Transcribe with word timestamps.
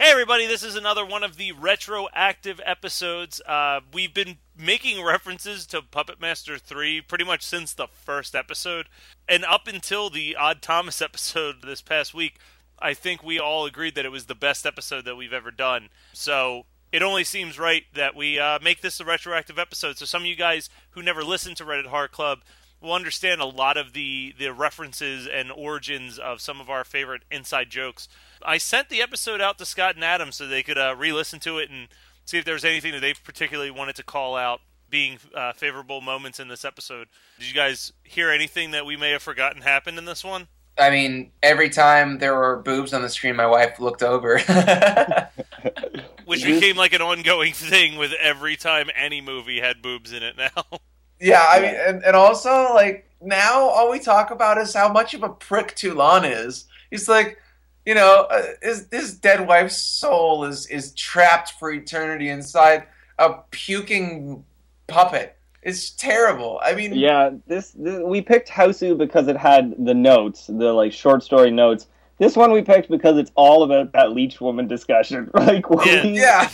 Hey, 0.00 0.12
everybody, 0.12 0.46
this 0.46 0.62
is 0.62 0.76
another 0.76 1.04
one 1.04 1.24
of 1.24 1.38
the 1.38 1.50
retroactive 1.50 2.60
episodes. 2.64 3.40
Uh, 3.44 3.80
we've 3.92 4.14
been 4.14 4.38
making 4.56 5.04
references 5.04 5.66
to 5.66 5.82
Puppet 5.82 6.20
Master 6.20 6.56
3 6.56 7.00
pretty 7.00 7.24
much 7.24 7.42
since 7.42 7.74
the 7.74 7.88
first 7.88 8.36
episode. 8.36 8.86
And 9.28 9.44
up 9.44 9.66
until 9.66 10.08
the 10.08 10.36
Odd 10.36 10.62
Thomas 10.62 11.02
episode 11.02 11.62
this 11.64 11.82
past 11.82 12.14
week, 12.14 12.38
I 12.78 12.94
think 12.94 13.24
we 13.24 13.40
all 13.40 13.66
agreed 13.66 13.96
that 13.96 14.04
it 14.04 14.12
was 14.12 14.26
the 14.26 14.36
best 14.36 14.64
episode 14.64 15.04
that 15.04 15.16
we've 15.16 15.32
ever 15.32 15.50
done. 15.50 15.88
So 16.12 16.66
it 16.92 17.02
only 17.02 17.24
seems 17.24 17.58
right 17.58 17.82
that 17.94 18.14
we 18.14 18.38
uh, 18.38 18.60
make 18.62 18.82
this 18.82 19.00
a 19.00 19.04
retroactive 19.04 19.58
episode. 19.58 19.98
So 19.98 20.04
some 20.04 20.22
of 20.22 20.26
you 20.26 20.36
guys 20.36 20.70
who 20.90 21.02
never 21.02 21.24
listened 21.24 21.56
to 21.56 21.64
Reddit 21.64 21.86
Horror 21.86 22.06
Club 22.06 22.42
will 22.80 22.92
understand 22.92 23.40
a 23.40 23.46
lot 23.46 23.76
of 23.76 23.94
the, 23.94 24.32
the 24.38 24.52
references 24.52 25.26
and 25.26 25.50
origins 25.50 26.20
of 26.20 26.40
some 26.40 26.60
of 26.60 26.70
our 26.70 26.84
favorite 26.84 27.22
inside 27.32 27.68
jokes. 27.68 28.08
I 28.42 28.58
sent 28.58 28.88
the 28.88 29.02
episode 29.02 29.40
out 29.40 29.58
to 29.58 29.66
Scott 29.66 29.94
and 29.94 30.04
Adam 30.04 30.32
so 30.32 30.46
they 30.46 30.62
could 30.62 30.78
uh, 30.78 30.94
re-listen 30.96 31.40
to 31.40 31.58
it 31.58 31.70
and 31.70 31.88
see 32.24 32.38
if 32.38 32.44
there 32.44 32.54
was 32.54 32.64
anything 32.64 32.92
that 32.92 33.00
they 33.00 33.14
particularly 33.14 33.70
wanted 33.70 33.96
to 33.96 34.02
call 34.02 34.36
out 34.36 34.60
being 34.90 35.18
uh, 35.34 35.52
favorable 35.52 36.00
moments 36.00 36.40
in 36.40 36.48
this 36.48 36.64
episode. 36.64 37.08
Did 37.38 37.48
you 37.48 37.54
guys 37.54 37.92
hear 38.04 38.30
anything 38.30 38.70
that 38.72 38.86
we 38.86 38.96
may 38.96 39.10
have 39.10 39.22
forgotten 39.22 39.62
happened 39.62 39.98
in 39.98 40.04
this 40.04 40.24
one? 40.24 40.48
I 40.78 40.90
mean, 40.90 41.32
every 41.42 41.70
time 41.70 42.18
there 42.18 42.34
were 42.34 42.56
boobs 42.56 42.92
on 42.92 43.02
the 43.02 43.08
screen, 43.08 43.34
my 43.36 43.46
wife 43.46 43.80
looked 43.80 44.02
over. 44.02 44.38
Which 46.24 46.44
became 46.44 46.76
like 46.76 46.92
an 46.92 47.02
ongoing 47.02 47.52
thing 47.52 47.96
with 47.98 48.12
every 48.20 48.56
time 48.56 48.88
any 48.94 49.20
movie 49.20 49.60
had 49.60 49.82
boobs 49.82 50.12
in 50.12 50.22
it 50.22 50.36
now. 50.36 50.78
yeah, 51.20 51.44
I 51.48 51.60
mean, 51.60 51.74
and, 51.74 52.04
and 52.04 52.14
also, 52.14 52.74
like, 52.74 53.10
now 53.20 53.60
all 53.62 53.90
we 53.90 53.98
talk 53.98 54.30
about 54.30 54.58
is 54.58 54.72
how 54.72 54.92
much 54.92 55.14
of 55.14 55.22
a 55.22 55.28
prick 55.28 55.74
Toulon 55.74 56.24
is. 56.24 56.66
He's 56.90 57.08
like, 57.08 57.38
you 57.88 57.94
know, 57.94 58.26
uh, 58.30 58.42
his, 58.60 58.86
his 58.92 59.14
dead 59.14 59.46
wife's 59.48 59.78
soul 59.78 60.44
is, 60.44 60.66
is 60.66 60.92
trapped 60.92 61.52
for 61.52 61.70
eternity 61.70 62.28
inside 62.28 62.84
a 63.18 63.36
puking 63.50 64.44
puppet. 64.88 65.38
It's 65.62 65.88
terrible. 65.92 66.60
I 66.62 66.74
mean, 66.74 66.92
Yeah, 66.94 67.30
this, 67.46 67.70
this 67.70 67.98
we 68.04 68.20
picked 68.20 68.50
Hausu 68.50 68.98
because 68.98 69.26
it 69.26 69.38
had 69.38 69.74
the 69.78 69.94
notes, 69.94 70.48
the 70.48 70.74
like 70.74 70.92
short 70.92 71.22
story 71.22 71.50
notes. 71.50 71.86
This 72.18 72.36
one 72.36 72.52
we 72.52 72.60
picked 72.60 72.90
because 72.90 73.16
it's 73.16 73.30
all 73.36 73.62
about 73.62 73.92
that 73.94 74.12
leech 74.12 74.38
woman 74.38 74.68
discussion. 74.68 75.30
Like 75.34 75.64
Yeah. 75.86 76.04
we, 76.04 76.10
yeah. 76.20 76.50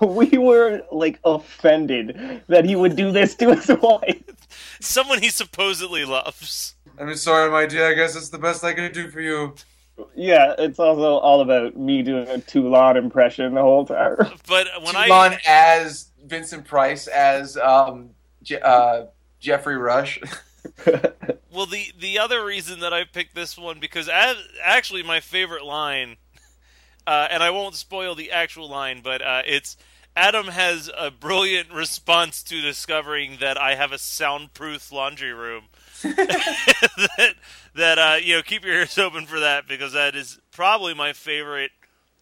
we 0.06 0.38
were 0.38 0.82
like 0.92 1.18
offended 1.24 2.42
that 2.46 2.64
he 2.64 2.76
would 2.76 2.94
do 2.94 3.10
this 3.10 3.34
to 3.36 3.56
his 3.56 3.66
wife. 3.82 4.22
Someone 4.80 5.20
he 5.20 5.30
supposedly 5.30 6.04
loves. 6.04 6.76
I'm 6.96 7.12
sorry, 7.16 7.50
my 7.50 7.66
dear. 7.66 7.88
I 7.90 7.94
guess 7.94 8.14
it's 8.14 8.28
the 8.28 8.38
best 8.38 8.62
I 8.62 8.72
can 8.72 8.92
do 8.92 9.10
for 9.10 9.20
you. 9.20 9.56
Yeah, 10.14 10.54
it's 10.58 10.78
also 10.78 11.16
all 11.18 11.40
about 11.40 11.76
me 11.76 12.02
doing 12.02 12.28
a 12.28 12.38
Toulon 12.38 12.96
impression 12.96 13.54
the 13.54 13.62
whole 13.62 13.86
time. 13.86 14.16
But 14.46 14.66
when 14.82 14.94
Toulon 14.94 15.34
I 15.34 15.40
as 15.46 16.10
Vincent 16.24 16.66
Price 16.66 17.06
as 17.06 17.56
um, 17.56 18.10
Je- 18.42 18.60
uh, 18.60 19.06
Geoffrey 19.40 19.76
Rush. 19.76 20.20
well 21.52 21.66
the 21.66 21.92
the 21.98 22.18
other 22.18 22.44
reason 22.44 22.80
that 22.80 22.92
I 22.92 23.04
picked 23.04 23.34
this 23.34 23.56
one 23.56 23.78
because 23.80 24.08
as, 24.08 24.36
actually 24.62 25.02
my 25.02 25.20
favorite 25.20 25.64
line, 25.64 26.16
uh, 27.06 27.28
and 27.30 27.42
I 27.42 27.50
won't 27.50 27.74
spoil 27.74 28.14
the 28.14 28.32
actual 28.32 28.68
line, 28.68 29.00
but 29.02 29.22
uh, 29.22 29.42
it's 29.46 29.76
Adam 30.16 30.48
has 30.48 30.90
a 30.96 31.10
brilliant 31.10 31.70
response 31.70 32.42
to 32.44 32.62
discovering 32.62 33.36
that 33.40 33.58
I 33.58 33.74
have 33.74 33.92
a 33.92 33.98
soundproof 33.98 34.90
laundry 34.90 35.32
room. 35.32 35.64
that 36.16 37.34
that 37.74 37.98
uh, 37.98 38.16
you 38.22 38.36
know, 38.36 38.42
keep 38.42 38.64
your 38.64 38.74
ears 38.74 38.98
open 38.98 39.26
for 39.26 39.40
that 39.40 39.68
because 39.68 39.92
that 39.92 40.14
is 40.14 40.38
probably 40.52 40.94
my 40.94 41.12
favorite 41.12 41.70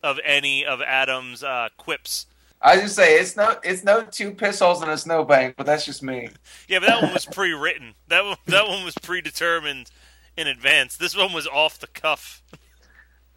of 0.03 0.19
any 0.25 0.65
of 0.65 0.81
Adam's 0.83 1.43
uh, 1.43 1.69
quips. 1.77 2.27
I 2.61 2.77
just 2.77 2.97
say 2.97 3.19
it's 3.19 3.37
no 3.37 3.57
it's 3.63 3.85
no 3.85 4.05
two 4.05 4.31
piss 4.31 4.61
holes 4.61 4.83
in 4.83 4.89
a 4.89 4.97
snowbank, 4.97 5.57
but 5.57 5.67
that's 5.67 5.85
just 5.85 6.03
me. 6.03 6.31
Yeah, 6.69 6.79
but 6.79 6.89
that 6.89 7.03
one 7.03 7.13
was 7.13 7.27
pre-written. 7.27 7.95
That 8.09 8.25
one, 8.25 8.37
that 8.47 8.67
one 8.67 8.85
was 8.85 8.95
predetermined 9.03 9.91
in 10.37 10.47
advance. 10.47 10.97
This 10.97 11.17
one 11.17 11.33
was 11.33 11.47
off 11.47 11.79
the 11.79 11.87
cuff. 11.87 12.43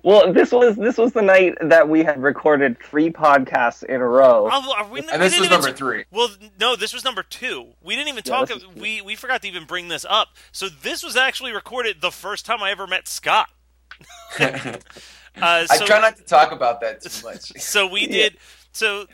Well, 0.07 0.31
this 0.31 0.53
was 0.53 0.77
this 0.77 0.97
was 0.97 1.11
the 1.11 1.21
night 1.21 1.57
that 1.59 1.89
we 1.89 2.01
had 2.01 2.23
recorded 2.23 2.81
three 2.81 3.09
podcasts 3.09 3.83
in 3.83 3.99
a 3.99 4.07
row. 4.07 4.47
Oh, 4.49 4.73
are 4.77 4.87
we, 4.87 5.01
And 5.01 5.09
we 5.11 5.17
this 5.17 5.37
was 5.37 5.49
number 5.49 5.67
t- 5.67 5.73
three. 5.73 6.05
Well, 6.11 6.29
no, 6.57 6.77
this 6.77 6.93
was 6.93 7.03
number 7.03 7.23
two. 7.23 7.73
We 7.83 7.97
didn't 7.97 8.07
even 8.07 8.23
talk. 8.23 8.47
this 8.47 8.55
is 8.55 8.63
two. 8.63 8.81
we 8.81 9.01
we 9.01 9.15
forgot 9.15 9.41
to 9.41 9.49
even 9.49 9.65
bring 9.65 9.89
this 9.89 10.05
up. 10.09 10.29
So 10.53 10.69
this 10.69 11.03
was 11.03 11.17
actually 11.17 11.51
recorded 11.51 11.99
the 11.99 12.11
first 12.11 12.45
time 12.45 12.63
I 12.63 12.71
ever 12.71 12.87
met 12.87 13.09
Scott. 13.09 13.49
Uh, 15.39 15.67
I 15.69 15.77
so, 15.77 15.85
try 15.85 16.01
not 16.01 16.17
to 16.17 16.23
talk 16.23 16.51
about 16.51 16.81
that 16.81 16.99
too 16.99 17.23
much. 17.23 17.41
so 17.61 17.85
we 17.85 18.07
did. 18.07 18.37
So 18.71 19.05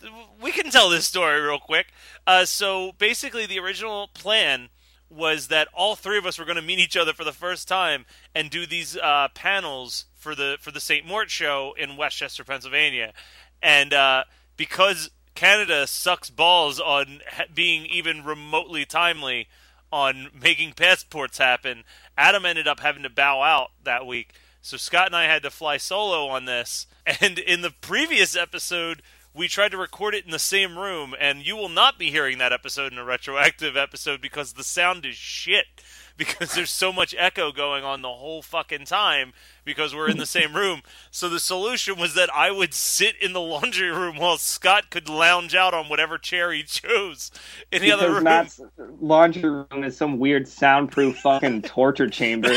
we 0.41 0.53
can 0.53 0.71
tell 0.71 0.89
this 0.89 1.05
story 1.05 1.41
real 1.41 1.59
quick. 1.59 1.87
Uh, 2.25 2.45
so 2.45 2.93
basically, 2.97 3.45
the 3.45 3.59
original 3.59 4.07
plan 4.13 4.69
was 5.13 5.47
that 5.47 5.67
all 5.73 5.95
three 5.95 6.17
of 6.17 6.25
us 6.25 6.39
were 6.39 6.45
going 6.45 6.55
to 6.57 6.61
meet 6.61 6.79
each 6.79 6.97
other 6.97 7.13
for 7.13 7.23
the 7.23 7.31
first 7.31 7.67
time 7.67 8.05
and 8.33 8.49
do 8.49 8.65
these 8.65 8.97
uh, 8.97 9.27
panels 9.33 10.05
for 10.15 10.35
the 10.35 10.57
for 10.59 10.71
the 10.71 10.79
St. 10.79 11.05
Mort 11.05 11.29
show 11.29 11.73
in 11.77 11.97
West 11.97 12.17
Chester, 12.17 12.43
Pennsylvania, 12.43 13.13
and 13.61 13.93
uh, 13.93 14.23
because 14.57 15.09
Canada 15.35 15.87
sucks 15.87 16.29
balls 16.29 16.79
on 16.79 17.21
being 17.53 17.85
even 17.85 18.23
remotely 18.23 18.85
timely 18.85 19.47
on 19.91 20.29
making 20.39 20.73
passports 20.73 21.37
happen, 21.37 21.83
Adam 22.17 22.45
ended 22.45 22.67
up 22.67 22.79
having 22.79 23.03
to 23.03 23.09
bow 23.09 23.41
out 23.41 23.71
that 23.83 24.05
week. 24.05 24.33
So 24.61 24.77
Scott 24.77 25.07
and 25.07 25.15
I 25.15 25.25
had 25.25 25.43
to 25.43 25.51
fly 25.51 25.77
solo 25.77 26.27
on 26.27 26.45
this. 26.45 26.87
And 27.19 27.37
in 27.37 27.59
the 27.59 27.69
previous 27.81 28.33
episode, 28.33 29.01
we 29.33 29.47
tried 29.47 29.71
to 29.71 29.77
record 29.77 30.13
it 30.13 30.25
in 30.25 30.31
the 30.31 30.39
same 30.39 30.77
room, 30.77 31.15
and 31.19 31.45
you 31.45 31.55
will 31.55 31.69
not 31.69 31.97
be 31.97 32.11
hearing 32.11 32.37
that 32.37 32.53
episode 32.53 32.91
in 32.91 32.99
a 32.99 33.03
retroactive 33.03 33.75
episode 33.75 34.21
because 34.21 34.53
the 34.53 34.63
sound 34.63 35.05
is 35.05 35.15
shit. 35.15 35.65
Because 36.15 36.53
there's 36.53 36.69
so 36.69 36.93
much 36.93 37.15
echo 37.17 37.51
going 37.51 37.83
on 37.83 38.03
the 38.03 38.07
whole 38.07 38.43
fucking 38.43 38.85
time 38.85 39.33
because 39.65 39.95
we're 39.95 40.11
in 40.11 40.17
the 40.17 40.27
same 40.27 40.53
room. 40.55 40.83
So 41.09 41.27
the 41.27 41.39
solution 41.39 41.97
was 41.97 42.13
that 42.13 42.29
I 42.31 42.51
would 42.51 42.75
sit 42.75 43.15
in 43.19 43.33
the 43.33 43.41
laundry 43.41 43.89
room 43.89 44.17
while 44.17 44.37
Scott 44.37 44.91
could 44.91 45.09
lounge 45.09 45.55
out 45.55 45.73
on 45.73 45.89
whatever 45.89 46.19
chair 46.19 46.51
he 46.51 46.61
chose 46.61 47.31
in 47.71 47.81
the 47.81 47.91
other 47.91 48.13
room. 48.13 48.25
Matt's 48.25 48.61
laundry 49.01 49.49
room 49.49 49.83
is 49.83 49.97
some 49.97 50.19
weird 50.19 50.47
soundproof 50.47 51.17
fucking 51.17 51.61
torture 51.63 52.07
chamber. 52.07 52.53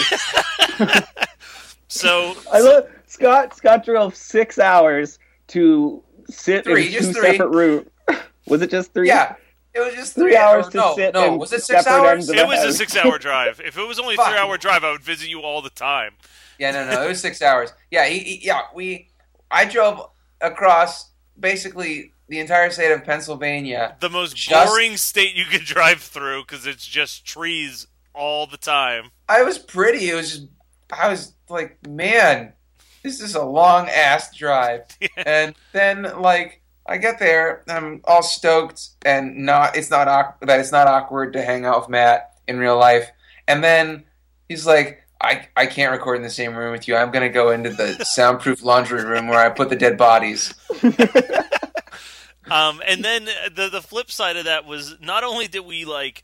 So 1.88 2.36
I 2.52 2.60
love 2.60 2.88
Scott 3.06 3.56
Scott 3.56 3.84
drove 3.84 4.14
six 4.14 4.58
hours 4.58 5.18
to 5.48 6.02
sit 6.28 6.64
Three, 6.64 6.86
in 6.86 6.92
just 6.92 7.12
two 7.14 7.20
three. 7.20 7.30
separate 7.32 7.48
rooms. 7.48 7.88
was 8.46 8.62
it 8.62 8.70
just 8.70 8.92
three? 8.94 9.08
Yeah, 9.08 9.34
it 9.74 9.80
was 9.80 9.94
just 9.94 10.14
Three 10.14 10.30
three, 10.32 10.36
hours 10.36 10.68
to 10.68 10.76
no, 10.76 10.94
sit 10.96 11.14
No, 11.14 11.34
in 11.34 11.38
was 11.38 11.52
it 11.52 11.62
six 11.62 11.86
hours? 11.86 12.28
It 12.30 12.46
was 12.46 12.64
a 12.64 12.72
six-hour 12.72 13.18
drive. 13.18 13.60
If 13.64 13.76
it 13.78 13.86
was 13.86 13.98
only 13.98 14.14
a 14.14 14.18
three-hour 14.18 14.56
drive, 14.58 14.84
I 14.84 14.92
would 14.92 15.02
visit 15.02 15.28
you 15.28 15.40
all 15.40 15.60
the 15.62 15.70
time. 15.70 16.14
Yeah, 16.58 16.70
no, 16.70 16.88
no, 16.90 17.02
it 17.04 17.08
was 17.08 17.20
six 17.20 17.42
hours. 17.42 17.72
Yeah, 17.90 18.06
he, 18.06 18.18
he- 18.20 18.46
yeah, 18.46 18.62
we. 18.74 19.08
I 19.50 19.64
drove 19.66 20.00
across 20.40 21.10
basically 21.38 22.12
the 22.28 22.40
entire 22.40 22.70
state 22.70 22.90
of 22.92 23.04
Pennsylvania. 23.04 23.96
The 24.00 24.08
most 24.10 24.34
Just- 24.36 24.66
boring 24.68 24.96
state 24.96 25.34
you 25.34 25.44
could 25.44 25.60
drive 25.64 26.00
through 26.00 26.42
because 26.42 26.66
it's 26.66 26.86
just 26.86 27.26
trees 27.26 27.86
all 28.14 28.46
the 28.46 28.56
time. 28.56 29.10
I 29.28 29.42
was 29.42 29.58
pretty. 29.58 30.08
It 30.10 30.14
was 30.14 30.30
just. 30.30 30.46
I 30.90 31.08
was 31.08 31.34
like, 31.50 31.84
man, 31.86 32.52
this 33.06 33.20
is 33.20 33.36
a 33.36 33.44
long 33.44 33.88
ass 33.88 34.34
drive. 34.34 34.82
and 35.16 35.54
then 35.72 36.02
like 36.18 36.60
I 36.86 36.98
get 36.98 37.18
there, 37.18 37.62
I'm 37.68 38.00
all 38.04 38.22
stoked, 38.22 38.88
and 39.04 39.46
not 39.46 39.76
it's 39.76 39.90
not 39.90 40.08
awk- 40.08 40.40
that 40.40 40.58
it's 40.60 40.72
not 40.72 40.88
awkward 40.88 41.32
to 41.34 41.42
hang 41.42 41.64
out 41.64 41.82
with 41.82 41.88
Matt 41.88 42.34
in 42.48 42.58
real 42.58 42.76
life. 42.76 43.08
And 43.46 43.62
then 43.62 44.04
he's 44.48 44.66
like, 44.66 45.02
I 45.20 45.46
I 45.56 45.66
can't 45.66 45.92
record 45.92 46.16
in 46.16 46.22
the 46.22 46.30
same 46.30 46.56
room 46.56 46.72
with 46.72 46.88
you. 46.88 46.96
I'm 46.96 47.12
gonna 47.12 47.28
go 47.28 47.50
into 47.50 47.70
the 47.70 48.04
soundproof 48.14 48.64
laundry 48.64 49.04
room 49.04 49.28
where 49.28 49.38
I 49.38 49.50
put 49.50 49.70
the 49.70 49.76
dead 49.76 49.96
bodies. 49.96 50.52
Um, 52.48 52.80
and 52.86 53.04
then 53.04 53.24
the 53.24 53.68
the 53.68 53.82
flip 53.82 54.08
side 54.08 54.36
of 54.36 54.44
that 54.44 54.64
was 54.64 55.00
not 55.00 55.24
only 55.24 55.48
did 55.48 55.66
we 55.66 55.84
like 55.84 56.22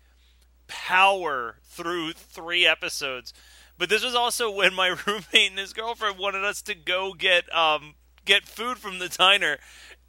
power 0.68 1.56
through 1.64 2.12
three 2.12 2.64
episodes, 2.64 3.34
but 3.78 3.88
this 3.88 4.04
was 4.04 4.14
also 4.14 4.50
when 4.54 4.74
my 4.74 4.96
roommate 5.06 5.50
and 5.50 5.58
his 5.58 5.72
girlfriend 5.72 6.18
wanted 6.18 6.44
us 6.44 6.62
to 6.62 6.74
go 6.74 7.14
get 7.14 7.52
um 7.54 7.94
get 8.24 8.46
food 8.46 8.78
from 8.78 8.98
the 8.98 9.08
diner, 9.08 9.58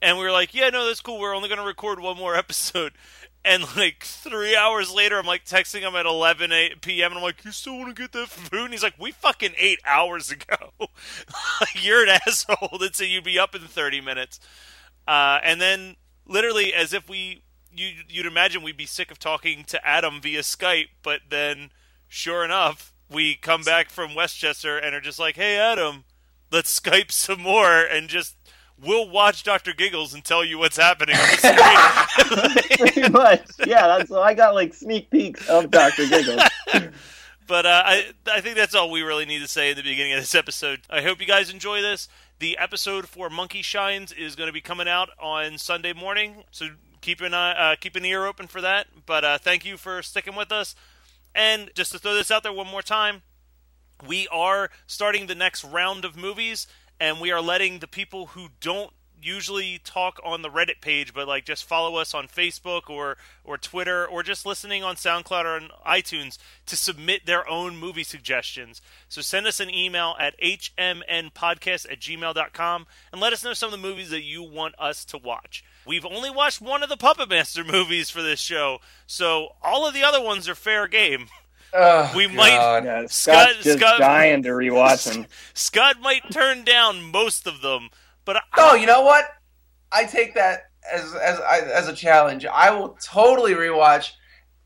and 0.01 0.17
we 0.17 0.23
were 0.23 0.31
like, 0.31 0.53
yeah, 0.53 0.69
no, 0.69 0.85
that's 0.85 1.01
cool. 1.01 1.19
We're 1.19 1.35
only 1.35 1.49
gonna 1.49 1.65
record 1.65 1.99
one 1.99 2.17
more 2.17 2.35
episode. 2.43 2.93
And 3.45 3.63
like 3.75 4.03
three 4.03 4.55
hours 4.55 4.89
later, 4.93 5.19
I'm 5.19 5.25
like 5.25 5.43
texting 5.43 5.81
him 5.81 5.95
at 5.95 6.05
11 6.05 6.53
8 6.53 6.81
p.m. 6.81 7.11
and 7.11 7.17
I'm 7.17 7.23
like, 7.23 7.43
"You 7.43 7.51
still 7.51 7.77
want 7.77 7.93
to 7.93 8.01
get 8.01 8.13
that 8.13 8.29
food?" 8.29 8.61
And 8.61 8.71
he's 8.71 8.83
like, 8.83 8.97
"We 8.97 9.11
fucking 9.11 9.55
ate 9.57 9.79
hours 9.85 10.31
ago. 10.31 10.71
You're 11.75 12.03
an 12.03 12.19
asshole 12.25 12.77
that 12.79 12.95
said 12.95 13.09
you'd 13.09 13.25
be 13.25 13.37
up 13.37 13.53
in 13.53 13.61
30 13.61 13.99
minutes." 13.99 14.39
Uh, 15.05 15.39
and 15.43 15.59
then, 15.59 15.97
literally, 16.25 16.73
as 16.73 16.93
if 16.93 17.09
we, 17.09 17.43
you, 17.75 17.91
you'd 18.07 18.25
imagine 18.25 18.63
we'd 18.63 18.77
be 18.77 18.85
sick 18.85 19.11
of 19.11 19.19
talking 19.19 19.65
to 19.65 19.85
Adam 19.85 20.21
via 20.21 20.39
Skype, 20.39 20.87
but 21.01 21.21
then, 21.29 21.71
sure 22.07 22.45
enough, 22.45 22.92
we 23.13 23.35
come 23.35 23.61
back 23.63 23.89
from 23.89 24.15
West 24.15 24.37
Chester 24.37 24.77
and 24.77 24.93
are 24.95 25.01
just 25.01 25.19
like, 25.19 25.35
"Hey, 25.35 25.57
Adam, 25.57 26.03
let's 26.51 26.79
Skype 26.79 27.11
some 27.11 27.41
more 27.41 27.81
and 27.81 28.09
just." 28.09 28.35
We'll 28.81 29.07
watch 29.07 29.43
Doctor 29.43 29.71
Giggles 29.71 30.13
and 30.13 30.25
tell 30.25 30.43
you 30.43 30.57
what's 30.57 30.75
happening 30.75 31.15
on 31.15 31.21
the 31.21 32.49
screen. 32.75 32.89
Pretty 32.89 33.09
much. 33.09 33.45
Yeah, 33.65 33.87
that's 33.87 34.09
so 34.09 34.21
I 34.21 34.33
got 34.33 34.55
like 34.55 34.73
sneak 34.73 35.09
peeks 35.09 35.47
of 35.47 35.71
Doctor 35.71 36.05
Giggles. 36.05 36.41
But 37.47 37.65
uh, 37.65 37.83
I 37.85 38.05
I 38.31 38.41
think 38.41 38.55
that's 38.55 38.75
all 38.75 38.89
we 38.89 39.01
really 39.01 39.25
need 39.25 39.39
to 39.39 39.47
say 39.47 39.71
in 39.71 39.77
the 39.77 39.83
beginning 39.83 40.13
of 40.13 40.19
this 40.19 40.35
episode. 40.35 40.81
I 40.89 41.01
hope 41.01 41.19
you 41.19 41.27
guys 41.27 41.49
enjoy 41.49 41.81
this. 41.81 42.07
The 42.39 42.57
episode 42.57 43.07
for 43.07 43.29
Monkey 43.29 43.61
Shines 43.61 44.11
is 44.11 44.35
going 44.35 44.47
to 44.47 44.53
be 44.53 44.61
coming 44.61 44.87
out 44.87 45.09
on 45.21 45.57
Sunday 45.57 45.93
morning, 45.93 46.43
so 46.51 46.69
keep 47.01 47.21
an 47.21 47.33
eye, 47.33 47.73
uh, 47.73 47.75
keep 47.79 47.95
an 47.95 48.05
ear 48.05 48.25
open 48.25 48.47
for 48.47 48.61
that. 48.61 48.87
But 49.05 49.23
uh, 49.23 49.37
thank 49.37 49.65
you 49.65 49.77
for 49.77 50.01
sticking 50.01 50.35
with 50.35 50.51
us. 50.51 50.75
And 51.35 51.71
just 51.75 51.91
to 51.91 51.99
throw 51.99 52.13
this 52.13 52.31
out 52.31 52.43
there 52.43 52.53
one 52.53 52.67
more 52.67 52.81
time, 52.81 53.23
we 54.05 54.27
are 54.29 54.69
starting 54.85 55.27
the 55.27 55.35
next 55.35 55.63
round 55.63 56.05
of 56.05 56.17
movies, 56.17 56.67
and 56.99 57.19
we 57.19 57.31
are 57.31 57.41
letting 57.41 57.79
the 57.79 57.87
people 57.87 58.27
who 58.27 58.49
don't 58.59 58.93
usually 59.23 59.79
talk 59.83 60.19
on 60.23 60.41
the 60.41 60.49
Reddit 60.49 60.81
page, 60.81 61.13
but 61.13 61.27
like 61.27 61.45
just 61.45 61.63
follow 61.63 61.95
us 61.95 62.13
on 62.13 62.27
Facebook 62.27 62.89
or 62.89 63.17
or 63.43 63.57
Twitter 63.57 64.05
or 64.05 64.23
just 64.23 64.45
listening 64.45 64.83
on 64.83 64.95
SoundCloud 64.95 65.45
or 65.45 65.55
on 65.55 65.69
iTunes 65.87 66.37
to 66.65 66.75
submit 66.75 67.25
their 67.25 67.47
own 67.47 67.77
movie 67.77 68.03
suggestions. 68.03 68.81
So 69.07 69.21
send 69.21 69.47
us 69.47 69.59
an 69.59 69.73
email 69.73 70.15
at 70.19 70.39
hmnpodcast 70.41 71.91
at 71.91 71.99
gmail.com 71.99 72.87
and 73.11 73.21
let 73.21 73.33
us 73.33 73.43
know 73.43 73.53
some 73.53 73.67
of 73.67 73.71
the 73.71 73.87
movies 73.87 74.09
that 74.09 74.23
you 74.23 74.43
want 74.43 74.75
us 74.77 75.05
to 75.05 75.17
watch. 75.17 75.63
We've 75.85 76.05
only 76.05 76.29
watched 76.29 76.61
one 76.61 76.81
of 76.83 76.89
the 76.89 76.97
Puppet 76.97 77.29
Master 77.29 77.63
movies 77.69 78.09
for 78.09 78.21
this 78.21 78.39
show, 78.39 78.79
so 79.07 79.49
all 79.61 79.87
of 79.87 79.93
the 79.93 80.03
other 80.03 80.21
ones 80.21 80.47
are 80.49 80.55
fair 80.55 80.87
game. 80.87 81.27
Oh, 81.73 82.11
We 82.15 82.27
might- 82.27 82.49
Yeah, 82.83 83.05
Scott- 83.07 83.49
Scott's 83.49 83.63
just 83.63 83.79
Scott- 83.79 83.99
dying 83.99 84.43
to 84.43 84.49
rewatch 84.49 85.11
them. 85.11 85.25
Scott 85.53 85.99
might 86.01 86.29
turn 86.31 86.63
down 86.63 87.01
most 87.01 87.47
of 87.47 87.61
them, 87.61 87.89
but 88.25 88.41
I, 88.53 88.75
you 88.75 88.85
know 88.85 89.01
what? 89.01 89.25
I 89.91 90.05
take 90.05 90.35
that 90.35 90.63
as 90.91 91.13
as 91.15 91.39
as 91.39 91.87
a 91.87 91.93
challenge. 91.93 92.45
I 92.45 92.71
will 92.71 92.97
totally 93.03 93.53
rewatch 93.53 94.11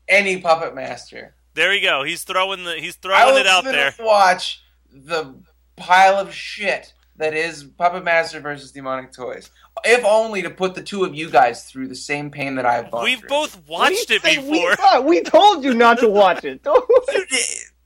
any 0.08 0.40
Puppet 0.40 0.74
Master. 0.74 1.34
there 1.54 1.72
you 1.74 1.82
go. 1.82 2.02
He's 2.02 2.24
throwing 2.24 2.64
the 2.64 2.74
he's 2.74 2.96
I 2.96 3.00
throwing 3.02 3.34
will 3.34 3.40
it 3.40 3.46
out 3.46 3.64
there. 3.64 3.94
watch 4.00 4.62
the 4.92 5.34
pile 5.76 6.16
of 6.16 6.34
shit 6.34 6.92
that 7.18 7.34
is 7.34 7.64
Puppet 7.64 8.04
Master 8.04 8.40
versus 8.40 8.72
Demonic 8.72 9.12
Toys. 9.12 9.50
If 9.84 10.04
only 10.04 10.42
to 10.42 10.50
put 10.50 10.74
the 10.74 10.82
two 10.82 11.04
of 11.04 11.14
you 11.14 11.30
guys 11.30 11.64
through 11.64 11.88
the 11.88 11.94
same 11.94 12.30
pain 12.30 12.54
that 12.56 12.66
I've 12.66 12.90
gone 12.90 13.04
We've 13.04 13.20
through. 13.20 13.28
both 13.28 13.60
watched 13.68 14.10
it 14.10 14.22
What 14.22 14.32
do 14.32 14.40
you 14.40 14.40
say 14.40 14.50
we 14.50 14.52
before. 14.58 14.76
thought? 14.76 15.04
We 15.04 15.22
told 15.22 15.64
you 15.64 15.74
not 15.74 15.98
to 16.00 16.08
watch 16.08 16.44
it. 16.44 16.62
Don't- 16.62 16.88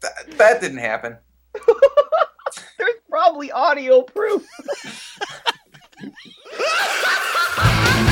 that, 0.00 0.26
that 0.38 0.60
didn't 0.60 0.78
happen. 0.78 1.16
There's 2.78 2.94
probably 3.10 3.50
audio 3.52 4.02
proof. 4.02 4.46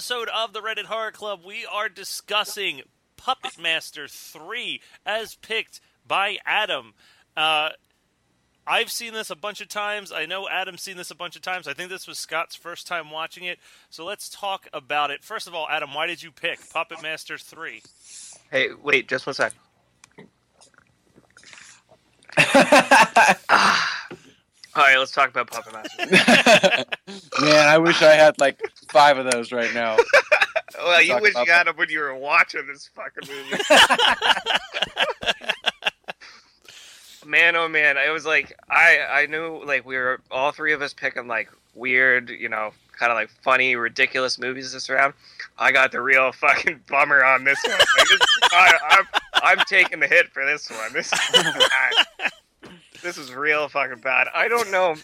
episode 0.00 0.30
of 0.30 0.54
the 0.54 0.60
Reddit 0.60 0.86
Horror 0.86 1.10
Club. 1.10 1.40
We 1.44 1.66
are 1.70 1.90
discussing 1.90 2.80
Puppet 3.18 3.58
Master 3.60 4.08
3 4.08 4.80
as 5.04 5.34
picked 5.34 5.78
by 6.08 6.38
Adam. 6.46 6.94
Uh, 7.36 7.68
I've 8.66 8.90
seen 8.90 9.12
this 9.12 9.28
a 9.28 9.36
bunch 9.36 9.60
of 9.60 9.68
times. 9.68 10.10
I 10.10 10.24
know 10.24 10.48
Adam's 10.48 10.80
seen 10.80 10.96
this 10.96 11.10
a 11.10 11.14
bunch 11.14 11.36
of 11.36 11.42
times. 11.42 11.68
I 11.68 11.74
think 11.74 11.90
this 11.90 12.08
was 12.08 12.18
Scott's 12.18 12.56
first 12.56 12.86
time 12.86 13.10
watching 13.10 13.44
it. 13.44 13.58
So 13.90 14.06
let's 14.06 14.30
talk 14.30 14.68
about 14.72 15.10
it. 15.10 15.22
First 15.22 15.46
of 15.46 15.54
all, 15.54 15.68
Adam, 15.68 15.92
why 15.92 16.06
did 16.06 16.22
you 16.22 16.30
pick 16.30 16.58
Puppet 16.70 17.02
Master 17.02 17.36
3? 17.36 17.82
Hey, 18.50 18.68
wait, 18.82 19.06
just 19.06 19.26
one 19.26 19.34
sec. 19.34 19.52
All 24.80 24.86
right, 24.86 24.96
let's 24.98 25.12
talk 25.12 25.28
about 25.28 25.50
Puppet 25.50 25.74
Master. 25.74 26.06
Man, 27.44 27.68
I 27.68 27.76
wish 27.76 28.00
I 28.00 28.14
had 28.14 28.40
like 28.40 28.58
five 28.88 29.18
of 29.18 29.30
those 29.30 29.52
right 29.52 29.74
now. 29.74 29.98
well, 30.78 31.02
you 31.02 31.12
talk 31.12 31.20
wish 31.20 31.32
about 31.32 31.46
you 31.46 31.52
had 31.52 31.66
them 31.66 31.76
when 31.76 31.90
you 31.90 32.00
were 32.00 32.14
watching 32.14 32.66
this 32.66 32.88
fucking 32.94 33.28
movie. 33.28 33.62
man, 37.26 37.56
oh 37.56 37.68
man, 37.68 37.98
it 37.98 38.10
was 38.10 38.24
like 38.24 38.58
I 38.70 39.00
I 39.12 39.26
knew 39.26 39.62
like 39.66 39.84
we 39.84 39.98
were 39.98 40.22
all 40.30 40.50
three 40.50 40.72
of 40.72 40.80
us 40.80 40.94
picking 40.94 41.28
like 41.28 41.50
weird, 41.74 42.30
you 42.30 42.48
know, 42.48 42.72
kind 42.98 43.12
of 43.12 43.16
like 43.16 43.28
funny, 43.28 43.76
ridiculous 43.76 44.38
movies 44.38 44.72
this 44.72 44.88
round. 44.88 45.12
I 45.58 45.72
got 45.72 45.92
the 45.92 46.00
real 46.00 46.32
fucking 46.32 46.80
bummer 46.88 47.22
on 47.22 47.44
this 47.44 47.58
one. 47.64 47.76
Like, 47.76 48.08
this, 48.08 48.20
I, 48.50 48.78
I'm 48.88 49.04
I'm 49.42 49.58
taking 49.66 50.00
the 50.00 50.06
hit 50.06 50.30
for 50.30 50.46
this 50.46 50.70
one. 50.70 50.94
This 50.94 51.12
is 51.12 51.20
bad. 51.32 52.32
This 53.02 53.16
is 53.16 53.32
real 53.32 53.68
fucking 53.68 54.00
bad. 54.00 54.28
I 54.34 54.48
don't 54.48 54.70
know 54.70 54.96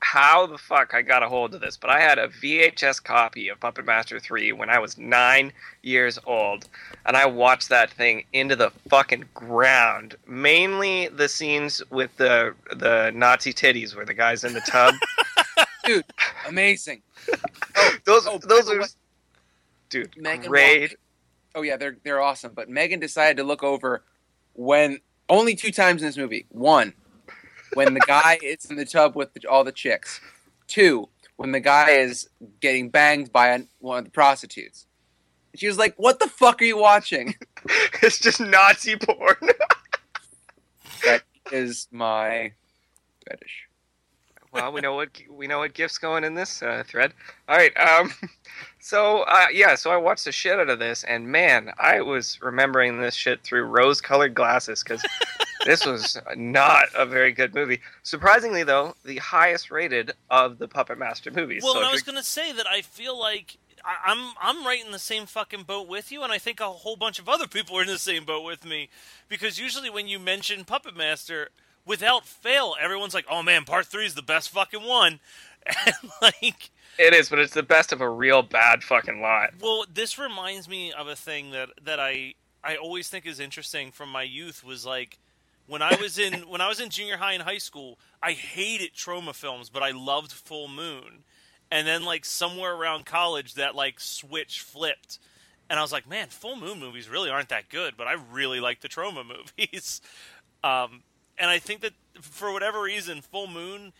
how 0.00 0.46
the 0.46 0.58
fuck 0.58 0.92
I 0.94 1.02
got 1.02 1.22
a 1.22 1.28
hold 1.28 1.54
of 1.54 1.60
this, 1.60 1.76
but 1.76 1.90
I 1.90 2.00
had 2.00 2.18
a 2.18 2.28
VHS 2.28 3.02
copy 3.02 3.48
of 3.48 3.58
Puppet 3.58 3.86
Master 3.86 4.20
3 4.20 4.52
when 4.52 4.68
I 4.68 4.78
was 4.78 4.98
nine 4.98 5.52
years 5.82 6.18
old, 6.26 6.68
and 7.06 7.16
I 7.16 7.26
watched 7.26 7.70
that 7.70 7.90
thing 7.90 8.24
into 8.32 8.54
the 8.54 8.70
fucking 8.88 9.24
ground. 9.34 10.16
Mainly 10.26 11.08
the 11.08 11.28
scenes 11.28 11.82
with 11.90 12.16
the 12.16 12.54
the 12.74 13.10
Nazi 13.14 13.52
titties 13.52 13.96
where 13.96 14.04
the 14.04 14.14
guy's 14.14 14.44
in 14.44 14.52
the 14.52 14.60
tub. 14.60 14.94
dude, 15.84 16.04
amazing. 16.46 17.02
those 18.04 18.26
oh, 18.26 18.38
those 18.38 18.70
are 18.70 18.80
way- 18.80 18.86
dude 19.88 20.14
Megan 20.16 20.48
great. 20.48 20.96
Oh 21.54 21.62
yeah, 21.62 21.76
they're 21.76 21.96
they're 22.04 22.20
awesome. 22.20 22.52
But 22.54 22.68
Megan 22.68 23.00
decided 23.00 23.38
to 23.38 23.44
look 23.44 23.62
over 23.62 24.02
when 24.52 25.00
only 25.28 25.54
two 25.54 25.72
times 25.72 26.02
in 26.02 26.08
this 26.08 26.16
movie. 26.16 26.46
One, 26.50 26.92
when 27.76 27.92
the 27.92 28.00
guy 28.00 28.38
is 28.42 28.64
in 28.70 28.76
the 28.76 28.86
tub 28.86 29.14
with 29.14 29.34
the, 29.34 29.46
all 29.46 29.62
the 29.62 29.70
chicks. 29.70 30.18
Two, 30.66 31.08
when 31.36 31.52
the 31.52 31.60
guy 31.60 31.90
is 31.90 32.28
getting 32.60 32.88
banged 32.88 33.30
by 33.30 33.48
an, 33.48 33.68
one 33.80 33.98
of 33.98 34.04
the 34.04 34.10
prostitutes. 34.10 34.86
And 35.52 35.60
she 35.60 35.68
was 35.68 35.76
like, 35.78 35.94
"What 35.96 36.18
the 36.18 36.26
fuck 36.26 36.62
are 36.62 36.64
you 36.64 36.78
watching?" 36.78 37.34
it's 38.02 38.18
just 38.18 38.40
Nazi 38.40 38.96
porn. 38.96 39.36
that 41.04 41.22
is 41.52 41.86
my 41.92 42.52
fetish. 43.28 43.68
well, 44.52 44.72
we 44.72 44.80
know 44.80 44.94
what 44.94 45.10
we 45.30 45.46
know 45.46 45.58
what 45.58 45.74
gifts 45.74 45.98
going 45.98 46.24
in 46.24 46.34
this 46.34 46.62
uh, 46.62 46.82
thread. 46.86 47.12
All 47.46 47.56
right. 47.58 47.76
Um, 47.76 48.10
so 48.80 49.20
uh, 49.24 49.46
yeah, 49.52 49.74
so 49.74 49.90
I 49.90 49.98
watched 49.98 50.24
the 50.24 50.32
shit 50.32 50.58
out 50.58 50.70
of 50.70 50.78
this, 50.78 51.04
and 51.04 51.28
man, 51.28 51.72
I 51.78 52.00
was 52.00 52.38
remembering 52.40 52.98
this 52.98 53.14
shit 53.14 53.42
through 53.44 53.64
rose-colored 53.64 54.34
glasses 54.34 54.82
because 54.82 55.04
this 55.66 55.84
was 55.84 56.18
not 56.36 56.88
a 56.94 57.04
very 57.06 57.32
good 57.32 57.54
movie. 57.54 57.80
Surprisingly, 58.02 58.62
though, 58.62 58.94
the 59.04 59.18
highest 59.18 59.70
rated 59.70 60.12
of 60.30 60.58
the 60.58 60.68
Puppet 60.68 60.98
Master 60.98 61.30
movies. 61.30 61.62
Well, 61.62 61.74
so 61.74 61.80
and 61.80 61.88
I 61.88 61.92
was 61.92 62.02
gonna 62.02 62.22
say 62.22 62.52
that 62.52 62.66
I 62.66 62.82
feel 62.82 63.18
like 63.18 63.58
I, 63.84 64.12
I'm 64.12 64.34
I'm 64.40 64.66
right 64.66 64.84
in 64.84 64.92
the 64.92 64.98
same 64.98 65.26
fucking 65.26 65.64
boat 65.64 65.88
with 65.88 66.10
you, 66.10 66.22
and 66.22 66.32
I 66.32 66.38
think 66.38 66.60
a 66.60 66.68
whole 66.68 66.96
bunch 66.96 67.18
of 67.18 67.28
other 67.28 67.46
people 67.46 67.78
are 67.78 67.82
in 67.82 67.88
the 67.88 67.98
same 67.98 68.24
boat 68.24 68.44
with 68.44 68.64
me, 68.64 68.88
because 69.28 69.58
usually 69.58 69.90
when 69.90 70.08
you 70.08 70.18
mention 70.18 70.64
Puppet 70.64 70.96
Master, 70.96 71.50
without 71.84 72.26
fail, 72.26 72.74
everyone's 72.80 73.14
like, 73.14 73.26
"Oh 73.30 73.42
man, 73.42 73.64
Part 73.64 73.86
Three 73.86 74.06
is 74.06 74.14
the 74.14 74.22
best 74.22 74.50
fucking 74.50 74.84
one," 74.84 75.20
and 75.86 76.10
like. 76.20 76.70
it 76.98 77.14
is, 77.14 77.28
but 77.28 77.38
it's 77.38 77.54
the 77.54 77.62
best 77.62 77.92
of 77.92 78.00
a 78.00 78.08
real 78.08 78.42
bad 78.42 78.82
fucking 78.82 79.20
lot. 79.20 79.50
Well, 79.60 79.84
this 79.92 80.18
reminds 80.18 80.68
me 80.68 80.92
of 80.92 81.08
a 81.08 81.16
thing 81.16 81.50
that 81.50 81.70
that 81.82 82.00
I 82.00 82.34
I 82.62 82.76
always 82.76 83.08
think 83.08 83.26
is 83.26 83.38
interesting 83.38 83.92
from 83.92 84.08
my 84.10 84.24
youth 84.24 84.64
was 84.64 84.84
like 84.84 85.18
when 85.66 85.82
I 85.82 85.96
was 86.00 86.18
in 86.18 86.48
when 86.48 86.60
I 86.60 86.68
was 86.68 86.80
in 86.80 86.90
junior 86.90 87.16
high 87.16 87.32
and 87.32 87.42
high 87.42 87.58
school, 87.58 87.98
I 88.22 88.32
hated 88.32 88.94
Troma 88.94 89.34
films, 89.34 89.68
but 89.68 89.82
I 89.82 89.90
loved 89.90 90.32
Full 90.32 90.68
Moon. 90.68 91.24
And 91.70 91.86
then 91.86 92.04
like 92.04 92.24
somewhere 92.24 92.74
around 92.74 93.06
college 93.06 93.54
that 93.54 93.74
like 93.74 93.98
switch 93.98 94.60
flipped. 94.60 95.18
And 95.68 95.78
I 95.78 95.82
was 95.82 95.90
like, 95.90 96.08
man, 96.08 96.28
Full 96.28 96.56
Moon 96.56 96.78
movies 96.78 97.08
really 97.08 97.28
aren't 97.28 97.48
that 97.48 97.68
good, 97.68 97.94
but 97.96 98.06
I 98.06 98.16
really 98.32 98.60
like 98.60 98.80
the 98.80 98.88
Troma 98.88 99.24
movies. 99.58 100.00
Um, 100.62 101.02
and 101.38 101.50
I 101.50 101.58
think 101.58 101.80
that 101.80 101.92
for 102.20 102.52
whatever 102.52 102.82
reason, 102.82 103.20
Full 103.20 103.48
Moon 103.48 103.92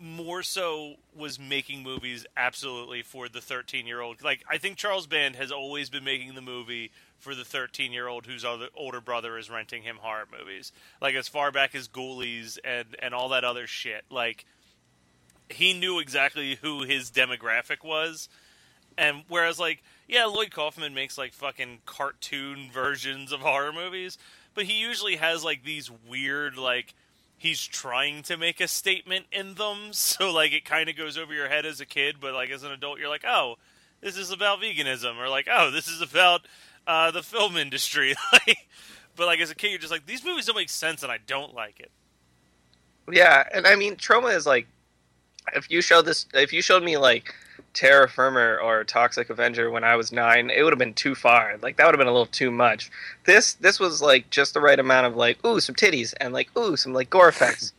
more 0.00 0.42
so 0.42 0.94
was 1.16 1.40
making 1.40 1.82
movies 1.82 2.24
absolutely 2.36 3.02
for 3.02 3.28
the 3.28 3.40
13 3.40 3.86
year 3.86 4.00
old. 4.00 4.22
Like, 4.22 4.44
I 4.48 4.58
think 4.58 4.76
Charles 4.76 5.06
Band 5.06 5.36
has 5.36 5.50
always 5.50 5.90
been 5.90 6.04
making 6.04 6.34
the 6.34 6.40
movie 6.40 6.92
for 7.18 7.34
the 7.34 7.44
13 7.44 7.92
year 7.92 8.08
old 8.08 8.26
whose 8.26 8.44
other, 8.44 8.68
older 8.76 9.00
brother 9.00 9.36
is 9.36 9.50
renting 9.50 9.82
him 9.82 9.96
horror 10.00 10.26
movies. 10.30 10.72
Like, 11.00 11.14
as 11.14 11.28
far 11.28 11.50
back 11.50 11.74
as 11.74 11.88
Ghoulies 11.88 12.58
and, 12.64 12.96
and 13.00 13.14
all 13.14 13.30
that 13.30 13.44
other 13.44 13.66
shit. 13.66 14.04
Like, 14.10 14.44
he 15.50 15.72
knew 15.72 15.98
exactly 15.98 16.56
who 16.56 16.82
his 16.82 17.10
demographic 17.10 17.84
was. 17.84 18.28
And 18.96 19.22
whereas, 19.28 19.58
like, 19.58 19.82
yeah, 20.08 20.24
Lloyd 20.24 20.50
Kaufman 20.50 20.94
makes 20.94 21.18
like 21.18 21.32
fucking 21.32 21.80
cartoon 21.86 22.70
versions 22.72 23.30
of 23.30 23.40
horror 23.40 23.72
movies, 23.72 24.18
but 24.54 24.64
he 24.64 24.80
usually 24.80 25.16
has 25.16 25.44
like 25.44 25.64
these 25.64 25.90
weird, 26.08 26.56
like, 26.56 26.94
he's 27.36 27.64
trying 27.64 28.22
to 28.24 28.36
make 28.36 28.60
a 28.60 28.68
statement 28.68 29.26
in 29.30 29.54
them. 29.54 29.90
So, 29.92 30.32
like, 30.32 30.52
it 30.52 30.64
kind 30.64 30.88
of 30.88 30.96
goes 30.96 31.16
over 31.16 31.32
your 31.32 31.48
head 31.48 31.66
as 31.66 31.80
a 31.80 31.86
kid, 31.86 32.16
but 32.20 32.34
like 32.34 32.50
as 32.50 32.64
an 32.64 32.72
adult, 32.72 32.98
you're 32.98 33.08
like, 33.08 33.24
oh, 33.26 33.56
this 34.00 34.16
is 34.16 34.30
about 34.30 34.60
veganism, 34.60 35.16
or 35.18 35.28
like, 35.28 35.48
oh, 35.50 35.70
this 35.70 35.88
is 35.88 36.00
about 36.00 36.42
uh, 36.88 37.12
the 37.12 37.22
film 37.22 37.56
industry. 37.56 38.14
like, 38.32 38.58
but 39.14 39.26
like 39.26 39.38
as 39.40 39.50
a 39.50 39.54
kid, 39.54 39.70
you're 39.70 39.78
just 39.78 39.92
like, 39.92 40.06
these 40.06 40.24
movies 40.24 40.46
don't 40.46 40.56
make 40.56 40.68
sense, 40.70 41.04
and 41.04 41.12
I 41.12 41.18
don't 41.26 41.54
like 41.54 41.78
it. 41.78 41.90
Yeah, 43.10 43.44
and 43.54 43.66
I 43.66 43.76
mean, 43.76 43.94
Troma 43.96 44.34
is 44.34 44.46
like, 44.46 44.66
if 45.54 45.70
you 45.70 45.80
showed 45.80 46.02
this, 46.04 46.26
if 46.34 46.52
you 46.52 46.60
showed 46.60 46.82
me 46.82 46.98
like 46.98 47.32
Terror 47.72 48.06
Firmer 48.08 48.58
or 48.62 48.84
Toxic 48.84 49.30
Avenger 49.30 49.70
when 49.70 49.82
I 49.82 49.96
was 49.96 50.12
nine, 50.12 50.50
it 50.50 50.62
would 50.62 50.72
have 50.72 50.78
been 50.78 50.92
too 50.94 51.14
far. 51.14 51.56
Like 51.62 51.76
that 51.78 51.86
would 51.86 51.94
have 51.94 51.98
been 51.98 52.08
a 52.08 52.12
little 52.12 52.26
too 52.26 52.50
much. 52.50 52.90
This 53.24 53.54
this 53.54 53.80
was 53.80 54.02
like 54.02 54.28
just 54.30 54.52
the 54.52 54.60
right 54.60 54.78
amount 54.78 55.06
of 55.06 55.16
like, 55.16 55.42
ooh, 55.46 55.58
some 55.60 55.74
titties 55.74 56.12
and 56.20 56.34
like, 56.34 56.54
ooh, 56.58 56.76
some 56.76 56.92
like 56.92 57.08
gore 57.08 57.28
effects. 57.28 57.72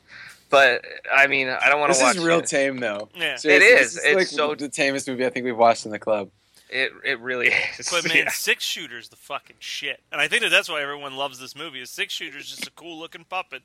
but 0.49 0.83
I 1.15 1.27
mean, 1.27 1.47
I 1.47 1.69
don't 1.69 1.79
want 1.79 1.93
to 1.93 1.99
watch 2.01 2.13
This 2.15 2.21
is 2.23 2.27
real 2.27 2.39
it. 2.39 2.47
tame 2.47 2.77
though. 2.77 3.09
Yeah. 3.15 3.35
Seriously, 3.35 3.67
It 3.67 3.77
this 3.79 3.91
is. 3.97 4.01
It's 4.03 4.15
like 4.15 4.27
so- 4.27 4.55
the 4.55 4.67
tamest 4.69 5.07
movie 5.07 5.25
I 5.27 5.29
think 5.29 5.45
we've 5.45 5.55
watched 5.55 5.85
in 5.85 5.91
the 5.91 5.99
club. 5.99 6.29
It 6.69 6.91
it 7.03 7.19
really 7.19 7.47
is. 7.79 7.89
But 7.89 8.05
man, 8.07 8.17
Yeah. 8.17 8.29
Six 8.31 8.63
Shooter's 8.63 9.09
the 9.09 9.15
fucking 9.15 9.55
shit, 9.59 10.01
and 10.11 10.21
I 10.21 10.27
think 10.27 10.43
that 10.43 10.49
that's 10.49 10.69
why 10.69 10.81
everyone 10.81 11.15
loves 11.15 11.39
this 11.39 11.55
movie. 11.55 11.81
Is 11.81 11.89
Six 11.89 12.13
Shooter's 12.13 12.47
just 12.49 12.67
a 12.67 12.71
cool 12.71 12.97
looking 12.99 13.23
puppet? 13.25 13.63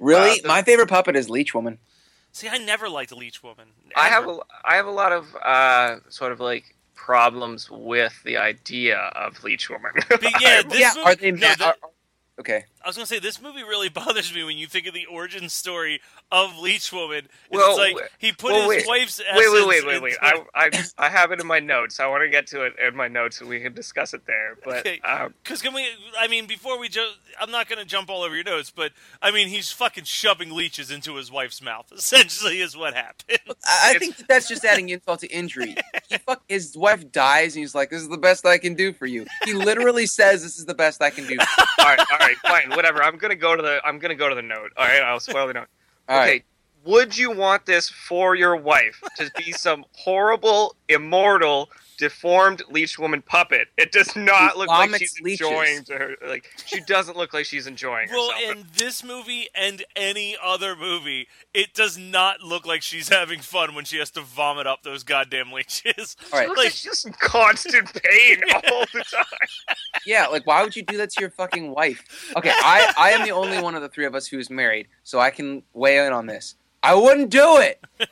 Really, 0.00 0.30
Uh, 0.38 0.42
the- 0.42 0.48
my 0.48 0.62
favorite 0.62 0.88
puppet 0.88 1.16
is 1.16 1.28
Leech 1.30 1.54
Woman. 1.54 1.78
See, 2.32 2.48
I 2.48 2.58
never 2.58 2.88
liked 2.88 3.12
Leech 3.12 3.42
Woman. 3.44 3.68
I 3.94 4.08
have 4.08 4.24
Ever. 4.24 4.32
a, 4.32 4.38
I 4.64 4.74
have 4.74 4.86
a 4.86 4.90
lot 4.90 5.12
of 5.12 5.36
uh, 5.36 5.98
sort 6.08 6.32
of 6.32 6.40
like 6.40 6.74
problems 6.96 7.70
with 7.70 8.12
the 8.24 8.36
idea 8.38 8.96
of 9.14 9.42
Leech 9.44 9.68
Woman. 9.70 9.92
But 10.08 10.22
yeah, 10.40 10.62
this 10.62 10.80
yeah, 10.80 10.92
movie, 10.96 11.08
are 11.10 11.14
they? 11.14 11.30
no, 11.30 11.48
ma- 11.48 11.54
the- 11.54 11.64
are- 11.66 11.76
okay, 12.40 12.64
I 12.84 12.88
was 12.88 12.96
gonna 12.96 13.06
say 13.06 13.18
this 13.18 13.40
movie 13.40 13.62
really 13.62 13.88
bothers 14.00 14.34
me 14.34 14.44
when 14.44 14.58
you 14.58 14.66
think 14.66 14.86
of 14.86 14.94
the 14.94 15.06
origin 15.06 15.48
story 15.48 16.00
of 16.30 16.58
Leech 16.58 16.92
Woman. 16.92 17.28
Well, 17.50 17.70
it's 17.70 17.78
like 17.78 18.10
he 18.18 18.32
put 18.32 18.52
well, 18.52 18.70
his 18.70 18.84
wait. 18.84 18.86
wife's 18.86 19.18
wait, 19.18 19.34
wait, 19.36 19.44
essence 19.46 19.66
wait, 19.68 19.86
wait, 19.86 20.02
wait. 20.02 20.16
I, 20.20 20.42
I, 20.54 20.70
I 20.98 21.08
have 21.08 21.32
it 21.32 21.40
in 21.40 21.46
my 21.46 21.60
notes. 21.60 22.00
I 22.00 22.06
want 22.06 22.22
to 22.22 22.28
get 22.28 22.46
to 22.48 22.62
it 22.64 22.74
in 22.86 22.94
my 22.96 23.08
notes 23.08 23.38
so 23.38 23.46
we 23.46 23.60
can 23.60 23.72
discuss 23.72 24.12
it 24.14 24.26
there. 24.26 24.56
But 24.64 24.78
Okay. 24.80 25.00
um, 25.00 25.34
Because 25.42 25.62
can 25.62 25.72
we? 25.74 25.86
I 26.18 26.28
mean, 26.28 26.46
before 26.46 26.78
we 26.78 26.88
ju- 26.88 27.12
I'm 27.40 27.50
not 27.50 27.68
going 27.68 27.78
to 27.78 27.84
jump 27.84 28.10
all 28.10 28.22
over 28.22 28.34
your 28.34 28.44
notes, 28.44 28.70
but 28.74 28.92
I 29.22 29.30
mean, 29.30 29.48
he's 29.48 29.70
fucking 29.70 30.04
shoving 30.04 30.50
leeches 30.50 30.90
into 30.90 31.16
his 31.16 31.30
wife's 31.30 31.62
mouth. 31.62 31.90
Essentially, 31.96 32.60
is 32.60 32.76
what 32.76 32.94
happened. 32.94 33.38
I, 33.64 33.92
I 33.94 33.98
think 33.98 34.16
that 34.16 34.28
that's 34.28 34.48
just 34.48 34.64
adding 34.64 34.88
insult 34.90 35.20
to 35.20 35.26
injury. 35.28 35.76
He 36.08 36.18
fuck, 36.18 36.42
his 36.48 36.76
wife 36.76 37.10
dies, 37.12 37.54
and 37.54 37.60
he's 37.62 37.74
like, 37.74 37.90
"This 37.90 38.02
is 38.02 38.08
the 38.08 38.18
best 38.18 38.44
I 38.46 38.58
can 38.58 38.74
do 38.74 38.92
for 38.92 39.06
you." 39.06 39.26
He 39.44 39.52
literally 39.54 40.06
says, 40.06 40.42
"This 40.42 40.58
is 40.58 40.64
the 40.66 40.74
best 40.74 41.02
I 41.02 41.10
can 41.10 41.26
do." 41.26 41.36
For 41.36 41.42
you. 41.60 41.66
all 41.80 41.84
right, 41.86 41.98
all 42.12 42.18
right, 42.18 42.36
fine, 42.38 42.70
whatever. 42.74 43.02
I'm 43.02 43.16
gonna 43.16 43.34
go 43.34 43.56
to 43.56 43.62
the 43.62 43.80
I'm 43.84 43.98
gonna 43.98 44.14
go 44.14 44.28
to 44.28 44.34
the 44.34 44.42
note. 44.42 44.72
All 44.76 44.86
right, 44.86 45.02
I'll 45.02 45.20
spoil 45.20 45.46
the 45.46 45.54
note. 45.54 45.68
All 46.08 46.20
okay. 46.20 46.30
right. 46.30 46.44
Would 46.84 47.16
you 47.16 47.30
want 47.30 47.64
this 47.64 47.88
for 47.88 48.34
your 48.34 48.56
wife 48.56 49.02
to 49.16 49.30
be 49.38 49.52
some 49.52 49.86
horrible, 49.92 50.76
immortal, 50.88 51.70
deformed 51.94 52.62
leech 52.70 52.98
woman 52.98 53.22
puppet? 53.22 53.68
It 53.78 53.92
does 53.92 54.14
not 54.16 54.52
Who 54.52 54.58
look 54.60 54.68
like 54.68 54.96
she's 54.96 55.20
leeches. 55.20 55.46
enjoying 55.46 55.84
to 55.84 55.92
her. 55.94 56.14
Like 56.26 56.50
she 56.66 56.80
doesn't 56.80 57.16
look 57.16 57.32
like 57.32 57.46
she's 57.46 57.66
enjoying 57.66 58.08
Well, 58.10 58.32
herself. 58.32 58.56
in 58.56 58.66
this 58.76 59.02
movie 59.04 59.48
and 59.54 59.84
any 59.96 60.36
other 60.42 60.74
movie, 60.76 61.28
it 61.52 61.74
does 61.74 61.96
not 61.96 62.40
look 62.42 62.66
like 62.66 62.82
she's 62.82 63.08
having 63.08 63.40
fun 63.40 63.74
when 63.74 63.84
she 63.84 63.98
has 63.98 64.10
to 64.12 64.20
vomit 64.20 64.66
up 64.66 64.82
those 64.82 65.02
goddamn 65.04 65.52
leeches. 65.52 66.16
All 66.32 66.38
right. 66.38 66.44
She 66.44 66.48
looks 66.48 66.58
like 66.58 66.70
she's 66.72 66.82
just 66.82 67.06
in 67.06 67.12
constant 67.14 67.92
pain 68.02 68.42
all 68.72 68.84
the 68.92 69.04
time. 69.10 69.24
Yeah, 70.06 70.26
like 70.26 70.46
why 70.46 70.62
would 70.62 70.76
you 70.76 70.82
do 70.82 70.96
that 70.98 71.10
to 71.10 71.20
your 71.20 71.30
fucking 71.30 71.70
wife? 71.70 72.32
Okay, 72.36 72.52
I 72.54 72.92
I 72.98 73.10
am 73.10 73.22
the 73.24 73.32
only 73.32 73.60
one 73.62 73.74
of 73.74 73.82
the 73.82 73.88
three 73.88 74.04
of 74.06 74.14
us 74.14 74.26
who 74.26 74.38
is 74.38 74.50
married, 74.50 74.88
so 75.02 75.18
I 75.20 75.30
can 75.30 75.62
weigh 75.72 76.04
in 76.06 76.12
on 76.12 76.26
this. 76.26 76.56
I 76.82 76.94
wouldn't 76.94 77.30
do 77.30 77.58
it. 77.58 77.82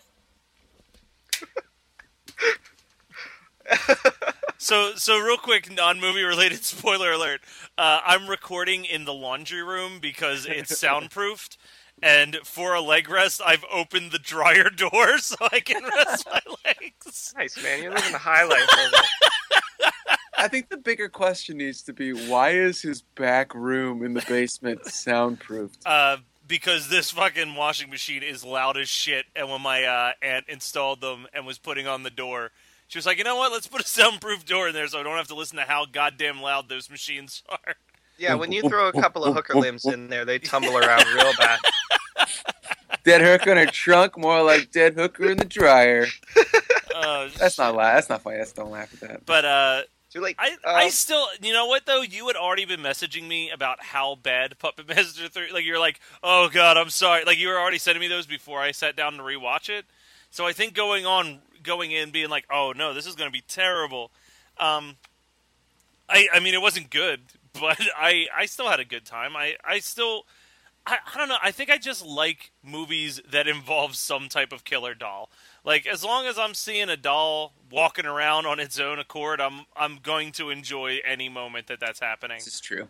So, 4.63 4.95
so 4.95 5.19
real 5.19 5.39
quick, 5.39 5.73
non-movie 5.73 6.23
related 6.23 6.63
spoiler 6.65 7.11
alert. 7.11 7.41
Uh, 7.77 7.99
I'm 8.07 8.29
recording 8.29 8.85
in 8.85 9.05
the 9.05 9.13
laundry 9.13 9.61
room 9.61 9.99
because 10.01 10.47
it's 10.47 10.79
soundproofed, 10.83 11.59
and 12.01 12.37
for 12.45 12.73
a 12.73 12.81
leg 12.81 13.11
rest, 13.11 13.43
I've 13.45 13.65
opened 13.73 14.13
the 14.13 14.21
dryer 14.21 14.71
door 14.77 15.19
so 15.19 15.35
I 15.51 15.59
can 15.59 15.83
rest 15.83 16.29
my 16.31 16.41
legs. 16.65 17.35
Nice 17.37 17.61
man, 17.61 17.83
you're 17.83 17.93
living 17.93 18.13
the 18.13 18.19
high 18.19 18.45
life. 18.45 18.69
I 20.39 20.47
think 20.47 20.69
the 20.69 20.77
bigger 20.77 21.09
question 21.09 21.57
needs 21.57 21.83
to 21.83 21.93
be 21.93 22.13
why 22.13 22.51
is 22.51 22.83
his 22.83 23.03
back 23.03 23.57
room 23.57 24.05
in 24.05 24.15
the 24.15 24.25
basement 24.29 24.87
soundproofed? 24.87 25.85
Uh, 25.85 26.19
because 26.47 26.89
this 26.89 27.11
fucking 27.11 27.57
washing 27.57 27.91
machine 27.91 28.23
is 28.23 28.45
loud 28.45 28.77
as 28.77 28.89
shit, 28.89 29.27
and 29.35 29.51
when 29.51 29.61
my 29.61 29.83
uh, 29.83 30.13
aunt 30.23 30.45
installed 30.49 31.01
them 31.01 31.27
and 31.33 31.45
was 31.45 31.59
putting 31.59 31.89
on 31.89 32.05
the 32.05 32.11
door, 32.11 32.53
she 32.93 32.99
was 32.99 33.07
like, 33.07 33.17
"You 33.17 33.25
know 33.25 33.37
what? 33.37 33.51
Let's 33.53 33.67
put 33.67 33.81
a 33.81 33.87
soundproof 33.89 34.45
door 34.45 34.69
in 34.69 34.75
there 34.75 34.87
so 34.87 35.01
I 35.01 35.03
don't 35.03 35.17
have 35.17 35.29
to 35.29 35.35
listen 35.35 35.57
to 35.57 35.63
how 35.65 35.87
goddamn 35.87 36.43
loud 36.43 36.69
those 36.69 36.91
machines 36.91 37.43
are." 37.49 37.75
Yeah, 38.19 38.35
when 38.35 38.53
you 38.53 38.61
throw 38.69 38.89
a 38.89 38.93
couple 38.93 39.25
of 39.25 39.35
hooker 39.35 39.55
limbs 39.59 39.87
in 39.87 40.09
there, 40.09 40.27
they 40.27 40.39
tumble 40.39 40.77
around 40.77 41.07
real 41.15 41.33
bad. 41.39 41.59
Dead 43.05 43.23
hooker 43.23 43.51
in 43.51 43.57
her 43.57 43.67
trunk, 43.67 44.19
more 44.19 44.43
like 44.43 44.71
dead 44.71 44.93
hooker 44.95 45.31
in 45.31 45.39
the 45.39 45.45
dryer. 45.47 46.07
Uh, 46.95 47.31
That's 47.39 47.57
not 47.57 47.75
la- 47.75 47.95
That's 47.95 48.11
not 48.11 48.21
funny. 48.23 48.37
That's 48.37 48.53
don't 48.53 48.71
laugh 48.71 48.93
at 48.93 49.09
that. 49.09 49.27
But 49.27 49.45
uh, 49.47 49.83
Too 50.11 50.21
late. 50.21 50.37
I, 50.39 50.51
Um, 50.51 50.59
I 50.67 50.89
still, 50.91 51.27
you 51.41 51.53
know 51.55 51.67
what 51.67 51.87
though? 51.87 52.03
You 52.03 52.27
had 52.27 52.37
already 52.37 52.67
been 52.67 52.81
messaging 52.81 53.27
me 53.27 53.51
about 53.51 53.83
how 53.83 54.17
bad 54.17 54.59
Puppet 54.59 54.87
Master 54.89 55.29
Three. 55.29 55.51
Like 55.51 55.65
you're 55.65 55.81
like, 55.81 55.99
oh 56.23 56.49
god, 56.53 56.77
I'm 56.77 56.91
sorry. 56.91 57.25
Like 57.25 57.39
you 57.39 57.49
were 57.49 57.59
already 57.59 57.79
sending 57.79 58.01
me 58.01 58.09
those 58.09 58.27
before 58.27 58.61
I 58.61 58.71
sat 58.71 58.95
down 58.95 59.15
to 59.15 59.23
rewatch 59.23 59.69
it. 59.71 59.87
So 60.31 60.47
I 60.47 60.53
think 60.53 60.75
going 60.75 61.05
on, 61.07 61.41
going 61.63 61.93
in, 61.93 62.11
being 62.11 62.31
like, 62.31 62.47
"Oh 62.51 62.73
no, 62.77 62.95
this 62.95 63.07
is 63.07 63.15
going 63.15 63.29
to 63.29 63.33
be 63.33 63.43
terrible." 63.47 64.11
Um, 64.59 64.97
I 66.09 66.29
I 66.33 66.41
mean, 66.41 66.55
it 66.55 66.63
wasn't 66.63 66.91
good, 66.91 67.21
but 67.53 67.81
I 67.97 68.27
I 68.35 68.47
still 68.47 68.69
had 68.69 68.81
a 68.81 68.85
good 68.85 69.05
time. 69.05 69.37
I 69.37 69.57
I 69.65 69.79
still. 69.79 70.27
I, 70.85 70.99
I 71.15 71.17
don't 71.17 71.29
know. 71.29 71.37
I 71.41 71.53
think 71.53 71.71
I 71.71 71.79
just 71.79 72.05
like 72.05 72.51
movies 72.65 73.21
that 73.31 73.47
involve 73.47 73.95
some 73.95 74.29
type 74.29 74.53
of 74.53 74.65
killer 74.65 74.95
doll. 74.95 75.31
Like 75.65 75.87
as 75.87 76.03
long 76.03 76.27
as 76.27 76.37
I'm 76.37 76.55
seeing 76.55 76.89
a 76.89 76.97
doll 76.97 77.53
walking 77.71 78.05
around 78.05 78.47
on 78.47 78.59
its 78.59 78.81
own 78.81 78.99
accord, 78.99 79.41
I'm 79.41 79.67
I'm 79.77 79.99
going 80.03 80.33
to 80.33 80.51
enjoy 80.51 80.99
any 81.07 81.29
moment 81.29 81.69
that 81.69 81.79
that's 81.79 82.01
happening. 82.01 82.39
This 82.39 82.55
is 82.55 82.61
true. 82.61 82.89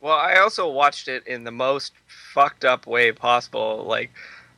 Well, 0.00 0.18
I 0.18 0.36
also 0.36 0.68
watched 0.68 1.08
it 1.08 1.26
in 1.26 1.44
the 1.44 1.50
most 1.50 1.92
fucked 2.34 2.64
up 2.64 2.86
way 2.86 3.12
possible, 3.12 3.84
like 3.86 4.10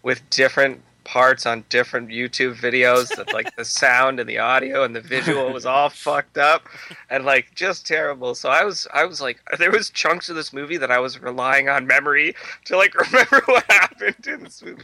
with 0.02 0.28
different 0.30 0.82
parts 1.06 1.46
on 1.46 1.64
different 1.68 2.08
YouTube 2.08 2.56
videos 2.56 3.14
that 3.16 3.32
like 3.32 3.54
the 3.56 3.64
sound 3.64 4.18
and 4.18 4.28
the 4.28 4.38
audio 4.38 4.82
and 4.82 4.94
the 4.94 5.00
visual 5.00 5.52
was 5.52 5.64
all 5.64 5.88
fucked 5.88 6.36
up 6.36 6.64
and 7.08 7.24
like 7.24 7.54
just 7.54 7.86
terrible. 7.86 8.34
So 8.34 8.50
I 8.50 8.64
was 8.64 8.88
I 8.92 9.04
was 9.04 9.20
like 9.20 9.40
there 9.58 9.70
was 9.70 9.88
chunks 9.90 10.28
of 10.28 10.36
this 10.36 10.52
movie 10.52 10.76
that 10.76 10.90
I 10.90 10.98
was 10.98 11.20
relying 11.20 11.68
on 11.68 11.86
memory 11.86 12.34
to 12.64 12.76
like 12.76 12.94
remember 13.12 13.40
what 13.46 13.64
happened 13.70 14.26
in 14.26 14.44
this 14.44 14.62
movie. 14.62 14.82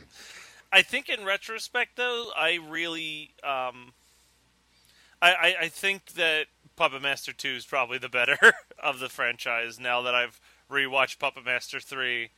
I 0.72 0.80
think 0.80 1.10
in 1.10 1.24
retrospect, 1.24 1.96
though, 1.96 2.30
I 2.34 2.58
really, 2.66 3.32
um, 3.44 3.92
I, 5.20 5.32
I, 5.32 5.54
I 5.62 5.68
think 5.68 6.14
that 6.14 6.46
Puppet 6.76 7.02
Master 7.02 7.32
Two 7.34 7.50
is 7.50 7.66
probably 7.66 7.98
the 7.98 8.08
better 8.08 8.38
of 8.82 8.98
the 8.98 9.10
franchise. 9.10 9.78
Now 9.78 10.00
that 10.02 10.14
I've 10.14 10.40
rewatched 10.70 11.18
Puppet 11.18 11.44
Master 11.44 11.78
Three 11.78 12.30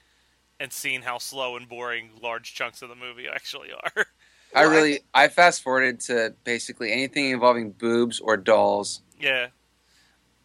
and 0.61 0.73
seen 0.73 1.03
how 1.03 1.19
slow 1.19 1.57
and 1.57 1.69
boring 1.69 2.11
large 2.23 2.55
chunks 2.55 2.83
of 2.83 2.89
the 2.89 2.95
movie 2.95 3.27
actually 3.33 3.71
are. 3.73 4.07
I 4.55 4.63
really 4.63 5.01
I 5.13 5.29
fast 5.29 5.63
forwarded 5.63 6.01
to 6.01 6.35
basically 6.45 6.93
anything 6.93 7.31
involving 7.31 7.73
boobs 7.73 8.21
or 8.21 8.37
dolls. 8.37 9.03
yeah. 9.21 9.49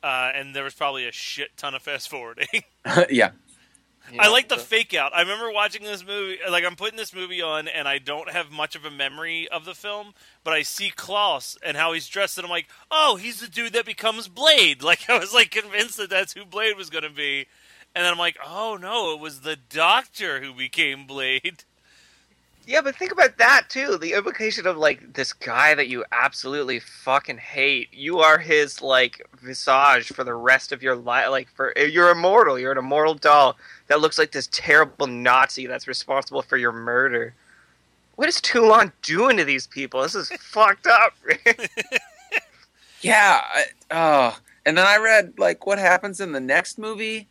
Uh, 0.02 0.32
and 0.34 0.56
there 0.56 0.64
was 0.64 0.74
probably 0.74 1.08
a 1.08 1.12
shit 1.12 1.50
ton 1.58 1.76
of 1.76 1.82
fast 1.82 2.10
forwarding. 2.10 2.64
yeah. 3.10 3.32
I 4.18 4.30
like 4.30 4.50
the 4.50 4.58
fake 4.58 4.94
out. 4.94 5.14
I 5.14 5.22
remember 5.22 5.52
watching 5.52 5.84
this 5.84 6.06
movie. 6.06 6.40
Like 6.50 6.64
I'm 6.64 6.76
putting 6.76 6.98
this 6.98 7.14
movie 7.14 7.42
on, 7.42 7.68
and 7.68 7.88
I 7.88 8.00
don't 8.00 8.30
have 8.30 8.52
much 8.52 8.76
of 8.76 8.86
a 8.86 8.92
memory 8.92 9.48
of 9.50 9.66
the 9.66 9.76
film, 9.76 10.14
but 10.44 10.54
I 10.54 10.64
see 10.64 10.90
Klaus 10.90 11.58
and 11.64 11.78
how 11.78 11.94
he's 11.94 12.08
dressed, 12.08 12.38
and 12.38 12.46
I'm 12.46 12.52
like, 12.52 12.68
oh, 12.90 13.18
he's 13.18 13.40
the 13.40 13.48
dude 13.48 13.74
that 13.74 13.86
becomes 13.86 14.28
Blade. 14.28 14.84
Like 14.90 15.08
I 15.08 15.20
was 15.20 15.34
like 15.34 15.52
convinced 15.52 15.98
that 15.98 16.10
that's 16.10 16.34
who 16.34 16.46
Blade 16.46 16.76
was 16.76 16.90
going 16.90 17.04
to 17.04 17.12
be, 17.12 17.46
and 17.94 18.04
then 18.04 18.12
I'm 18.12 18.18
like, 18.18 18.38
oh 18.44 18.76
no, 18.82 19.14
it 19.14 19.20
was 19.20 19.42
the 19.42 19.56
Doctor 19.56 20.42
who 20.42 20.54
became 20.54 21.06
Blade. 21.06 21.64
Yeah, 22.70 22.82
but 22.82 22.96
think 22.96 23.12
about 23.12 23.40
that 23.40 23.64
too. 23.68 23.98
The 23.98 24.14
implication 24.14 24.68
of 24.68 24.78
like 24.78 25.14
this 25.14 25.34
guy 25.34 25.74
that 25.74 25.88
you 25.88 26.06
absolutely 26.12 26.80
fucking 26.80 27.40
hate. 27.40 27.92
You 27.92 28.20
are 28.20 28.38
his 28.38 28.80
like 28.80 29.28
visage 29.42 30.10
for 30.10 30.24
the 30.24 30.36
rest 30.36 30.72
of 30.72 30.84
your 30.84 30.96
life. 30.96 31.32
Like 31.32 31.50
for 31.56 31.76
eh, 31.76 31.86
you're 31.86 32.12
immortal. 32.12 32.60
You're 32.60 32.74
an 32.74 32.78
immortal 32.78 33.16
doll 33.16 33.58
that 33.88 34.02
looks 34.02 34.20
like 34.20 34.34
this 34.34 34.50
terrible 34.52 35.08
Nazi 35.08 35.66
that's 35.66 35.88
responsible 35.88 36.44
for 36.44 36.58
your 36.58 36.72
murder. 36.72 37.34
What 38.18 38.30
is 38.30 38.40
Toulon 38.40 38.92
doing 39.02 39.38
to 39.38 39.46
these 39.46 39.66
people? 39.66 40.04
This 40.04 40.14
is 40.14 40.30
fucked 40.40 40.86
up. 40.86 41.14
Yeah. 43.02 43.42
I, 43.42 43.64
oh. 43.90 44.38
And 44.66 44.78
then 44.78 44.86
I 44.86 44.98
read 44.98 45.40
like 45.40 45.66
what 45.66 45.80
happens 45.80 46.20
in 46.20 46.34
the 46.34 46.40
next 46.42 46.78
movie. 46.78 47.30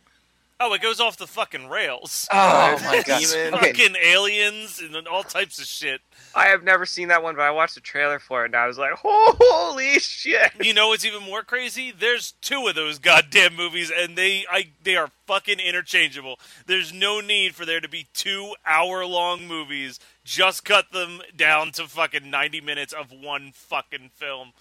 Oh, 0.61 0.73
it 0.73 0.81
goes 0.81 0.99
off 0.99 1.15
the 1.15 1.25
fucking 1.25 1.69
rails. 1.69 2.27
Oh 2.33 2.77
my 2.83 3.01
god. 3.05 3.21
Demon. 3.21 3.53
Okay. 3.53 3.71
Fucking 3.71 3.95
aliens 3.95 4.81
and 4.81 5.07
all 5.07 5.23
types 5.23 5.57
of 5.57 5.65
shit. 5.65 6.01
I 6.35 6.47
have 6.47 6.63
never 6.63 6.85
seen 6.85 7.07
that 7.07 7.23
one, 7.23 7.35
but 7.35 7.43
I 7.43 7.51
watched 7.51 7.75
the 7.75 7.81
trailer 7.81 8.19
for 8.19 8.43
it 8.43 8.47
and 8.47 8.55
I 8.57 8.67
was 8.67 8.77
like, 8.77 8.91
holy 8.95 9.99
shit. 9.99 10.51
You 10.61 10.73
know 10.73 10.89
what's 10.89 11.05
even 11.05 11.23
more 11.23 11.43
crazy? 11.43 11.93
There's 11.97 12.33
two 12.41 12.67
of 12.67 12.75
those 12.75 12.99
goddamn 12.99 13.55
movies, 13.55 13.89
and 13.95 14.17
they 14.17 14.45
I 14.51 14.71
they 14.83 14.97
are 14.97 15.11
fucking 15.27 15.59
interchangeable. 15.59 16.39
There's 16.65 16.91
no 16.91 17.21
need 17.21 17.55
for 17.55 17.65
there 17.65 17.79
to 17.79 17.89
be 17.89 18.07
two 18.13 18.53
hour 18.65 19.05
long 19.05 19.47
movies. 19.47 19.97
Just 20.25 20.65
cut 20.65 20.91
them 20.91 21.21
down 21.35 21.71
to 21.73 21.87
fucking 21.87 22.29
ninety 22.29 22.59
minutes 22.59 22.91
of 22.91 23.11
one 23.11 23.51
fucking 23.53 24.09
film. 24.13 24.51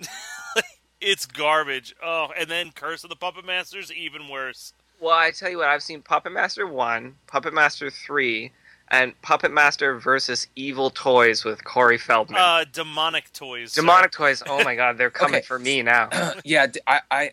it's 1.00 1.26
garbage. 1.26 1.94
Oh, 2.02 2.28
and 2.38 2.48
then 2.48 2.70
Curse 2.72 3.04
of 3.04 3.10
the 3.10 3.16
Puppet 3.16 3.44
Masters, 3.44 3.92
even 3.92 4.28
worse. 4.28 4.72
Well, 5.00 5.14
I 5.16 5.30
tell 5.30 5.50
you 5.50 5.58
what, 5.58 5.68
I've 5.68 5.82
seen 5.82 6.02
Puppet 6.02 6.32
Master 6.32 6.66
1, 6.66 7.14
Puppet 7.26 7.52
Master 7.52 7.90
3, 7.90 8.50
and 8.90 9.20
Puppet 9.22 9.52
Master 9.52 9.98
versus 9.98 10.46
Evil 10.56 10.90
Toys 10.90 11.44
with 11.44 11.62
Corey 11.64 11.98
Feldman. 11.98 12.38
Uh, 12.40 12.64
demonic 12.72 13.32
toys. 13.32 13.72
sir. 13.72 13.80
Demonic 13.82 14.12
Toys, 14.12 14.42
oh 14.46 14.62
my 14.64 14.74
god, 14.74 14.96
they're 14.96 15.10
coming 15.22 15.36
Okay. 15.38 15.46
for 15.46 15.58
me 15.58 15.82
now. 15.82 16.08
yeah, 16.44 16.66
d- 16.68 16.80
I, 16.86 17.00
I 17.10 17.30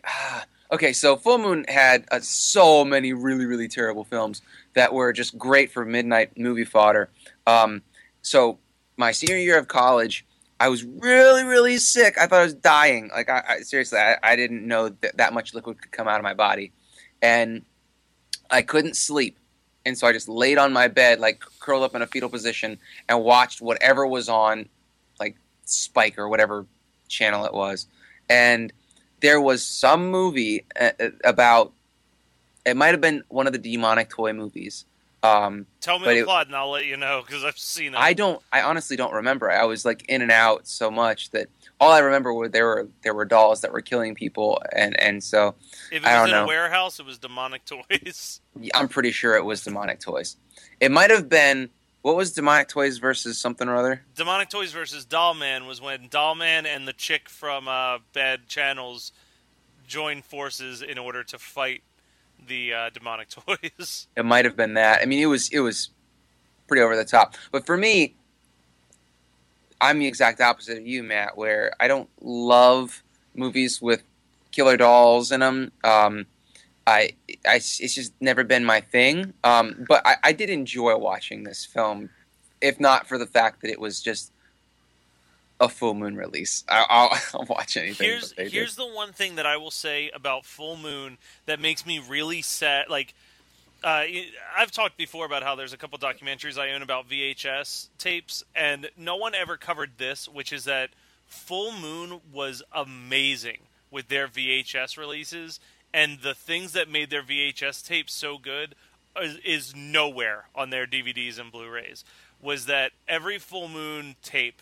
okay. 0.72 0.92
So 0.92 1.16
Full 1.16 1.38
Moon 1.38 1.64
had 1.68 2.04
uh, 2.10 2.20
so 2.20 2.84
many 2.84 3.12
really, 3.12 3.46
really 3.46 3.68
terrible 3.68 4.04
films 4.04 4.42
that 4.74 4.92
were 4.92 5.12
just 5.12 5.38
great 5.38 5.72
for 5.72 5.84
midnight 5.84 6.36
movie 6.36 6.64
fodder. 6.64 7.08
Um, 7.46 7.82
so 8.22 8.58
my 8.96 9.12
senior 9.12 9.36
year 9.36 9.56
of 9.58 9.68
college, 9.68 10.26
I 10.60 10.68
was 10.68 10.84
really, 10.84 11.44
really 11.44 11.78
sick. 11.78 12.16
I 12.20 12.26
thought 12.26 12.40
I 12.40 12.44
was 12.44 12.54
dying. 12.54 13.10
Like 13.14 13.28
I, 13.30 13.42
I 13.48 13.58
seriously, 13.60 13.98
I, 14.00 14.16
I 14.22 14.34
didn't 14.36 14.66
know 14.66 14.88
that 14.88 15.16
that 15.18 15.32
much 15.32 15.54
liquid 15.54 15.80
could 15.80 15.92
come 15.92 16.08
out 16.08 16.16
of 16.18 16.24
my 16.24 16.34
body, 16.34 16.72
and 17.24 17.62
I 18.50 18.60
couldn't 18.60 18.96
sleep. 18.96 19.38
And 19.86 19.96
so 19.96 20.06
I 20.06 20.12
just 20.12 20.28
laid 20.28 20.58
on 20.58 20.74
my 20.74 20.88
bed, 20.88 21.20
like 21.20 21.42
curled 21.58 21.82
up 21.82 21.94
in 21.94 22.02
a 22.02 22.06
fetal 22.06 22.28
position, 22.28 22.78
and 23.08 23.24
watched 23.24 23.62
whatever 23.62 24.06
was 24.06 24.28
on, 24.28 24.68
like 25.18 25.36
Spike 25.64 26.18
or 26.18 26.28
whatever 26.28 26.66
channel 27.08 27.46
it 27.46 27.54
was. 27.54 27.86
And 28.28 28.72
there 29.20 29.40
was 29.40 29.64
some 29.64 30.10
movie 30.10 30.66
uh, 30.78 30.90
uh, 31.00 31.08
about 31.24 31.72
it 32.66 32.76
might 32.76 32.88
have 32.88 33.00
been 33.00 33.24
one 33.28 33.46
of 33.46 33.54
the 33.54 33.58
demonic 33.58 34.10
toy 34.10 34.34
movies. 34.34 34.84
Um, 35.24 35.66
Tell 35.80 35.98
me 35.98 36.06
the 36.06 36.18
it- 36.18 36.24
plot, 36.26 36.46
and 36.48 36.54
I'll 36.56 36.70
let 36.70 36.84
you 36.86 36.96
know 36.96 37.22
because 37.26 37.44
I've 37.44 37.58
seen 37.58 37.94
it. 37.94 37.98
I 37.98 38.12
don't. 38.12 38.42
I 38.52 38.62
honestly 38.62 38.96
don't 38.96 39.12
remember. 39.14 39.50
I 39.50 39.64
was 39.64 39.84
like 39.84 40.04
in 40.08 40.20
and 40.22 40.30
out 40.30 40.66
so 40.66 40.90
much 40.90 41.30
that 41.30 41.48
all 41.80 41.90
I 41.92 42.00
remember 42.00 42.32
were 42.34 42.48
there 42.48 42.66
were 42.66 42.88
there 43.02 43.14
were 43.14 43.24
dolls 43.24 43.62
that 43.62 43.72
were 43.72 43.80
killing 43.80 44.14
people, 44.14 44.60
and 44.72 44.98
and 45.00 45.24
so 45.24 45.54
if 45.90 46.02
it 46.02 46.06
I 46.06 46.20
was 46.20 46.30
don't 46.30 46.38
in 46.38 46.42
know. 46.42 46.44
a 46.44 46.46
warehouse, 46.46 47.00
it 47.00 47.06
was 47.06 47.18
demonic 47.18 47.62
toys. 47.90 48.40
I'm 48.74 48.88
pretty 48.88 49.10
sure 49.12 49.34
it 49.36 49.44
was 49.44 49.64
demonic 49.64 50.00
toys. 50.00 50.36
It 50.80 50.90
might 50.90 51.10
have 51.10 51.28
been 51.28 51.70
what 52.02 52.16
was 52.16 52.32
demonic 52.32 52.68
toys 52.68 52.98
versus 52.98 53.38
something 53.38 53.66
or 53.66 53.76
other. 53.76 54.02
Demonic 54.14 54.50
Toys 54.50 54.72
versus 54.72 55.06
Doll 55.06 55.32
Man 55.32 55.66
was 55.66 55.80
when 55.80 56.08
Doll 56.10 56.34
Man 56.34 56.66
and 56.66 56.86
the 56.86 56.92
chick 56.92 57.30
from 57.30 57.66
uh, 57.66 57.98
Bad 58.12 58.46
Channels 58.46 59.10
joined 59.88 60.24
forces 60.26 60.82
in 60.82 60.98
order 60.98 61.24
to 61.24 61.38
fight 61.38 61.82
the 62.46 62.72
uh, 62.72 62.90
demonic 62.90 63.28
toys. 63.46 64.08
It 64.16 64.24
might 64.24 64.44
have 64.44 64.56
been 64.56 64.74
that. 64.74 65.00
I 65.02 65.06
mean, 65.06 65.20
it 65.20 65.26
was 65.26 65.48
it 65.50 65.60
was 65.60 65.90
pretty 66.66 66.82
over 66.82 66.96
the 66.96 67.04
top. 67.04 67.34
But 67.52 67.66
for 67.66 67.76
me, 67.76 68.14
I'm 69.80 69.98
the 69.98 70.06
exact 70.06 70.40
opposite 70.40 70.78
of 70.78 70.86
you, 70.86 71.02
Matt. 71.02 71.36
Where 71.36 71.74
I 71.80 71.88
don't 71.88 72.08
love 72.20 73.02
movies 73.34 73.80
with 73.82 74.02
killer 74.52 74.76
dolls 74.76 75.32
in 75.32 75.40
them. 75.40 75.72
Um, 75.82 76.26
I, 76.86 77.10
I, 77.46 77.56
it's 77.56 77.94
just 77.94 78.12
never 78.20 78.44
been 78.44 78.64
my 78.64 78.80
thing. 78.80 79.32
Um, 79.42 79.84
but 79.88 80.06
I, 80.06 80.16
I 80.22 80.32
did 80.32 80.50
enjoy 80.50 80.96
watching 80.96 81.44
this 81.44 81.64
film, 81.64 82.10
if 82.60 82.78
not 82.78 83.08
for 83.08 83.18
the 83.18 83.26
fact 83.26 83.62
that 83.62 83.70
it 83.70 83.80
was 83.80 84.00
just 84.02 84.32
a 85.64 85.68
full 85.68 85.94
moon 85.94 86.16
release. 86.16 86.64
I, 86.68 86.86
I'll, 86.88 87.18
I'll 87.40 87.46
watch 87.46 87.76
anything. 87.76 88.06
here's 88.06 88.32
here's 88.36 88.76
the 88.76 88.86
one 88.86 89.12
thing 89.12 89.36
that 89.36 89.46
I 89.46 89.56
will 89.56 89.70
say 89.70 90.10
about 90.14 90.44
Full 90.44 90.76
Moon 90.76 91.18
that 91.46 91.60
makes 91.60 91.84
me 91.86 91.98
really 91.98 92.42
sad. 92.42 92.86
Like, 92.88 93.14
uh, 93.82 94.04
I've 94.56 94.70
talked 94.70 94.96
before 94.96 95.26
about 95.26 95.42
how 95.42 95.54
there's 95.54 95.72
a 95.72 95.76
couple 95.76 95.98
documentaries 95.98 96.58
I 96.58 96.72
own 96.72 96.82
about 96.82 97.08
VHS 97.08 97.88
tapes, 97.98 98.44
and 98.54 98.88
no 98.96 99.16
one 99.16 99.34
ever 99.34 99.56
covered 99.56 99.98
this, 99.98 100.28
which 100.28 100.52
is 100.52 100.64
that 100.64 100.90
Full 101.26 101.72
Moon 101.72 102.20
was 102.32 102.62
amazing 102.72 103.58
with 103.90 104.08
their 104.08 104.28
VHS 104.28 104.96
releases, 104.96 105.60
and 105.92 106.20
the 106.20 106.34
things 106.34 106.72
that 106.72 106.88
made 106.88 107.10
their 107.10 107.22
VHS 107.22 107.86
tapes 107.86 108.14
so 108.14 108.38
good 108.38 108.74
is, 109.20 109.36
is 109.44 109.74
nowhere 109.76 110.46
on 110.54 110.70
their 110.70 110.86
DVDs 110.86 111.38
and 111.38 111.52
Blu-rays. 111.52 112.04
Was 112.42 112.66
that 112.66 112.92
every 113.06 113.38
Full 113.38 113.68
Moon 113.68 114.16
tape 114.22 114.60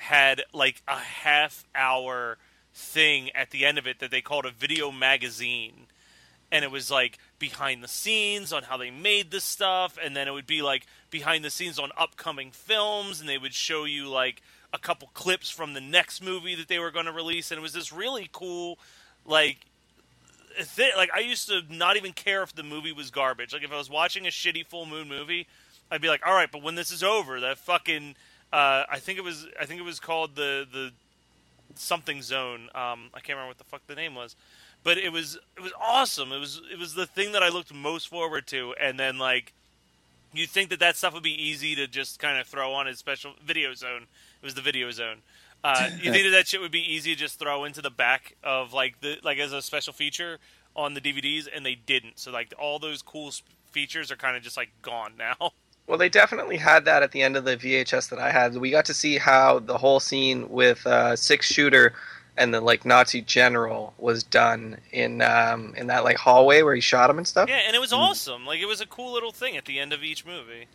had 0.00 0.42
like 0.52 0.82
a 0.88 0.96
half 0.96 1.64
hour 1.74 2.38
thing 2.72 3.30
at 3.30 3.50
the 3.50 3.66
end 3.66 3.78
of 3.78 3.86
it 3.86 3.98
that 4.00 4.10
they 4.10 4.22
called 4.22 4.46
a 4.46 4.50
video 4.50 4.90
magazine. 4.90 5.86
And 6.50 6.64
it 6.64 6.70
was 6.70 6.90
like 6.90 7.18
behind 7.38 7.84
the 7.84 7.88
scenes 7.88 8.52
on 8.52 8.64
how 8.64 8.76
they 8.76 8.90
made 8.90 9.30
this 9.30 9.44
stuff. 9.44 9.98
And 10.02 10.16
then 10.16 10.26
it 10.26 10.32
would 10.32 10.46
be 10.46 10.62
like 10.62 10.86
behind 11.10 11.44
the 11.44 11.50
scenes 11.50 11.78
on 11.78 11.90
upcoming 11.96 12.50
films. 12.50 13.20
And 13.20 13.28
they 13.28 13.38
would 13.38 13.54
show 13.54 13.84
you 13.84 14.08
like 14.08 14.42
a 14.72 14.78
couple 14.78 15.10
clips 15.14 15.50
from 15.50 15.74
the 15.74 15.80
next 15.80 16.22
movie 16.22 16.54
that 16.54 16.68
they 16.68 16.78
were 16.78 16.90
going 16.90 17.06
to 17.06 17.12
release. 17.12 17.50
And 17.50 17.58
it 17.58 17.62
was 17.62 17.74
this 17.74 17.92
really 17.92 18.28
cool 18.32 18.78
like 19.26 19.66
thi- 20.60 20.92
like 20.96 21.10
I 21.14 21.20
used 21.20 21.48
to 21.48 21.62
not 21.68 21.96
even 21.96 22.12
care 22.12 22.42
if 22.42 22.54
the 22.54 22.62
movie 22.62 22.92
was 22.92 23.10
garbage. 23.10 23.52
Like 23.52 23.64
if 23.64 23.72
I 23.72 23.76
was 23.76 23.90
watching 23.90 24.26
a 24.26 24.30
shitty 24.30 24.66
full 24.66 24.86
moon 24.86 25.08
movie 25.08 25.46
I'd 25.90 26.00
be 26.00 26.08
like 26.08 26.26
all 26.26 26.34
right 26.34 26.50
but 26.50 26.62
when 26.62 26.74
this 26.74 26.90
is 26.90 27.02
over 27.02 27.40
that 27.40 27.58
fucking 27.58 28.14
Uh, 28.52 28.84
I 28.88 28.98
think 28.98 29.18
it 29.18 29.24
was 29.24 29.46
I 29.60 29.64
think 29.66 29.80
it 29.80 29.84
was 29.84 30.00
called 30.00 30.34
the 30.36 30.66
the 30.70 30.92
something 31.74 32.22
zone. 32.22 32.68
Um, 32.74 33.10
I 33.14 33.20
can't 33.20 33.30
remember 33.30 33.48
what 33.48 33.58
the 33.58 33.64
fuck 33.64 33.86
the 33.86 33.94
name 33.94 34.14
was, 34.14 34.36
but 34.82 34.98
it 34.98 35.12
was 35.12 35.38
it 35.56 35.62
was 35.62 35.72
awesome. 35.80 36.32
It 36.32 36.38
was 36.38 36.60
it 36.72 36.78
was 36.78 36.94
the 36.94 37.06
thing 37.06 37.32
that 37.32 37.42
I 37.42 37.48
looked 37.48 37.72
most 37.72 38.08
forward 38.08 38.46
to, 38.48 38.74
and 38.80 38.98
then 38.98 39.18
like 39.18 39.52
you'd 40.32 40.50
think 40.50 40.70
that 40.70 40.80
that 40.80 40.96
stuff 40.96 41.14
would 41.14 41.22
be 41.22 41.42
easy 41.42 41.74
to 41.74 41.86
just 41.86 42.18
kind 42.18 42.38
of 42.38 42.46
throw 42.46 42.72
on 42.72 42.88
as 42.88 42.98
special 42.98 43.32
video 43.44 43.74
zone. 43.74 44.02
It 44.42 44.44
was 44.44 44.54
the 44.54 44.62
video 44.62 44.90
zone. 44.90 45.18
Uh, 45.62 45.90
you 46.02 46.10
think 46.10 46.24
that 46.24 46.30
that 46.30 46.48
shit 46.48 46.60
would 46.60 46.70
be 46.70 46.92
easy 46.92 47.14
to 47.14 47.20
just 47.20 47.38
throw 47.38 47.64
into 47.64 47.82
the 47.82 47.90
back 47.90 48.36
of 48.42 48.72
like 48.72 49.00
the 49.00 49.18
like 49.22 49.38
as 49.38 49.52
a 49.52 49.62
special 49.62 49.92
feature 49.92 50.38
on 50.76 50.94
the 50.94 51.00
DVDs, 51.00 51.48
and 51.54 51.64
they 51.64 51.74
didn't. 51.74 52.18
So 52.18 52.30
like 52.30 52.52
all 52.58 52.78
those 52.78 53.02
cool 53.02 53.32
features 53.70 54.10
are 54.10 54.16
kind 54.16 54.36
of 54.36 54.42
just 54.42 54.56
like 54.56 54.70
gone 54.82 55.12
now. 55.18 55.52
Well, 55.90 55.98
they 55.98 56.08
definitely 56.08 56.56
had 56.56 56.84
that 56.84 57.02
at 57.02 57.10
the 57.10 57.20
end 57.20 57.36
of 57.36 57.44
the 57.44 57.56
VHS 57.56 58.10
that 58.10 58.20
I 58.20 58.30
had. 58.30 58.56
We 58.56 58.70
got 58.70 58.84
to 58.84 58.94
see 58.94 59.18
how 59.18 59.58
the 59.58 59.76
whole 59.76 59.98
scene 59.98 60.48
with 60.48 60.86
uh, 60.86 61.16
six 61.16 61.46
shooter 61.46 61.94
and 62.36 62.54
the 62.54 62.60
like 62.60 62.84
Nazi 62.84 63.22
general 63.22 63.92
was 63.98 64.22
done 64.22 64.78
in 64.92 65.20
um, 65.20 65.74
in 65.76 65.88
that 65.88 66.04
like 66.04 66.16
hallway 66.16 66.62
where 66.62 66.76
he 66.76 66.80
shot 66.80 67.10
him 67.10 67.18
and 67.18 67.26
stuff. 67.26 67.48
Yeah, 67.48 67.62
and 67.66 67.74
it 67.74 67.80
was 67.80 67.92
awesome. 67.92 68.46
Like 68.46 68.60
it 68.60 68.66
was 68.66 68.80
a 68.80 68.86
cool 68.86 69.12
little 69.12 69.32
thing 69.32 69.56
at 69.56 69.64
the 69.64 69.80
end 69.80 69.92
of 69.92 70.04
each 70.04 70.24
movie. 70.24 70.66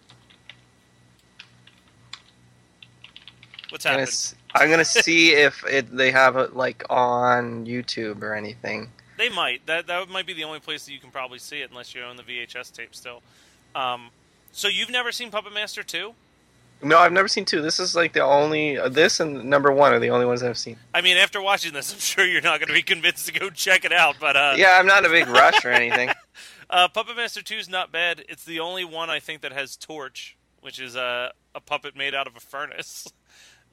What's 3.70 3.86
happening? 3.86 4.02
I'm 4.02 4.02
gonna, 4.02 4.02
happened? 4.02 4.08
s- 4.10 4.36
I'm 4.54 4.70
gonna 4.70 4.86
see 5.06 5.32
if 5.32 5.64
it, 5.64 5.96
they 5.96 6.12
have 6.12 6.36
it 6.36 6.58
like 6.58 6.84
on 6.90 7.66
YouTube 7.66 8.22
or 8.22 8.34
anything. 8.34 8.90
They 9.18 9.30
might. 9.30 9.66
That 9.66 9.88
that 9.88 10.10
might 10.10 10.28
be 10.28 10.34
the 10.34 10.44
only 10.44 10.60
place 10.60 10.86
that 10.86 10.92
you 10.92 11.00
can 11.00 11.10
probably 11.10 11.40
see 11.40 11.62
it, 11.62 11.70
unless 11.70 11.96
you 11.96 12.04
own 12.04 12.18
the 12.18 12.24
VHS 12.24 12.74
tape 12.74 12.94
still. 12.94 13.22
Um, 13.76 14.10
so 14.56 14.68
you've 14.68 14.90
never 14.90 15.12
seen 15.12 15.32
Puppet 15.32 15.54
Master 15.54 15.84
two? 15.84 16.14
No, 16.82 16.98
I've 16.98 17.12
never 17.12 17.28
seen 17.28 17.46
two. 17.46 17.62
This 17.62 17.80
is 17.80 17.96
like 17.96 18.14
the 18.14 18.24
only 18.24 18.78
uh, 18.78 18.90
this 18.90 19.20
and 19.20 19.46
number 19.46 19.72
one 19.72 19.94
are 19.94 20.00
the 20.00 20.10
only 20.10 20.26
ones 20.26 20.44
I've 20.44 20.58
seen. 20.58 20.78
I 20.94 21.02
mean, 21.02 21.18
after 21.18 21.42
watching 21.42 21.74
this, 21.74 21.92
I'm 21.94 22.00
sure 22.00 22.26
you're 22.26 22.42
not 22.42 22.60
going 22.60 22.68
to 22.68 22.74
be 22.74 22.82
convinced 22.82 23.26
to 23.28 23.34
go 23.34 23.50
check 23.50 23.86
it 23.86 23.92
out. 23.94 24.16
But 24.20 24.36
uh, 24.36 24.54
Yeah, 24.58 24.78
I'm 24.78 24.86
not 24.86 25.04
in 25.04 25.12
a 25.12 25.14
big 25.14 25.28
rush 25.28 25.66
or 25.66 25.70
anything. 25.72 26.10
uh, 26.70 26.88
Puppet 26.88 27.16
Master 27.16 27.42
two 27.42 27.56
is 27.56 27.70
not 27.70 27.92
bad. 27.92 28.24
It's 28.30 28.46
the 28.46 28.60
only 28.60 28.86
one 28.86 29.10
I 29.10 29.20
think 29.20 29.42
that 29.42 29.52
has 29.52 29.76
Torch, 29.76 30.38
which 30.62 30.80
is 30.80 30.96
a 30.96 31.34
a 31.54 31.60
puppet 31.60 31.96
made 31.96 32.14
out 32.16 32.28
of 32.28 32.36
a 32.36 32.42
furnace. 32.42 33.08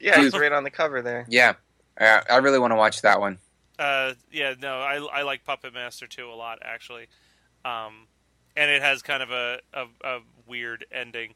Yeah, 0.01 0.21
he's 0.21 0.33
right 0.39 0.51
on 0.51 0.65
the 0.65 0.71
cover 0.71 1.01
there. 1.01 1.25
Yeah, 1.29 1.55
uh, 2.01 2.23
I 2.29 2.39
really 2.39 2.59
want 2.59 2.73
to 2.73 2.77
watch 2.77 3.03
that 3.03 3.21
one. 3.21 3.39
Uh, 3.79 4.15
yeah, 4.33 4.55
no, 4.61 4.81
I, 4.81 4.97
I 4.97 5.23
like 5.23 5.45
Puppet 5.45 5.73
Master 5.73 6.09
2 6.09 6.29
a 6.29 6.35
lot, 6.35 6.59
actually. 6.63 7.07
Um, 7.65 8.09
and 8.57 8.71
it 8.71 8.83
has 8.83 9.03
kind 9.03 9.23
of 9.23 9.31
a, 9.31 9.61
a, 9.73 9.87
a 10.05 10.21
weird 10.47 10.85
ending. 10.93 11.35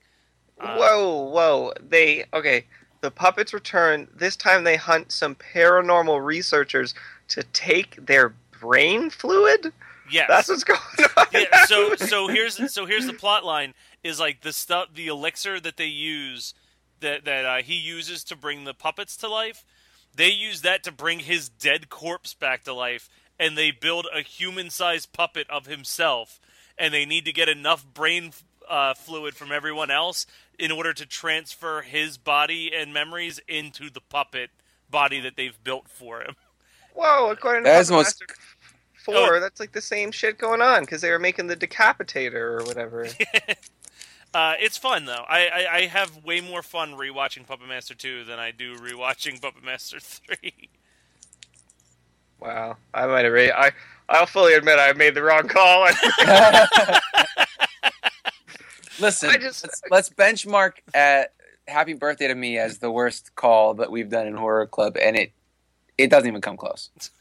Uh, 0.61 0.77
Whoa, 0.77 1.23
whoa. 1.25 1.73
They 1.87 2.25
okay. 2.33 2.65
The 3.03 3.11
puppets 3.11 3.53
return. 3.53 4.09
This 4.15 4.37
time 4.37 4.65
they 4.65 4.77
hunt 4.77 5.13
some 5.13 5.35
paranormal 5.35 6.25
researchers 6.25 6.95
to 7.29 7.43
take 7.53 8.07
their 8.07 8.35
brain 8.59 9.11
fluid. 9.11 9.73
Yes. 10.11 10.27
That's 10.29 10.49
what's 10.49 10.65
going 10.65 10.81
on. 11.17 11.27
yeah, 11.33 11.65
so 11.67 11.95
so 11.97 12.29
here's 12.29 12.73
so 12.73 12.87
here's 12.87 13.07
the 13.07 13.13
plot 13.13 13.45
line 13.45 13.75
is 14.03 14.21
like 14.21 14.43
the 14.43 14.53
stuff 14.53 14.89
the 14.95 15.09
elixir 15.09 15.61
that 15.61 15.77
they 15.77 15.87
use 15.87 16.55
that 17.01 17.25
that 17.25 17.45
uh, 17.45 17.63
he 17.63 17.75
uses 17.75 18.25
to 18.25 18.37
bring 18.37 18.65
the 18.65 18.75
puppets 18.75 19.17
to 19.19 19.29
life. 19.29 19.65
They 20.15 20.31
use 20.31 20.63
that 20.63 20.83
to 20.85 20.93
bring 20.93 21.21
his 21.21 21.49
dead 21.49 21.91
corpse 21.91 22.33
back 22.33 22.65
to 22.65 22.73
life, 22.73 23.11
and 23.39 23.57
they 23.57 23.71
build 23.71 24.07
a 24.15 24.23
human-sized 24.23 25.13
puppet 25.13 25.47
of 25.51 25.67
himself. 25.67 26.41
And 26.79 26.93
they 26.93 27.05
need 27.07 27.25
to 27.25 27.33
get 27.33 27.49
enough 27.49 27.85
brain 27.95 28.33
uh, 28.69 28.95
fluid 28.95 29.35
from 29.35 29.53
everyone 29.53 29.91
else 29.91 30.27
in 30.59 30.71
order 30.71 30.93
to 30.93 31.07
transfer 31.07 31.83
his 31.83 32.19
body 32.19 32.71
and 32.75 32.93
memories 32.93 33.41
into 33.49 33.89
the 33.91 34.01
puppet 34.01 34.51
body 34.91 35.21
that 35.21 35.37
they've 35.37 35.63
built 35.65 35.89
for 35.89 36.21
him. 36.23 36.35
Whoa, 36.95 37.31
according 37.31 37.65
to 37.65 37.71
That 37.71 37.81
is 37.81 37.89
Puppet 37.89 37.99
most- 38.07 38.21
Master 38.21 38.37
Four, 39.05 39.39
that's 39.39 39.61
like 39.61 39.71
the 39.71 39.81
same 39.81 40.11
shit 40.11 40.37
going 40.37 40.61
on 40.61 40.81
because 40.83 41.01
they 41.01 41.11
were 41.11 41.19
making 41.21 41.47
the 41.47 41.55
decapitator 41.57 42.35
or 42.61 42.65
whatever. 42.65 43.07
Uh, 44.35 44.53
it's 44.61 44.77
fun 44.77 45.07
though. 45.07 45.25
I, 45.27 45.47
I, 45.49 45.75
I 45.77 45.81
have 45.87 46.23
way 46.23 46.43
more 46.43 46.63
fun 46.63 46.91
rewatching 46.93 47.47
Puppet 47.47 47.69
Master 47.69 47.95
two 47.95 48.23
than 48.25 48.39
I 48.39 48.51
do 48.51 48.77
rewatching 48.77 49.41
Puppet 49.41 49.65
Master 49.65 49.99
three. 50.01 50.69
wow, 52.39 52.77
I 52.93 53.07
might 53.07 53.25
have. 53.25 53.33
Ra- 53.33 53.57
I 53.57 53.71
I'll 54.09 54.27
fully 54.27 54.55
admit 54.55 54.79
I 54.79 54.93
made 54.93 55.15
the 55.15 55.23
wrong 55.23 55.49
call. 55.49 55.89
Listen, 58.99 59.31
just- 59.41 59.65
let's, 59.65 59.83
let's 59.91 60.11
benchmark 60.11 60.73
at 60.95 61.33
"Happy 61.69 61.93
Birthday 61.95 62.29
to 62.29 62.35
Me" 62.35 62.59
as 62.59 62.79
the 62.79 62.91
worst 62.91 63.35
call 63.35 63.75
that 63.75 63.91
we've 63.91 64.09
done 64.09 64.27
in 64.27 64.35
Horror 64.35 64.67
Club, 64.67 64.97
and 64.97 65.17
it 65.17 65.33
it 65.99 66.09
doesn't 66.11 66.29
even 66.29 66.41
come 66.41 66.57
close. 66.57 66.91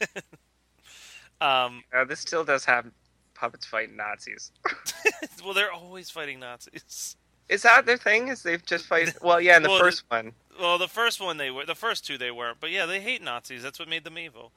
Um, 1.38 1.82
uh, 1.94 2.06
this 2.06 2.20
still 2.20 2.44
does 2.44 2.64
have 2.64 2.86
puppets 3.34 3.66
fighting 3.66 3.94
Nazis. 3.94 4.52
well, 5.44 5.52
they're 5.52 5.70
always 5.70 6.08
fighting 6.08 6.40
Nazis. 6.40 7.14
Is 7.50 7.60
that 7.60 7.84
their 7.84 7.98
thing? 7.98 8.28
Is 8.28 8.42
they've 8.42 8.64
just 8.64 8.86
fight? 8.86 9.14
Well, 9.22 9.38
yeah, 9.38 9.58
in 9.58 9.62
the 9.62 9.68
Well, 9.68 9.78
first 9.78 10.04
one. 10.08 10.32
Well, 10.58 10.78
the 10.78 10.88
first 10.88 11.20
one 11.20 11.36
they 11.36 11.50
were. 11.50 11.66
The 11.66 11.74
first 11.74 12.06
two 12.06 12.16
they 12.16 12.30
weren't. 12.30 12.56
But 12.58 12.70
yeah, 12.70 12.86
they 12.86 13.00
hate 13.02 13.22
Nazis. 13.22 13.62
That's 13.62 13.78
what 13.78 13.86
made 13.86 14.04
them 14.04 14.16
evil. 14.16 14.50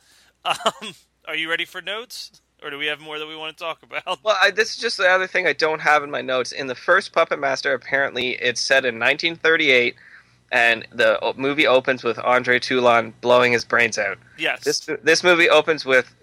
Um, 0.46 0.94
are 1.27 1.36
you 1.36 1.49
ready 1.49 1.65
for 1.65 1.82
notes, 1.82 2.41
or 2.63 2.69
do 2.69 2.77
we 2.77 2.88
have 2.88 2.99
more 2.99 3.19
that 3.19 3.27
we 3.27 3.36
want 3.36 3.55
to 3.58 3.63
talk 3.63 3.84
about? 3.84 4.03
Well, 4.23 4.38
I, 4.41 4.51
this 4.51 4.71
is 4.71 4.77
just 4.77 4.97
the 4.97 5.08
other 5.08 5.27
thing 5.27 5.45
I 5.47 5.53
don't 5.53 5.82
have 5.82 6.03
in 6.03 6.12
my 6.12 6.21
notes. 6.21 6.51
In 6.51 6.67
the 6.67 6.75
first 6.75 7.13
Puppet 7.13 7.39
Master, 7.39 7.73
apparently 7.73 8.32
it's 8.32 8.60
set 8.62 8.86
in 8.86 8.95
1938, 8.99 9.95
and 10.51 10.88
the 10.91 11.34
movie 11.38 11.67
opens 11.67 12.03
with 12.03 12.17
Andre 12.19 12.60
Toulon 12.60 13.13
blowing 13.21 13.51
his 13.53 13.63
brains 13.65 13.97
out. 13.97 14.17
Yes. 14.38 14.63
This 14.63 14.79
this 15.03 15.23
movie 15.23 15.49
opens 15.49 15.86
with 15.86 16.13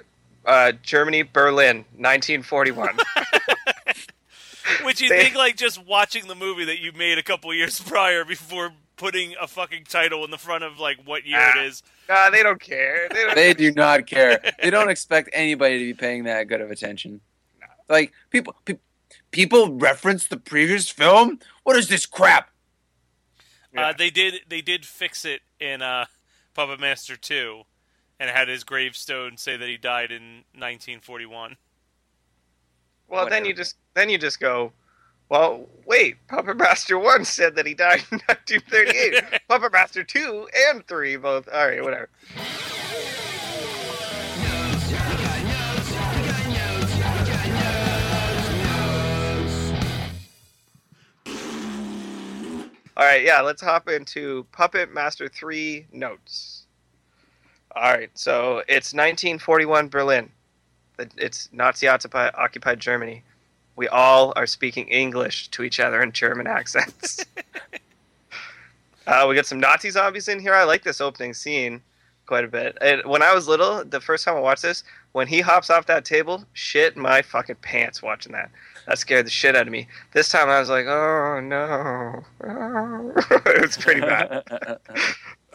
uh, 0.44 0.72
Germany, 0.82 1.22
Berlin, 1.22 1.78
1941. 1.96 2.96
Which 4.82 5.00
you 5.00 5.08
They- 5.08 5.22
think 5.24 5.36
like 5.36 5.56
just 5.56 5.84
watching 5.84 6.26
the 6.26 6.34
movie 6.34 6.64
that 6.64 6.80
you 6.80 6.92
made 6.92 7.18
a 7.18 7.22
couple 7.22 7.52
years 7.54 7.80
prior 7.86 8.24
before 8.24 8.72
putting 8.96 9.34
a 9.40 9.46
fucking 9.46 9.84
title 9.84 10.24
in 10.24 10.30
the 10.30 10.38
front 10.38 10.64
of 10.64 10.78
like 10.78 10.98
what 11.04 11.26
year 11.26 11.38
Ah. 11.40 11.58
it 11.60 11.66
is. 11.66 11.82
nah, 12.08 12.30
they 12.30 12.42
don't 12.42 12.60
care. 12.60 13.08
They 13.10 13.22
don't, 13.24 13.34
They 13.36 13.54
do 13.54 13.72
not 13.72 14.06
care. 14.06 14.40
They 14.62 14.70
don't 14.70 14.88
expect 14.90 15.30
anybody 15.32 15.78
to 15.78 15.84
be 15.84 15.94
paying 15.94 16.24
that 16.24 16.44
good 16.48 16.60
of 16.60 16.70
attention. 16.70 17.20
Like 17.88 18.12
people, 18.30 18.54
pe- 18.64 18.78
people 19.30 19.72
reference 19.74 20.26
the 20.26 20.36
previous 20.38 20.88
film. 20.90 21.38
What 21.62 21.76
is 21.76 21.88
this 21.88 22.06
crap? 22.06 22.50
Yeah. 23.72 23.88
Uh, 23.88 23.92
they 23.96 24.10
did 24.10 24.40
they 24.48 24.60
did 24.62 24.84
fix 24.86 25.24
it 25.24 25.42
in 25.60 25.82
uh, 25.82 26.06
Puppet 26.54 26.80
Master 26.80 27.16
two, 27.16 27.62
and 28.18 28.30
had 28.30 28.48
his 28.48 28.64
gravestone 28.64 29.36
say 29.36 29.56
that 29.56 29.68
he 29.68 29.76
died 29.76 30.10
in 30.10 30.44
1941. 30.54 31.56
well, 33.08 33.28
then 33.28 33.44
you 33.44 33.52
just 33.54 33.76
then 33.94 34.08
you 34.08 34.18
just 34.18 34.40
go. 34.40 34.72
Well, 35.28 35.66
wait. 35.86 36.16
Puppet 36.28 36.56
Master 36.56 36.98
One 36.98 37.24
said 37.24 37.56
that 37.56 37.66
he 37.66 37.74
died 37.74 38.04
in 38.10 38.18
1938. 38.26 39.24
Puppet 39.48 39.72
Master 39.72 40.04
Two 40.04 40.48
and 40.68 40.86
Three 40.86 41.16
both. 41.16 41.48
All 41.52 41.66
right, 41.66 41.82
whatever. 41.82 42.08
All 52.98 53.04
right, 53.04 53.22
yeah, 53.22 53.42
let's 53.42 53.60
hop 53.60 53.90
into 53.90 54.46
Puppet 54.52 54.94
Master 54.94 55.28
3 55.28 55.86
notes. 55.92 56.64
All 57.74 57.92
right, 57.92 58.10
so 58.14 58.62
it's 58.68 58.94
1941 58.94 59.88
Berlin. 59.88 60.30
It's 61.18 61.50
Nazi 61.52 61.88
occupied 61.88 62.80
Germany. 62.80 63.22
We 63.76 63.88
all 63.88 64.32
are 64.36 64.46
speaking 64.46 64.88
English 64.88 65.48
to 65.48 65.62
each 65.62 65.78
other 65.78 66.02
in 66.02 66.12
German 66.12 66.46
accents. 66.46 67.24
uh, 69.06 69.26
we 69.28 69.34
got 69.34 69.46
some 69.46 69.60
Nazi 69.60 69.90
zombies 69.90 70.28
in 70.28 70.40
here. 70.40 70.54
I 70.54 70.64
like 70.64 70.82
this 70.82 71.00
opening 71.00 71.34
scene 71.34 71.82
quite 72.26 72.44
a 72.44 72.48
bit. 72.48 72.76
And 72.80 73.04
when 73.04 73.22
I 73.22 73.34
was 73.34 73.48
little, 73.48 73.84
the 73.84 74.00
first 74.00 74.24
time 74.24 74.36
I 74.36 74.40
watched 74.40 74.62
this, 74.62 74.82
when 75.12 75.28
he 75.28 75.40
hops 75.40 75.70
off 75.70 75.86
that 75.86 76.04
table, 76.04 76.44
shit 76.52 76.96
my 76.96 77.22
fucking 77.22 77.56
pants 77.56 78.02
watching 78.02 78.32
that. 78.32 78.50
That 78.86 78.98
scared 78.98 79.26
the 79.26 79.30
shit 79.30 79.56
out 79.56 79.66
of 79.66 79.72
me. 79.72 79.88
This 80.12 80.28
time 80.28 80.48
I 80.48 80.60
was 80.60 80.68
like, 80.68 80.86
oh 80.86 81.40
no. 81.40 82.24
it 83.46 83.62
was 83.62 83.76
pretty 83.76 84.00
bad. 84.00 84.42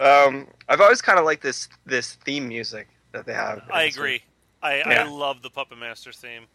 Um, 0.01 0.47
I've 0.67 0.81
always 0.81 0.99
kind 0.99 1.19
of 1.19 1.25
liked 1.25 1.43
this 1.43 1.69
this 1.85 2.15
theme 2.25 2.47
music 2.47 2.87
that 3.11 3.27
they 3.27 3.33
have. 3.33 3.61
I 3.71 3.83
agree. 3.83 4.23
I, 4.63 4.77
Yeah. 4.77 5.03
I 5.05 5.07
love 5.07 5.43
the 5.43 5.49
Puppet 5.51 5.77
Master 5.77 6.11
theme. 6.11 6.45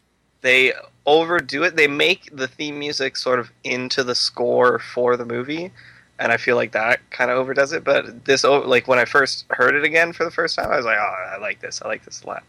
They 0.41 0.73
overdo 1.05 1.63
it. 1.63 1.75
They 1.75 1.87
make 1.87 2.35
the 2.35 2.47
theme 2.47 2.79
music 2.79 3.17
sort 3.17 3.39
of 3.39 3.51
into 3.63 4.03
the 4.03 4.15
score 4.15 4.79
for 4.79 5.17
the 5.17 5.25
movie, 5.25 5.71
and 6.19 6.31
I 6.31 6.37
feel 6.37 6.55
like 6.55 6.71
that 6.73 6.99
kind 7.09 7.31
of 7.31 7.37
overdoes 7.37 7.71
it. 7.71 7.83
But 7.83 8.25
this, 8.25 8.43
like 8.43 8.87
when 8.87 8.99
I 8.99 9.05
first 9.05 9.45
heard 9.49 9.75
it 9.75 9.83
again 9.83 10.13
for 10.13 10.23
the 10.23 10.31
first 10.31 10.55
time, 10.55 10.71
I 10.71 10.77
was 10.77 10.85
like, 10.85 10.97
oh, 10.99 11.33
I 11.35 11.37
like 11.37 11.61
this. 11.61 11.81
I 11.81 11.87
like 11.87 12.05
this 12.05 12.23
a 12.23 12.27
lot. 12.27 12.43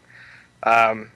Um, 0.63 1.11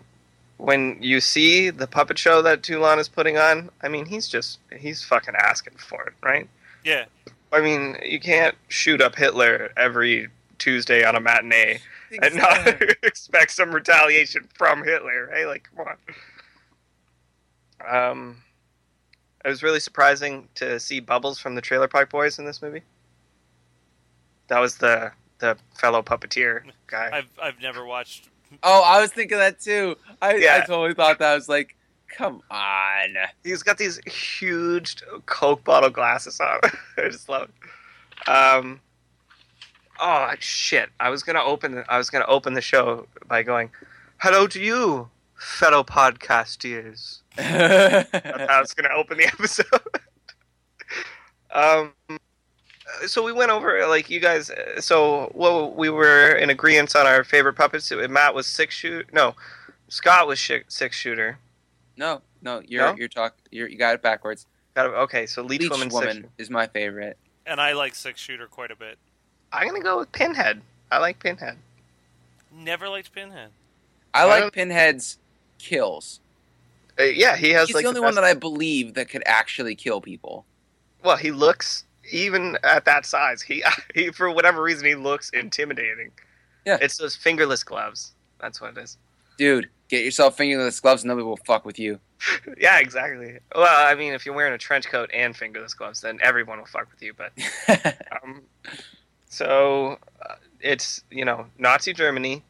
when 0.57 0.97
you 1.01 1.19
see 1.19 1.69
the 1.69 1.87
puppet 1.87 2.17
show 2.17 2.41
that 2.41 2.63
Toulon 2.63 2.99
is 2.99 3.09
putting 3.09 3.37
on, 3.37 3.69
I 3.81 3.89
mean, 3.89 4.05
he's 4.05 4.27
just 4.27 4.59
he's 4.77 5.03
fucking 5.03 5.35
asking 5.37 5.73
for 5.77 6.03
it, 6.03 6.13
right? 6.23 6.47
Yeah. 6.83 7.05
I 7.51 7.61
mean, 7.61 7.97
you 8.03 8.19
can't 8.19 8.55
shoot 8.67 9.01
up 9.01 9.15
Hitler 9.15 9.71
every 9.77 10.29
Tuesday 10.57 11.03
on 11.03 11.15
a 11.15 11.19
matinee 11.19 11.79
and 12.21 12.35
not 12.35 12.81
expect 13.03 13.51
some 13.51 13.71
retaliation 13.71 14.47
from 14.55 14.83
Hitler, 14.83 15.29
right? 15.31 15.45
Like, 15.45 15.69
come 15.75 15.87
on. 15.87 15.97
Um, 17.89 18.37
it 19.43 19.49
was 19.49 19.63
really 19.63 19.79
surprising 19.79 20.47
to 20.55 20.79
see 20.79 20.99
Bubbles 20.99 21.39
from 21.39 21.55
the 21.55 21.61
Trailer 21.61 21.87
Park 21.87 22.09
Boys 22.09 22.39
in 22.39 22.45
this 22.45 22.61
movie. 22.61 22.81
That 24.47 24.59
was 24.59 24.77
the 24.77 25.11
the 25.39 25.57
fellow 25.75 26.01
puppeteer 26.01 26.63
guy. 26.87 27.09
I've 27.13 27.29
I've 27.41 27.61
never 27.61 27.85
watched. 27.85 28.29
Oh, 28.61 28.83
I 28.85 29.01
was 29.01 29.11
thinking 29.11 29.39
that 29.39 29.59
too. 29.59 29.95
I, 30.21 30.35
I 30.35 30.59
totally 30.67 30.93
thought 30.93 31.17
that. 31.17 31.31
I 31.31 31.33
was 31.33 31.49
like, 31.49 31.75
come 32.07 32.43
on. 32.51 33.15
He's 33.43 33.63
got 33.63 33.79
these 33.79 33.97
huge 34.05 34.97
Coke 35.25 35.63
bottle 35.63 35.89
glasses 35.89 36.39
on. 36.39 36.59
I 36.99 37.09
just 37.09 37.27
love 37.29 37.49
it. 37.49 38.29
Um, 38.29 38.79
oh 39.99 40.33
shit! 40.37 40.89
I 40.99 41.09
was 41.09 41.23
gonna 41.23 41.41
open. 41.41 41.83
I 41.89 41.97
was 41.97 42.11
gonna 42.11 42.27
open 42.27 42.53
the 42.53 42.61
show 42.61 43.07
by 43.27 43.41
going, 43.41 43.71
"Hello 44.19 44.45
to 44.45 44.61
you, 44.61 45.09
fellow 45.35 45.83
podcasters." 45.83 47.22
That's 47.35 48.09
how 48.25 48.45
I 48.57 48.59
was 48.59 48.73
gonna 48.73 48.93
open 48.95 49.17
the 49.17 49.25
episode. 49.27 49.65
um, 51.51 51.93
so 53.07 53.23
we 53.23 53.31
went 53.31 53.51
over 53.51 53.85
like 53.87 54.09
you 54.09 54.19
guys. 54.19 54.49
uh, 54.49 54.81
So 54.81 55.31
well, 55.35 55.71
we 55.71 55.89
were 55.89 56.31
in 56.35 56.49
agreement 56.49 56.95
on 56.95 57.05
our 57.05 57.23
favorite 57.23 57.53
puppets. 57.53 57.91
Matt 58.09 58.33
was 58.35 58.47
six 58.47 58.75
shoot. 58.75 59.11
No, 59.13 59.35
Scott 59.89 60.27
was 60.27 60.39
shi 60.39 60.61
six 60.67 60.95
shooter. 60.95 61.37
no, 61.97 62.21
no, 62.41 62.61
you're 62.67 62.85
No? 62.91 62.95
you're 62.97 63.07
talk. 63.07 63.35
You're, 63.51 63.67
you 63.67 63.77
got 63.77 63.95
it 63.95 64.01
backwards. 64.01 64.45
Got 64.75 64.87
it. 64.87 64.93
Okay, 64.93 65.25
so 65.27 65.43
Leech, 65.43 65.61
Leech 65.61 65.69
Woman, 65.71 65.89
Woman, 65.89 66.27
is 66.37 66.49
my 66.49 66.65
favorite. 66.67 67.17
And 67.45 67.61
I 67.61 67.73
like 67.73 67.93
six 67.95 68.19
shooter 68.19 68.47
quite 68.47 68.71
a 68.71 68.75
bit. 68.75 68.97
I'm 69.51 69.67
gonna 69.67 69.81
go 69.81 69.99
with 69.99 70.11
Pinhead. 70.11 70.61
I 70.91 70.97
like 70.99 71.19
Pinhead. 71.19 71.57
Never 72.55 72.87
liked 72.89 73.11
Pinhead. 73.13 73.49
I 74.13 74.21
I 74.21 74.25
like 74.25 74.41
don't- 74.41 74.53
Pinhead's 74.53 75.17
kills. 75.59 76.19
Uh, 76.99 77.03
yeah, 77.03 77.35
he 77.35 77.49
has 77.51 77.67
He's 77.67 77.75
like 77.75 77.83
the 77.83 77.89
only 77.89 78.01
best- 78.01 78.15
one 78.15 78.15
that 78.15 78.23
I 78.23 78.33
believe 78.33 78.93
that 78.95 79.09
could 79.09 79.23
actually 79.25 79.75
kill 79.75 80.01
people. 80.01 80.45
Well, 81.03 81.17
he 81.17 81.31
looks 81.31 81.85
even 82.11 82.57
at 82.63 82.85
that 82.85 83.05
size. 83.05 83.41
He 83.41 83.63
he 83.95 84.11
for 84.11 84.29
whatever 84.31 84.61
reason 84.61 84.85
he 84.85 84.95
looks 84.95 85.29
intimidating. 85.31 86.11
Yeah. 86.65 86.77
it's 86.81 86.97
those 86.97 87.15
fingerless 87.15 87.63
gloves. 87.63 88.13
That's 88.39 88.61
what 88.61 88.77
it 88.77 88.81
is. 88.81 88.97
Dude, 89.37 89.69
get 89.89 90.05
yourself 90.05 90.37
fingerless 90.37 90.79
gloves 90.79 91.03
and 91.03 91.09
nobody 91.09 91.25
will 91.25 91.37
fuck 91.37 91.65
with 91.65 91.79
you. 91.79 91.99
Yeah, 92.57 92.79
exactly. 92.79 93.39
Well, 93.53 93.67
I 93.67 93.95
mean, 93.95 94.13
if 94.13 94.25
you're 94.25 94.33
wearing 94.33 94.53
a 94.53 94.57
trench 94.57 94.87
coat 94.87 95.09
and 95.13 95.35
fingerless 95.35 95.73
gloves, 95.73 95.99
then 95.99 96.19
everyone 96.21 96.57
will 96.59 96.65
fuck 96.65 96.89
with 96.89 97.01
you. 97.01 97.13
But 97.13 97.33
um, 98.23 98.43
so 99.27 99.97
uh, 100.21 100.35
it's 100.61 101.03
you 101.09 101.25
know 101.25 101.47
Nazi 101.57 101.91
Germany. 101.93 102.43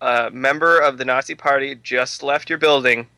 A 0.00 0.30
member 0.30 0.78
of 0.78 0.96
the 0.96 1.04
Nazi 1.04 1.34
Party 1.34 1.74
just 1.82 2.22
left 2.22 2.48
your 2.48 2.58
building. 2.58 3.08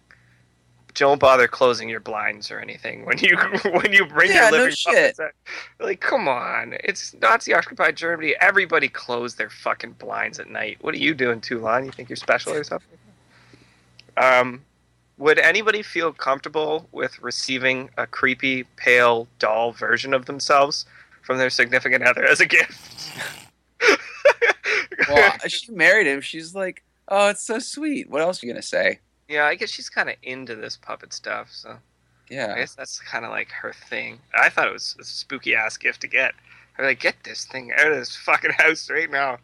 Don't 0.95 1.19
bother 1.19 1.49
closing 1.49 1.89
your 1.89 2.01
blinds 2.01 2.51
or 2.51 2.59
anything 2.59 3.07
when 3.07 3.19
you 3.19 3.37
when 3.73 3.93
you 3.93 4.05
bring 4.07 4.31
Yeah, 4.31 4.51
your 4.51 4.59
no 4.59 4.71
shit. 4.71 5.19
out. 5.19 5.31
Like, 5.81 6.01
come 6.01 6.29
on! 6.29 6.75
It's 6.85 7.15
Nazi 7.15 7.55
occupied 7.55 7.97
Germany. 7.97 8.35
Everybody 8.41 8.89
closed 8.89 9.39
their 9.39 9.51
fucking 9.51 9.93
blinds 9.93 10.39
at 10.39 10.51
night. 10.51 10.79
What 10.81 10.95
are 10.95 10.99
you 10.99 11.15
doing, 11.15 11.41
Toulon? 11.41 11.85
You 11.87 11.93
think 11.93 12.09
you're 12.09 12.17
special 12.17 12.53
or 12.53 12.63
something? 12.65 12.99
Um, 14.17 14.63
would 15.19 15.39
anybody 15.39 15.83
feel 15.83 16.13
comfortable 16.13 16.89
with 16.93 17.19
receiving 17.23 17.91
a 17.97 18.07
creepy, 18.07 18.65
pale 18.77 19.29
doll 19.39 19.73
version 19.73 20.13
of 20.13 20.27
themselves 20.27 20.85
from 21.23 21.39
their 21.39 21.51
significant 21.51 22.05
other 22.05 22.25
as 22.25 22.41
a 22.41 22.47
gift? 22.47 23.13
well, 25.09 25.33
she 25.49 25.71
married 25.73 26.07
him. 26.07 26.21
She's 26.21 26.55
like, 26.55 26.83
oh, 27.09 27.29
it's 27.29 27.43
so 27.43 27.59
sweet. 27.59 28.11
What 28.11 28.21
else 28.21 28.43
are 28.43 28.47
you 28.47 28.53
gonna 28.53 28.63
say? 28.63 28.99
Yeah, 29.33 29.47
I 29.47 29.55
guess 29.55 29.71
she's 29.71 29.89
kind 29.89 30.11
of 30.11 30.17
into 30.23 30.55
this 30.55 30.77
puppet 30.77 31.13
stuff, 31.13 31.49
so 31.51 31.79
yeah, 32.31 32.53
I 32.55 32.59
guess 32.59 32.75
that's 32.75 33.01
kind 33.01 33.25
of 33.25 33.31
like 33.31 33.51
her 33.51 33.73
thing. 33.73 34.19
I 34.35 34.51
thought 34.51 34.69
it 34.69 34.73
was 34.73 34.95
a 35.01 35.05
spooky 35.05 35.55
ass 35.55 35.77
gift 35.77 36.03
to 36.03 36.09
get. 36.09 36.35
I'm 36.79 36.85
like, 36.85 37.01
get 37.01 37.17
this 37.25 37.47
thing 37.47 37.73
out 37.73 37.91
of 37.91 37.99
this 37.99 38.15
fucking 38.15 38.51
house 38.59 38.91
right 38.91 39.11
now. 39.11 39.39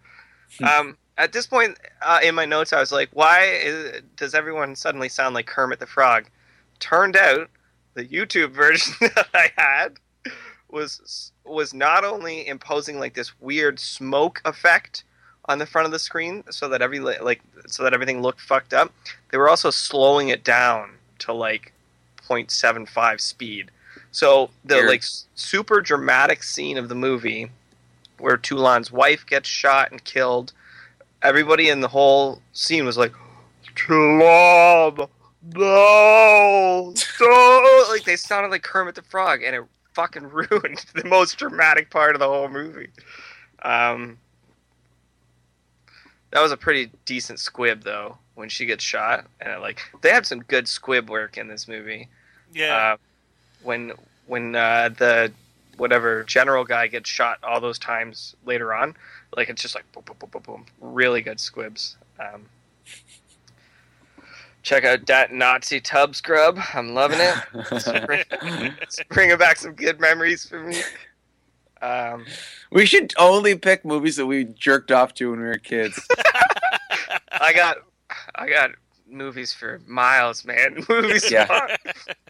um, 0.62 0.96
at 1.16 1.33
this 1.33 1.46
point 1.46 1.79
uh, 2.03 2.20
in 2.22 2.35
my 2.35 2.44
notes, 2.44 2.72
I 2.72 2.81
was 2.81 2.92
like, 2.92 3.09
why 3.12 3.44
is, 3.44 4.03
does 4.16 4.35
everyone 4.35 4.77
suddenly 4.77 5.09
sound 5.09 5.35
like 5.35 5.46
Kermit 5.46 5.81
the 5.81 5.87
Frog? 5.87 6.27
Turned 6.81 7.16
out 7.16 7.48
the 7.94 8.05
YouTube 8.05 8.51
version 8.53 8.94
that 9.01 9.29
I 9.35 9.51
had 9.57 9.98
was 10.70 11.33
was 11.46 11.72
not 11.72 12.05
only 12.05 12.46
imposing 12.46 12.98
like 12.98 13.14
this 13.14 13.40
weird 13.40 13.81
smoke 13.81 14.42
effect 14.44 15.05
on 15.48 15.58
the 15.58 15.66
front 15.66 15.87
of 15.87 15.92
the 15.92 15.98
screen 15.98 16.44
so 16.50 16.68
that 16.68 16.82
every 16.82 17.00
like 17.00 17.40
so 17.66 17.82
that 17.82 17.94
everything 17.94 18.20
looked 18.20 18.40
fucked 18.40 18.74
up. 18.74 18.92
They 19.30 19.38
were 19.38 19.48
also 19.48 19.70
slowing 19.70 20.28
it 20.28 20.44
down 20.44 20.90
to 21.20 21.32
like 21.32 21.72
0.75 22.28 23.20
speed. 23.20 23.70
So 24.11 24.50
the 24.64 24.76
Weird. 24.76 24.88
like 24.88 25.04
super 25.34 25.80
dramatic 25.80 26.42
scene 26.42 26.76
of 26.76 26.88
the 26.88 26.94
movie 26.94 27.50
where 28.18 28.37
Toulon's 28.37 28.92
wife 28.92 29.24
gets 29.26 29.48
shot 29.48 29.90
and 29.90 30.02
killed 30.04 30.52
everybody 31.22 31.68
in 31.68 31.80
the 31.80 31.88
whole 31.88 32.40
scene 32.52 32.84
was 32.84 32.98
like 32.98 33.12
Toulon 33.74 35.08
no 35.54 36.94
no 37.20 37.84
like 37.90 38.04
they 38.04 38.16
sounded 38.16 38.50
like 38.50 38.62
Kermit 38.62 38.94
the 38.94 39.02
Frog 39.02 39.42
and 39.42 39.54
it 39.56 39.64
fucking 39.94 40.24
ruined 40.30 40.84
the 40.94 41.04
most 41.04 41.38
dramatic 41.38 41.90
part 41.90 42.14
of 42.14 42.20
the 42.20 42.28
whole 42.28 42.48
movie. 42.48 42.88
Um 43.62 44.18
that 46.30 46.40
was 46.40 46.52
a 46.52 46.56
pretty 46.56 46.90
decent 47.04 47.38
squib 47.40 47.82
though 47.82 48.18
when 48.34 48.48
she 48.48 48.66
gets 48.66 48.84
shot. 48.84 49.26
And 49.40 49.52
it, 49.52 49.60
like 49.60 49.80
they 50.02 50.10
have 50.10 50.26
some 50.26 50.40
good 50.40 50.68
squib 50.68 51.10
work 51.10 51.36
in 51.38 51.48
this 51.48 51.68
movie. 51.68 52.08
Yeah. 52.52 52.76
uh, 52.76 52.96
when 53.62 53.92
when 54.26 54.54
uh, 54.54 54.90
the 54.96 55.32
whatever 55.76 56.24
general 56.24 56.64
guy 56.64 56.88
gets 56.88 57.08
shot 57.08 57.38
all 57.44 57.60
those 57.60 57.78
times 57.78 58.34
later 58.44 58.74
on 58.74 58.96
like 59.36 59.48
it's 59.48 59.62
just 59.62 59.74
like 59.74 59.90
boom 59.92 60.04
boom 60.06 60.16
boom 60.18 60.30
boom 60.30 60.42
boom. 60.42 60.66
Really 60.80 61.22
good 61.22 61.40
squibs. 61.40 61.96
Um, 62.18 62.46
check 64.62 64.84
out 64.84 65.06
that 65.06 65.32
nazi 65.32 65.80
tub 65.80 66.14
scrub. 66.14 66.58
I'm 66.74 66.94
loving 66.94 67.18
it. 67.20 68.26
It's 68.82 68.98
bringing 69.10 69.36
back 69.38 69.58
some 69.58 69.72
good 69.72 70.00
memories 70.00 70.46
for 70.46 70.60
me 70.62 70.80
um, 71.82 72.26
we 72.72 72.86
should 72.86 73.12
only 73.18 73.56
pick 73.56 73.84
movies 73.84 74.16
that 74.16 74.26
we 74.26 74.44
jerked 74.44 74.90
off 74.92 75.14
to 75.14 75.30
when 75.30 75.40
we 75.40 75.46
were 75.46 75.54
kids. 75.58 76.00
i 77.40 77.52
got 77.52 77.76
i 78.34 78.48
got 78.48 78.70
movies 79.08 79.52
for 79.52 79.80
miles 79.86 80.44
man 80.44 80.82
movies 80.88 81.30
Yeah. 81.30 81.46
for- 81.46 81.68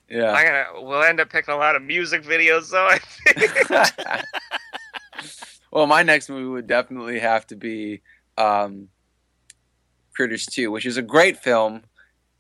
Yeah. 0.09 0.33
I'm 0.33 0.47
gonna. 0.47 0.87
We'll 0.87 1.03
end 1.03 1.21
up 1.21 1.29
picking 1.31 1.53
a 1.55 1.57
lot 1.59 1.77
of 1.77 1.83
music 1.83 2.23
videos, 2.25 2.71
though. 2.71 2.87
I 2.87 2.99
think. 2.99 4.25
well, 5.71 5.87
my 5.87 6.03
next 6.03 6.29
movie 6.31 6.47
would 6.47 6.67
definitely 6.67 7.19
have 7.19 7.47
to 7.49 7.57
be 7.57 8.01
um, 8.39 8.89
Critters 10.17 10.47
2, 10.47 10.71
which 10.71 10.87
is 10.87 10.97
a 10.97 11.03
great 11.03 11.37
film. 11.37 11.83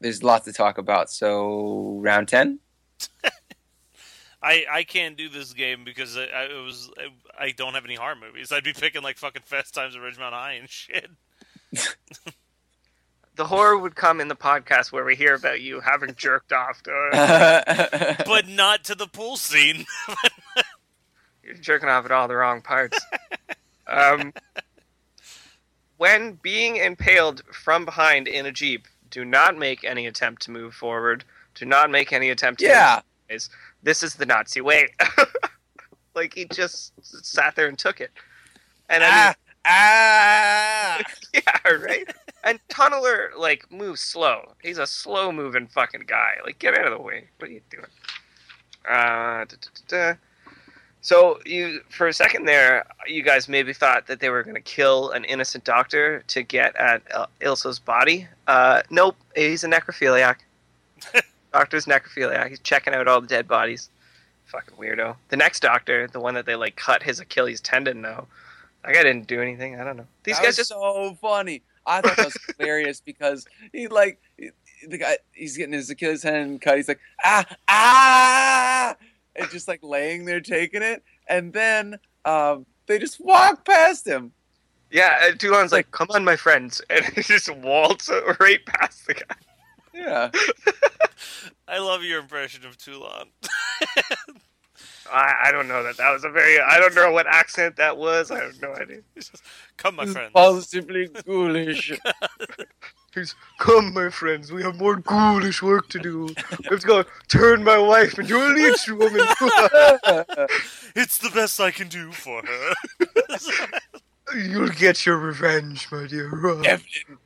There's 0.00 0.22
lots 0.22 0.46
to 0.46 0.52
talk 0.52 0.78
about. 0.78 1.10
So, 1.10 1.98
round 2.02 2.28
10? 2.28 2.58
I, 4.42 4.64
I 4.70 4.84
can't 4.84 5.16
do 5.16 5.28
this 5.28 5.52
game 5.52 5.84
because 5.84 6.16
I, 6.16 6.24
I 6.24 6.44
it 6.44 6.64
was 6.64 6.90
I, 6.96 7.46
I 7.46 7.50
don't 7.50 7.74
have 7.74 7.84
any 7.84 7.96
horror 7.96 8.16
movies. 8.16 8.52
I'd 8.52 8.64
be 8.64 8.72
picking 8.72 9.02
like 9.02 9.18
fucking 9.18 9.42
Fast 9.44 9.74
Times 9.74 9.96
at 9.96 10.02
Ridgemont 10.02 10.30
High 10.32 10.52
and 10.52 10.68
shit. 10.68 11.10
the 13.34 13.46
horror 13.46 13.78
would 13.78 13.94
come 13.96 14.20
in 14.20 14.28
the 14.28 14.36
podcast 14.36 14.92
where 14.92 15.04
we 15.04 15.16
hear 15.16 15.34
about 15.34 15.60
you 15.60 15.80
having 15.80 16.14
jerked 16.14 16.52
off 16.52 16.82
to. 16.82 18.16
But 18.26 18.48
not 18.48 18.84
to 18.84 18.94
the 18.94 19.06
pool 19.06 19.36
scene. 19.36 19.86
You're 21.42 21.54
jerking 21.54 21.88
off 21.88 22.04
at 22.04 22.12
all 22.12 22.28
the 22.28 22.36
wrong 22.36 22.60
parts. 22.60 23.00
um, 23.86 24.34
when 25.96 26.34
being 26.42 26.76
impaled 26.76 27.42
from 27.52 27.84
behind 27.84 28.28
in 28.28 28.44
a 28.44 28.52
jeep, 28.52 28.86
do 29.10 29.24
not 29.24 29.56
make 29.56 29.82
any 29.82 30.06
attempt 30.06 30.42
to 30.42 30.50
move 30.50 30.74
forward. 30.74 31.24
Do 31.54 31.64
not 31.64 31.90
make 31.90 32.12
any 32.12 32.30
attempt. 32.30 32.60
To 32.60 32.66
yeah. 32.66 33.00
is 33.28 33.50
this 33.82 34.02
is 34.02 34.14
the 34.14 34.26
Nazi 34.26 34.60
way. 34.60 34.88
like 36.14 36.34
he 36.34 36.46
just 36.46 36.92
sat 37.24 37.54
there 37.56 37.68
and 37.68 37.78
took 37.78 38.00
it. 38.00 38.10
And 38.88 39.04
I 39.04 39.26
mean, 39.26 39.34
Ah, 39.64 40.98
ah. 41.00 41.02
yeah, 41.34 41.72
right. 41.72 42.08
And 42.44 42.58
Tunneler 42.68 43.36
like 43.36 43.70
moves 43.70 44.00
slow. 44.00 44.52
He's 44.62 44.78
a 44.78 44.86
slow 44.86 45.30
moving 45.32 45.66
fucking 45.66 46.04
guy. 46.06 46.36
Like 46.44 46.58
get 46.58 46.76
out 46.76 46.86
of 46.86 46.96
the 46.96 47.02
way. 47.02 47.24
What 47.38 47.50
are 47.50 47.52
you 47.52 47.60
doing? 47.70 47.84
Uh, 48.88 49.44
da, 49.44 49.44
da, 49.44 49.56
da, 49.88 50.12
da. 50.12 50.18
So 51.00 51.38
you 51.44 51.80
for 51.90 52.08
a 52.08 52.12
second 52.12 52.46
there, 52.46 52.84
you 53.06 53.22
guys 53.22 53.48
maybe 53.48 53.72
thought 53.72 54.06
that 54.08 54.20
they 54.20 54.30
were 54.30 54.42
going 54.42 54.56
to 54.56 54.60
kill 54.60 55.10
an 55.10 55.24
innocent 55.24 55.64
doctor 55.64 56.22
to 56.28 56.42
get 56.42 56.74
at 56.76 57.02
Il- 57.14 57.28
Ilsa's 57.40 57.78
body. 57.78 58.26
Uh, 58.46 58.82
nope, 58.90 59.16
he's 59.36 59.62
a 59.64 59.68
necrophiliac. 59.68 60.36
Doctor's 61.52 61.86
necrophiliac. 61.86 62.48
He's 62.48 62.60
checking 62.60 62.94
out 62.94 63.08
all 63.08 63.20
the 63.20 63.26
dead 63.26 63.48
bodies. 63.48 63.90
Fucking 64.46 64.76
weirdo. 64.76 65.16
The 65.28 65.36
next 65.36 65.60
doctor, 65.60 66.06
the 66.06 66.20
one 66.20 66.34
that 66.34 66.46
they 66.46 66.54
like 66.56 66.76
cut 66.76 67.02
his 67.02 67.20
Achilles 67.20 67.60
tendon, 67.60 68.00
no. 68.00 68.26
That 68.84 68.94
guy 68.94 69.02
didn't 69.02 69.26
do 69.26 69.42
anything. 69.42 69.78
I 69.80 69.84
don't 69.84 69.96
know. 69.96 70.06
These 70.24 70.36
That 70.36 70.44
guys 70.44 70.56
just 70.56 70.70
so 70.70 71.16
funny. 71.20 71.62
I 71.86 72.00
thought 72.00 72.16
that 72.16 72.26
was 72.26 72.36
hilarious 72.58 73.00
because 73.00 73.46
he 73.72 73.88
like 73.88 74.20
the 74.86 74.98
guy 74.98 75.18
he's 75.32 75.56
getting 75.56 75.72
his 75.72 75.90
Achilles 75.90 76.22
tendon 76.22 76.58
cut. 76.58 76.76
He's 76.76 76.88
like 76.88 77.00
ah 77.24 77.44
ah, 77.68 78.96
and 79.36 79.50
just 79.50 79.68
like 79.68 79.80
laying 79.82 80.24
there 80.24 80.40
taking 80.40 80.82
it, 80.82 81.02
and 81.28 81.52
then 81.52 81.98
um, 82.24 82.66
they 82.86 82.98
just 82.98 83.20
walk 83.20 83.64
past 83.64 84.06
him. 84.06 84.32
Yeah, 84.90 85.26
and 85.26 85.38
Toulon's 85.38 85.72
like, 85.72 85.90
"Come 85.90 86.08
on, 86.10 86.24
my 86.24 86.36
friends," 86.36 86.80
and 86.90 87.04
he 87.04 87.22
just 87.22 87.50
waltz 87.54 88.10
right 88.40 88.64
past 88.64 89.06
the 89.06 89.14
guy. 89.14 89.36
Yeah, 89.94 90.30
I 91.68 91.78
love 91.78 92.02
your 92.02 92.20
impression 92.20 92.64
of 92.66 92.76
Toulon. 92.76 93.28
I, 95.10 95.34
I 95.44 95.52
don't 95.52 95.68
know 95.68 95.82
that 95.82 95.96
that 95.96 96.10
was 96.12 96.24
a 96.24 96.30
very. 96.30 96.60
I 96.60 96.78
don't 96.78 96.94
know 96.94 97.12
what 97.12 97.26
accent 97.26 97.76
that 97.76 97.96
was. 97.96 98.30
I 98.30 98.42
have 98.42 98.60
no 98.60 98.74
idea. 98.74 99.00
Come, 99.76 99.96
my 99.96 100.06
friends. 100.06 100.32
Possibly 100.32 101.08
ghoulish. 101.24 101.92
He's, 103.14 103.34
Come, 103.58 103.94
my 103.94 104.10
friends, 104.10 104.52
we 104.52 104.62
have 104.62 104.76
more 104.76 104.96
ghoulish 104.96 105.62
work 105.62 105.88
to 105.90 105.98
do. 105.98 106.28
Let's 106.70 106.84
go 106.84 107.04
turn 107.26 107.64
my 107.64 107.78
wife 107.78 108.18
into 108.18 108.36
a 108.36 108.48
leech 108.52 108.88
woman. 108.88 109.26
It's 110.94 111.18
the 111.18 111.30
best 111.34 111.58
I 111.58 111.70
can 111.70 111.88
do 111.88 112.12
for 112.12 112.42
her. 112.44 112.74
You'll 114.36 114.68
get 114.68 115.06
your 115.06 115.16
revenge, 115.16 115.88
my 115.90 116.06
dear. 116.06 116.28
Evelyn. 116.28 117.18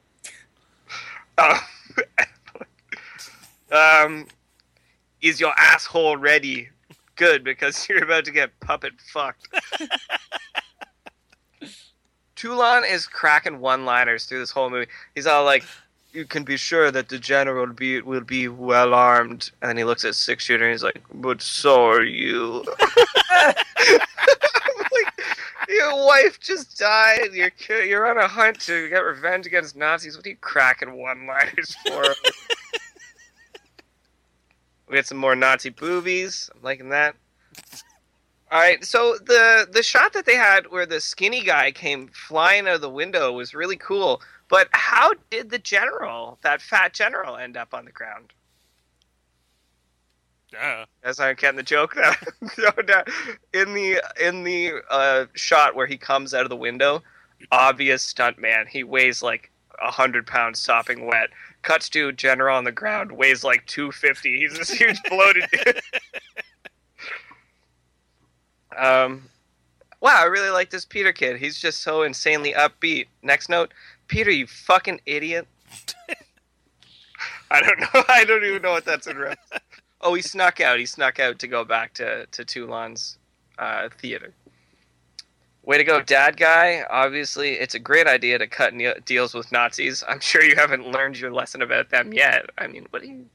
Uh, 1.37 1.59
um, 3.72 4.26
is 5.20 5.40
your 5.40 5.52
asshole 5.56 6.16
ready? 6.16 6.68
Good, 7.16 7.44
because 7.44 7.88
you're 7.88 8.04
about 8.04 8.24
to 8.26 8.30
get 8.30 8.58
puppet 8.61 8.94
fucked. 9.12 9.48
Toulon 12.37 12.85
is 12.85 13.06
cracking 13.06 13.61
one-liners 13.61 14.24
through 14.26 14.40
this 14.40 14.50
whole 14.50 14.68
movie. 14.68 14.90
He's 15.14 15.28
all 15.28 15.44
like, 15.44 15.64
"You 16.12 16.24
can 16.24 16.42
be 16.42 16.56
sure 16.56 16.90
that 16.90 17.08
the 17.08 17.18
general 17.18 17.66
will 17.66 17.72
be 17.72 18.00
will 18.00 18.22
be 18.22 18.48
well 18.48 18.94
armed," 18.94 19.52
and 19.61 19.68
then 19.68 19.76
he 19.76 19.85
looks 19.85 20.04
at 20.04 20.16
six 20.16 20.42
shooter 20.44 20.64
and 20.64 20.72
he's 20.72 20.82
like, 20.82 21.00
"But 21.14 21.40
so 21.40 21.87
are 21.87 22.02
you." 22.02 22.64
Like, 24.92 25.12
your 25.68 26.06
wife 26.06 26.38
just 26.38 26.78
died. 26.78 27.30
You're 27.32 27.50
you're 27.82 28.11
on 28.11 28.18
a 28.18 28.28
hunt 28.28 28.61
to 28.62 28.88
get 28.88 28.98
revenge 28.98 29.46
against 29.46 29.74
Nazis. 29.74 30.16
What 30.16 30.26
are 30.26 30.30
you 30.30 30.37
cracking 30.37 30.92
one-liners 30.92 31.74
for? 31.87 32.04
We 34.92 34.98
get 34.98 35.07
some 35.07 35.18
more 35.18 35.35
Nazi 35.35 35.70
boobies. 35.70 36.50
I'm 36.55 36.62
liking 36.62 36.90
that. 36.90 37.16
All 38.50 38.61
right, 38.61 38.85
so 38.85 39.16
the 39.24 39.66
the 39.72 39.83
shot 39.83 40.12
that 40.12 40.26
they 40.26 40.37
had 40.37 40.66
where 40.70 40.85
the 40.85 41.00
skinny 41.00 41.42
guy 41.42 41.72
came 41.72 42.09
flying 42.09 42.68
out 42.68 42.74
of 42.74 42.81
the 42.83 42.90
window 42.90 43.33
was 43.33 43.55
really 43.55 43.76
cool. 43.76 44.20
But 44.50 44.68
how 44.72 45.14
did 45.31 45.48
the 45.48 45.59
general, 45.59 46.38
that 46.42 46.61
fat 46.61 46.92
general, 46.92 47.38
end 47.38 47.57
up 47.57 47.72
on 47.72 47.87
the 47.87 47.92
ground? 47.92 48.35
yeah. 50.52 50.85
As 51.02 51.18
I'm 51.18 51.35
getting 51.37 51.57
the 51.57 51.62
joke 51.62 51.94
that 51.96 53.09
in 53.55 53.74
the 53.74 54.02
in 54.20 54.44
the 54.44 54.74
uh, 54.90 55.26
shot 55.35 55.74
where 55.74 55.87
he 55.87 55.96
comes 55.96 56.35
out 56.35 56.44
of 56.44 56.50
the 56.50 56.57
window, 56.57 57.02
obvious 57.50 58.02
stunt 58.02 58.38
man. 58.38 58.66
He 58.68 58.85
weighs 58.85 59.22
like 59.22 59.50
a 59.83 59.90
hundred 59.90 60.26
pounds 60.26 60.61
sopping 60.61 61.07
wet. 61.07 61.31
Cuts 61.62 61.88
to 61.90 62.12
general 62.12 62.57
on 62.57 62.64
the 62.64 62.72
ground, 62.72 63.12
weighs 63.12 63.44
like 63.44 63.64
two 63.66 63.92
fifty. 63.92 64.40
He's 64.40 64.57
this 64.59 64.70
huge 64.70 64.98
bloated 65.09 65.44
dude. 65.53 65.81
um, 68.77 69.22
wow, 70.01 70.18
I 70.20 70.25
really 70.25 70.51
like 70.51 70.70
this 70.70 70.85
Peter 70.85 71.12
kid. 71.12 71.37
He's 71.37 71.59
just 71.59 71.83
so 71.83 72.03
insanely 72.03 72.53
upbeat. 72.53 73.07
Next 73.22 73.48
note, 73.48 73.72
Peter, 74.09 74.31
you 74.31 74.46
fucking 74.46 75.01
idiot. 75.07 75.46
I 77.51 77.61
don't 77.61 77.81
know. 77.81 77.87
I 78.09 78.25
don't 78.25 78.44
even 78.44 78.62
know 78.62 78.72
what 78.72 78.85
that's 78.85 79.07
in 79.07 79.18
reference. 79.18 79.62
Oh, 80.01 80.14
he 80.14 80.22
snuck 80.22 80.61
out. 80.61 80.79
He 80.79 80.87
snuck 80.87 81.20
out 81.20 81.38
to 81.38 81.46
go 81.46 81.64
back 81.64 81.94
to 81.94 82.27
to 82.27 82.44
Toulon's 82.44 83.18
uh, 83.59 83.88
theater. 83.98 84.33
Way 85.64 85.79
to 85.79 85.85
go, 85.85 86.03
dad 86.03 86.37
guy. 86.37 86.85
Obviously, 86.90 87.53
it's 87.53 87.75
a 87.75 87.79
great 87.79 88.09
idea 88.09 88.37
to 88.38 88.48
cut 88.48 88.75
ne- 88.75 88.98
deals 89.05 89.33
with 89.33 89.53
Nazis. 89.53 90.03
I'm 90.09 90.18
sure 90.20 90.42
you 90.42 90.57
haven't 90.57 90.90
learned 90.90 91.18
your 91.18 91.33
lesson 91.33 91.62
about 91.62 91.90
them 91.90 92.12
yet. 92.12 92.46
I 92.59 92.66
mean, 92.66 92.87
what 92.90 93.03
are 93.03 93.07
you, 93.07 93.27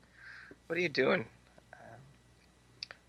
what 0.68 0.78
are 0.78 0.82
you 0.82 0.90
doing? 0.90 1.26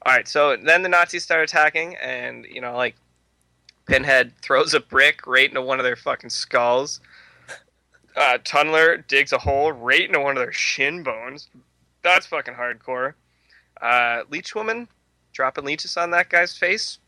All 0.06 0.14
right, 0.14 0.28
so 0.28 0.56
then 0.56 0.82
the 0.82 0.88
Nazis 0.88 1.24
start 1.24 1.42
attacking, 1.42 1.96
and 1.96 2.46
you 2.46 2.60
know, 2.60 2.76
like 2.76 2.94
Pinhead 3.86 4.32
throws 4.40 4.72
a 4.72 4.80
brick 4.80 5.26
right 5.26 5.48
into 5.48 5.62
one 5.62 5.80
of 5.80 5.84
their 5.84 5.96
fucking 5.96 6.30
skulls. 6.30 7.00
Uh, 8.16 8.38
Tunneler 8.38 9.06
digs 9.06 9.32
a 9.32 9.38
hole 9.38 9.72
right 9.72 10.02
into 10.02 10.20
one 10.20 10.36
of 10.36 10.42
their 10.42 10.52
shin 10.52 11.02
bones. 11.02 11.48
That's 12.02 12.26
fucking 12.26 12.54
hardcore. 12.54 13.14
Uh, 13.80 14.22
Leech 14.30 14.54
Woman 14.54 14.88
dropping 15.32 15.64
leeches 15.64 15.96
on 15.96 16.10
that 16.12 16.28
guy's 16.28 16.56
face. 16.56 16.98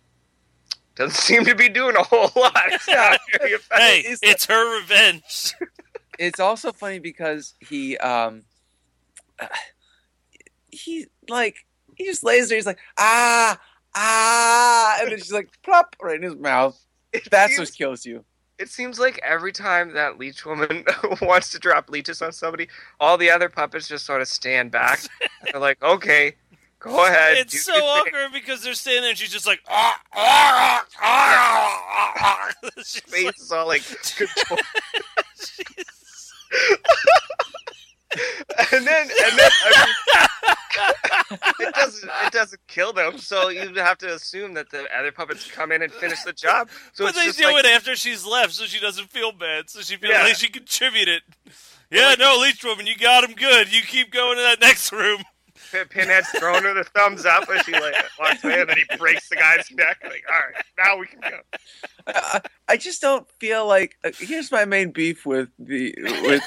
Doesn't 0.96 1.16
seem 1.16 1.44
to 1.46 1.54
be 1.54 1.68
doing 1.68 1.96
a 1.96 2.02
whole 2.02 2.30
lot. 2.36 2.54
It's 2.66 2.86
not 2.88 3.18
very 3.38 3.52
effective. 3.52 3.78
Hey, 3.78 4.02
It's 4.04 4.20
it's 4.22 4.46
her 4.46 4.80
revenge. 4.80 5.54
it's 6.18 6.40
also 6.40 6.72
funny 6.72 6.98
because 6.98 7.54
he 7.60 7.96
um 7.98 8.42
uh, 9.38 9.46
he 10.70 11.06
like 11.28 11.56
he 11.96 12.04
just 12.04 12.22
lays 12.24 12.48
there 12.48 12.56
he's 12.56 12.66
like 12.66 12.78
ah 12.98 13.58
ah 13.94 14.98
and 15.00 15.10
then 15.10 15.18
she's 15.18 15.32
like 15.32 15.48
plop 15.62 15.96
right 16.02 16.16
in 16.16 16.22
his 16.22 16.36
mouth 16.36 16.78
It 17.12 17.28
that's 17.30 17.56
seems- 17.56 17.70
what 17.70 17.76
kills 17.76 18.06
you 18.06 18.24
It 18.58 18.68
seems 18.68 18.98
like 19.00 19.18
every 19.24 19.52
time 19.52 19.94
that 19.94 20.18
leech 20.18 20.44
woman 20.44 20.84
wants 21.22 21.50
to 21.52 21.58
drop 21.58 21.88
leeches 21.88 22.20
on 22.22 22.30
somebody, 22.32 22.68
all 23.00 23.16
the 23.16 23.30
other 23.30 23.48
puppets 23.48 23.88
just 23.88 24.04
sort 24.04 24.20
of 24.20 24.28
stand 24.28 24.70
back. 24.70 25.00
They're 25.50 25.58
like, 25.60 25.82
"Okay, 25.82 26.34
go 26.80 27.06
ahead." 27.06 27.34
do 27.36 27.40
it's 27.42 27.62
so 27.64 27.72
your 27.74 27.82
thing." 27.82 27.90
awkward 28.14 28.32
because 28.32 28.62
they're 28.62 28.74
standing 28.74 29.02
there 29.02 29.10
and 29.10 29.18
she's 29.18 29.32
just 29.32 29.46
like, 29.46 29.60
ah, 29.68 30.00
ah, 30.14 30.84
ah, 31.00 31.82
ah, 31.88 32.12
ah. 32.18 32.50
Face 32.82 33.24
like- 33.24 33.38
is 33.38 33.52
all 33.52 33.66
like, 33.66 33.82
and 38.72 38.86
then 38.86 39.02
and 39.08 39.38
then 39.38 39.50
I 39.64 39.86
mean, 39.86 40.56
it 41.68 41.74
doesn't 41.74 42.10
it 42.26 42.32
doesn't 42.32 42.60
kill 42.66 42.92
them. 42.92 43.18
So 43.18 43.48
you 43.50 43.72
have 43.76 43.98
to 43.98 44.12
assume 44.14 44.54
that 44.54 44.70
the 44.70 44.86
other 44.96 45.12
puppets 45.12 45.48
come 45.50 45.70
in 45.70 45.82
and 45.82 45.92
finish 45.92 46.22
the 46.24 46.32
job. 46.32 46.68
So 46.92 47.04
but 47.04 47.14
they 47.14 47.30
do 47.30 47.44
like, 47.44 47.64
it 47.64 47.70
after 47.70 47.94
she's 47.94 48.26
left, 48.26 48.52
so 48.52 48.64
she 48.64 48.80
doesn't 48.80 49.10
feel 49.10 49.30
bad, 49.32 49.70
so 49.70 49.80
she 49.80 49.96
feels 49.96 50.12
Yeah. 50.12 50.22
like 50.24 50.36
she 50.36 50.48
contributed. 50.48 51.22
Yeah, 51.90 52.14
no, 52.18 52.38
Leech 52.40 52.64
Woman, 52.64 52.86
you 52.86 52.96
got 52.96 53.24
him 53.24 53.34
good. 53.34 53.72
You 53.72 53.82
keep 53.82 54.12
going 54.12 54.36
to 54.36 54.42
that 54.42 54.60
next 54.60 54.92
room. 54.92 55.22
Pin- 55.70 55.88
Pinhead's 55.88 56.28
throwing 56.30 56.62
her 56.64 56.74
the 56.74 56.84
thumbs 56.84 57.24
up 57.26 57.48
as 57.48 57.62
she 57.64 57.72
like 57.72 57.94
walks 58.18 58.42
away, 58.44 58.60
and 58.60 58.68
then 58.70 58.76
he 58.78 58.96
breaks 58.96 59.28
the 59.28 59.36
guy's 59.36 59.70
neck. 59.72 59.98
Like, 60.02 60.24
all 60.32 60.40
right, 60.52 60.64
now 60.78 60.96
we 60.98 61.06
can 61.06 61.20
go. 61.20 61.40
I, 62.06 62.40
I 62.68 62.76
just 62.76 63.00
don't 63.00 63.28
feel 63.32 63.66
like 63.66 63.96
uh, 64.04 64.10
here's 64.18 64.50
my 64.50 64.64
main 64.64 64.90
beef 64.90 65.24
with 65.26 65.48
the 65.58 65.94
with 66.22 66.42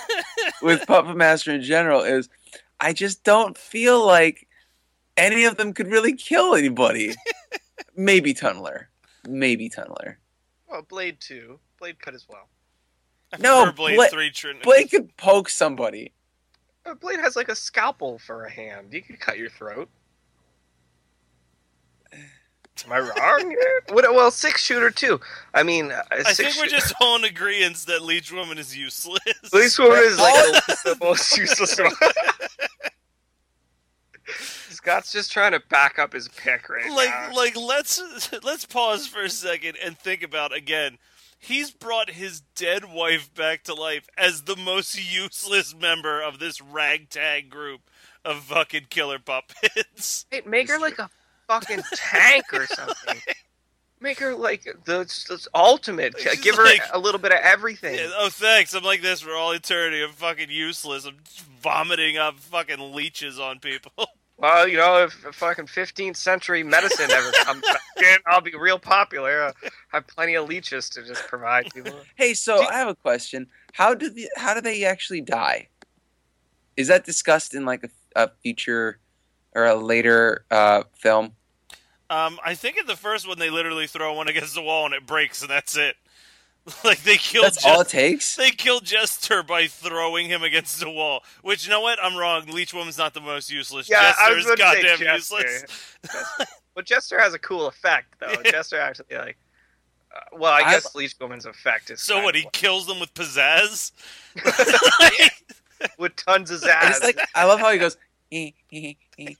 with 0.62 0.88
Puppet 0.88 1.16
Master 1.16 1.52
in 1.52 1.62
general 1.62 2.02
is 2.02 2.30
I 2.80 2.94
just 2.94 3.24
don't 3.24 3.58
feel 3.58 4.06
like 4.06 4.48
any 5.18 5.46
of 5.46 5.58
them 5.58 5.74
could 5.74 5.88
really 5.88 6.14
kill 6.14 6.56
anybody. 6.56 7.14
Maybe 7.96 8.34
Tunneler. 8.34 8.86
Maybe 9.28 9.70
Tunneler. 9.70 10.16
Well, 10.68 10.82
Blade 10.82 11.18
two, 11.20 11.60
Blade 11.80 12.00
cut 12.00 12.14
as 12.16 12.28
well. 12.28 12.50
No, 13.40 13.66
Her 13.66 13.72
Blade 13.72 14.10
3 14.12 14.30
Trin- 14.32 14.58
Blade 14.64 14.92
could 14.92 15.16
poke 15.18 15.50
somebody. 15.50 16.14
Uh, 16.86 16.94
Blade 16.96 17.20
has 17.20 17.36
like 17.36 17.50
a 17.50 17.56
scalpel 17.56 18.20
for 18.20 18.46
a 18.46 18.52
hand. 18.52 18.94
You 18.94 19.02
can 19.02 19.18
cut 19.18 19.38
your 19.38 19.50
throat. 19.50 19.90
Am 22.86 22.92
I 22.92 23.00
wrong? 23.00 23.56
What, 23.90 24.06
well, 24.16 24.32
six 24.32 24.64
shooter 24.64 24.90
too. 24.90 25.20
I 25.54 25.62
mean, 25.64 25.92
uh, 25.92 26.02
I 26.12 26.24
six 26.24 26.38
think 26.38 26.56
we're 26.58 26.70
shoo- 26.70 26.78
just 26.78 26.94
all 27.00 27.16
in 27.18 27.24
agreement 27.26 27.78
that 27.88 28.02
Leech 28.02 28.32
Woman 28.32 28.58
is 28.58 28.76
useless. 28.76 29.20
This 29.52 29.78
woman 29.78 30.00
is 30.00 30.18
like 30.18 30.34
the, 30.34 30.78
the 30.86 30.98
most 31.06 31.38
useless 31.38 31.78
one. 31.80 31.92
Scott's 34.70 35.12
just 35.12 35.32
trying 35.32 35.52
to 35.52 35.62
back 35.70 36.00
up 36.00 36.14
his 36.14 36.28
pick 36.30 36.70
right 36.70 36.90
like 36.92 37.10
now. 37.10 37.34
like 37.36 37.56
let's 37.56 38.02
let's 38.44 38.66
pause 38.66 39.08
for 39.08 39.22
a 39.24 39.30
second 39.30 39.78
and 39.84 39.98
think 39.98 40.24
about 40.24 40.54
again 40.56 40.98
he's 41.44 41.72
brought 41.72 42.10
his 42.12 42.42
dead 42.56 42.86
wife 42.92 43.34
back 43.34 43.64
to 43.64 43.74
life 43.74 44.08
as 44.18 44.44
the 44.44 44.56
most 44.56 44.98
useless 45.14 45.76
member 45.76 46.22
of 46.22 46.40
this 46.40 46.62
ragtag 46.62 47.50
group 47.50 47.82
of 48.26 48.38
fucking 48.44 48.86
killer 48.90 49.20
puppets 49.20 50.26
Hey, 50.32 50.42
make 50.46 50.70
her 50.70 50.80
like 50.80 50.98
a 51.00 51.10
fucking 51.48 51.82
tank 51.96 52.46
or 52.54 52.66
something. 52.68 53.20
Make 54.00 54.20
her 54.20 54.34
like 54.36 54.64
the, 54.86 55.06
the 55.26 55.48
ultimate. 55.56 56.16
She's 56.20 56.42
Give 56.42 56.56
her 56.56 56.64
like- 56.66 56.82
a 56.94 57.00
little 57.00 57.20
bit 57.20 57.32
of 57.32 57.40
everything. 57.42 57.96
Yeah, 57.96 58.10
oh 58.18 58.30
thanks 58.30 58.74
i'm 58.74 58.84
like 58.84 59.02
this 59.02 59.22
for 59.22 59.32
all 59.36 59.52
eternity 59.52 60.04
i'm 60.04 60.12
fucking 60.12 60.50
useless 60.50 61.06
i'm 61.06 61.18
vomiting 61.62 62.18
up 62.18 62.40
fucking 62.40 62.94
leeches 62.94 63.40
on 63.40 63.60
people 63.60 63.92
well, 64.44 64.68
you 64.68 64.76
know, 64.76 65.06
if, 65.06 65.26
if 65.26 65.36
fucking 65.36 65.68
15th 65.68 66.18
century 66.18 66.64
medicine 66.64 67.10
ever 67.10 67.32
comes 67.46 67.62
back 67.62 67.82
in, 67.98 68.18
I'll 68.26 68.42
be 68.42 68.54
real 68.54 68.78
popular. 68.78 69.54
I 69.64 69.70
have 69.94 70.06
plenty 70.06 70.36
of 70.36 70.50
leeches 70.50 70.90
to 70.90 71.04
just 71.04 71.26
provide 71.28 71.74
people. 71.74 71.94
Hey, 72.16 72.34
so 72.34 72.62
I 72.62 72.74
have 72.74 72.90
a 72.90 72.96
question. 72.96 73.48
How 73.72 73.94
do 73.94 74.10
the 74.10 74.28
how 74.36 74.54
do 74.54 74.60
they 74.60 74.84
actually 74.84 75.22
die? 75.22 75.70
Is 76.76 76.90
that 76.90 77.06
discussed 77.06 77.54
in 77.54 77.64
like 77.64 77.86
a, 77.86 77.90
a 78.22 78.32
future 78.42 79.00
or 79.56 79.66
a 79.66 79.76
later 79.76 80.44
uh, 80.52 80.84
film? 80.94 81.36
Um, 82.10 82.38
I 82.44 82.54
think 82.54 82.78
in 82.78 82.86
the 82.86 82.98
first 82.98 83.26
one 83.26 83.40
they 83.40 83.50
literally 83.50 83.88
throw 83.88 84.14
one 84.14 84.28
against 84.28 84.56
the 84.56 84.62
wall 84.62 84.86
and 84.86 84.94
it 84.94 85.06
breaks 85.06 85.42
and 85.42 85.50
that's 85.50 85.78
it. 85.78 85.96
like 86.84 87.04
they 87.04 87.18
killed. 87.18 87.46
That's 87.46 87.66
all 87.66 87.82
it 87.82 87.90
takes. 87.90 88.36
They 88.36 88.52
killed 88.52 88.86
Jester 88.86 89.44
by 89.44 89.68
throwing 89.68 90.28
him 90.30 90.44
against 90.44 90.80
the 90.80 90.90
wall. 90.90 91.24
Which 91.42 91.66
you 91.66 91.70
know 91.72 91.82
what? 91.82 92.00
I'm 92.02 92.16
wrong. 92.18 92.46
Leech 92.48 92.74
Woman's 92.74 92.98
not 92.98 93.14
the 93.14 93.20
most 93.22 93.52
useless. 93.52 93.90
Yeah, 93.90 94.14
I 94.18 94.34
was 94.34 94.46
Jester's 94.46 94.60
gonna 94.60 94.74
say 94.76 94.82
goddamn 94.82 94.98
Jester. 95.00 95.36
useless. 95.42 95.98
But 96.76 96.86
Jester 96.86 97.20
has 97.20 97.36
a 97.36 97.40
cool 97.40 97.68
effect, 97.68 98.16
though. 98.20 98.34
Jester 98.46 98.80
actually 98.80 99.16
like. 99.16 99.38
Uh, 100.16 100.20
well, 100.38 100.52
I 100.52 100.62
I- 100.62 100.72
guess 100.74 100.96
Leech 100.96 101.14
Woman's 101.22 101.46
effect 101.46 101.92
is 101.92 102.02
So 102.02 102.24
what? 102.24 102.36
of 102.36 102.42
He 102.42 102.48
kills 102.52 102.88
them 102.88 103.00
with 103.00 103.14
pizzazz. 103.14 103.92
with 105.98 106.16
tons 106.16 106.50
of 106.52 106.64
And 106.64 106.72
zazz. 106.72 106.90
it's 106.90 107.04
like 107.04 107.20
I 107.36 107.46
love 107.46 107.60
how 107.60 107.72
he 107.72 107.78
goes. 107.78 107.98
"Eh, 108.34 108.52
eh, 108.74 108.94
eh, 109.20 109.34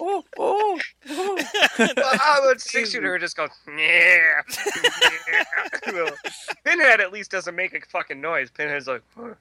oh, 0.00 0.24
oh, 0.38 0.80
oh." 1.08 1.44
well, 1.78 1.94
I 1.98 2.40
would 2.44 2.60
six 2.60 2.90
shooter 2.90 3.18
just 3.18 3.36
go, 3.36 3.46
Yeah. 3.68 4.42
Pinhead 6.64 7.00
at 7.00 7.12
least 7.12 7.30
doesn't 7.30 7.54
make 7.54 7.74
a 7.74 7.80
fucking 7.86 8.20
noise. 8.20 8.50
Pinhead's 8.50 8.88
like, 8.88 9.02
"Huh, 9.16 9.34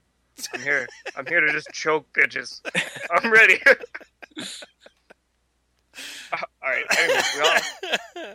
I'm 0.53 0.61
here. 0.61 0.87
I'm 1.15 1.25
here 1.25 1.41
to 1.41 1.51
just 1.51 1.71
choke 1.71 2.05
bitches. 2.13 2.61
I'm 3.11 3.31
ready. 3.31 3.59
Uh, 6.33 6.37
all 6.61 6.69
right. 6.69 6.83
Anyways, 6.99 7.41
all. 8.25 8.33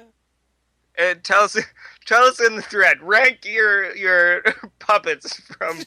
And 0.96 1.22
tell 1.24 1.42
us, 1.42 1.58
tell 2.06 2.22
us 2.24 2.40
in 2.40 2.56
the 2.56 2.62
thread. 2.62 3.02
Rank 3.02 3.44
your 3.44 3.94
your 3.94 4.42
puppets 4.78 5.40
from 5.40 5.82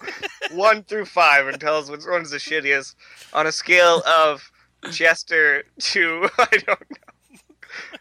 one 0.51 0.83
through 0.83 1.05
five, 1.05 1.47
and 1.47 1.59
tell 1.59 1.77
us 1.77 1.89
which 1.89 2.03
one's 2.07 2.29
the 2.29 2.37
shittiest 2.37 2.95
on 3.33 3.47
a 3.47 3.51
scale 3.51 4.03
of 4.07 4.51
Chester 4.91 5.63
to 5.79 6.29
I 6.37 6.47
don't 6.51 6.67
know. 6.67 6.97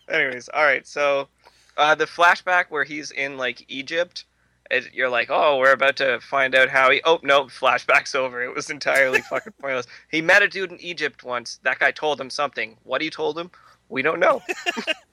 Anyways, 0.09 0.49
all 0.49 0.64
right. 0.64 0.87
So 0.87 1.28
uh, 1.76 1.95
the 1.95 2.05
flashback 2.05 2.66
where 2.68 2.85
he's 2.85 3.11
in 3.11 3.37
like 3.37 3.64
Egypt, 3.68 4.24
it, 4.70 4.93
you're 4.93 5.09
like, 5.09 5.28
oh, 5.30 5.59
we're 5.59 5.72
about 5.72 5.97
to 5.97 6.20
find 6.20 6.55
out 6.55 6.68
how 6.68 6.91
he. 6.91 7.01
Oh 7.05 7.20
no, 7.22 7.45
flashback's 7.45 8.14
over. 8.14 8.43
It 8.43 8.55
was 8.55 8.70
entirely 8.70 9.20
fucking 9.30 9.55
pointless. 9.61 9.87
He 10.11 10.20
met 10.20 10.43
a 10.43 10.49
dude 10.49 10.72
in 10.72 10.80
Egypt 10.80 11.24
once. 11.24 11.59
That 11.62 11.78
guy 11.78 11.91
told 11.91 12.20
him 12.20 12.30
something. 12.30 12.76
What 12.83 13.01
he 13.01 13.11
told 13.11 13.39
him, 13.39 13.51
we 13.89 14.03
don't 14.03 14.20
know. 14.20 14.43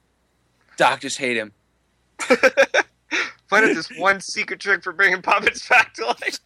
Doctors 0.78 1.18
hate 1.18 1.38
him. 1.38 1.52
Find 3.50 3.66
out 3.66 3.74
this 3.74 3.90
one 3.98 4.22
secret 4.22 4.60
trick 4.60 4.84
for 4.84 4.94
bringing 4.94 5.22
puppets 5.22 5.68
back 5.68 5.94
to 5.96 6.06
life. 6.06 6.40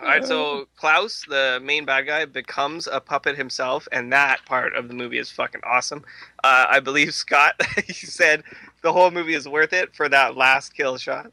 All 0.00 0.06
right, 0.06 0.24
so 0.24 0.68
Klaus, 0.76 1.24
the 1.28 1.60
main 1.62 1.84
bad 1.84 2.06
guy, 2.06 2.24
becomes 2.24 2.86
a 2.86 3.00
puppet 3.00 3.36
himself, 3.36 3.88
and 3.90 4.12
that 4.12 4.44
part 4.46 4.76
of 4.76 4.86
the 4.86 4.94
movie 4.94 5.18
is 5.18 5.28
fucking 5.28 5.60
awesome. 5.64 6.04
Uh, 6.44 6.66
I 6.68 6.78
believe 6.78 7.12
Scott, 7.14 7.60
he 7.84 7.92
said 7.92 8.44
the 8.82 8.92
whole 8.92 9.10
movie 9.10 9.34
is 9.34 9.48
worth 9.48 9.72
it 9.72 9.94
for 9.96 10.08
that 10.08 10.36
last 10.36 10.74
kill 10.74 10.98
shot. 10.98 11.32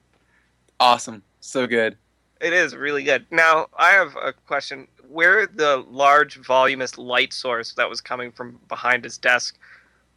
Awesome. 0.79 1.21
So 1.41 1.67
good. 1.67 1.95
It 2.41 2.53
is 2.53 2.75
really 2.75 3.03
good. 3.03 3.27
Now, 3.29 3.67
I 3.77 3.91
have 3.91 4.15
a 4.15 4.33
question. 4.33 4.87
Where 5.07 5.45
the 5.45 5.85
large, 5.87 6.37
voluminous 6.37 6.97
light 6.97 7.33
source 7.33 7.73
that 7.75 7.87
was 7.87 8.01
coming 8.01 8.31
from 8.31 8.59
behind 8.67 9.03
his 9.03 9.19
desk, 9.19 9.57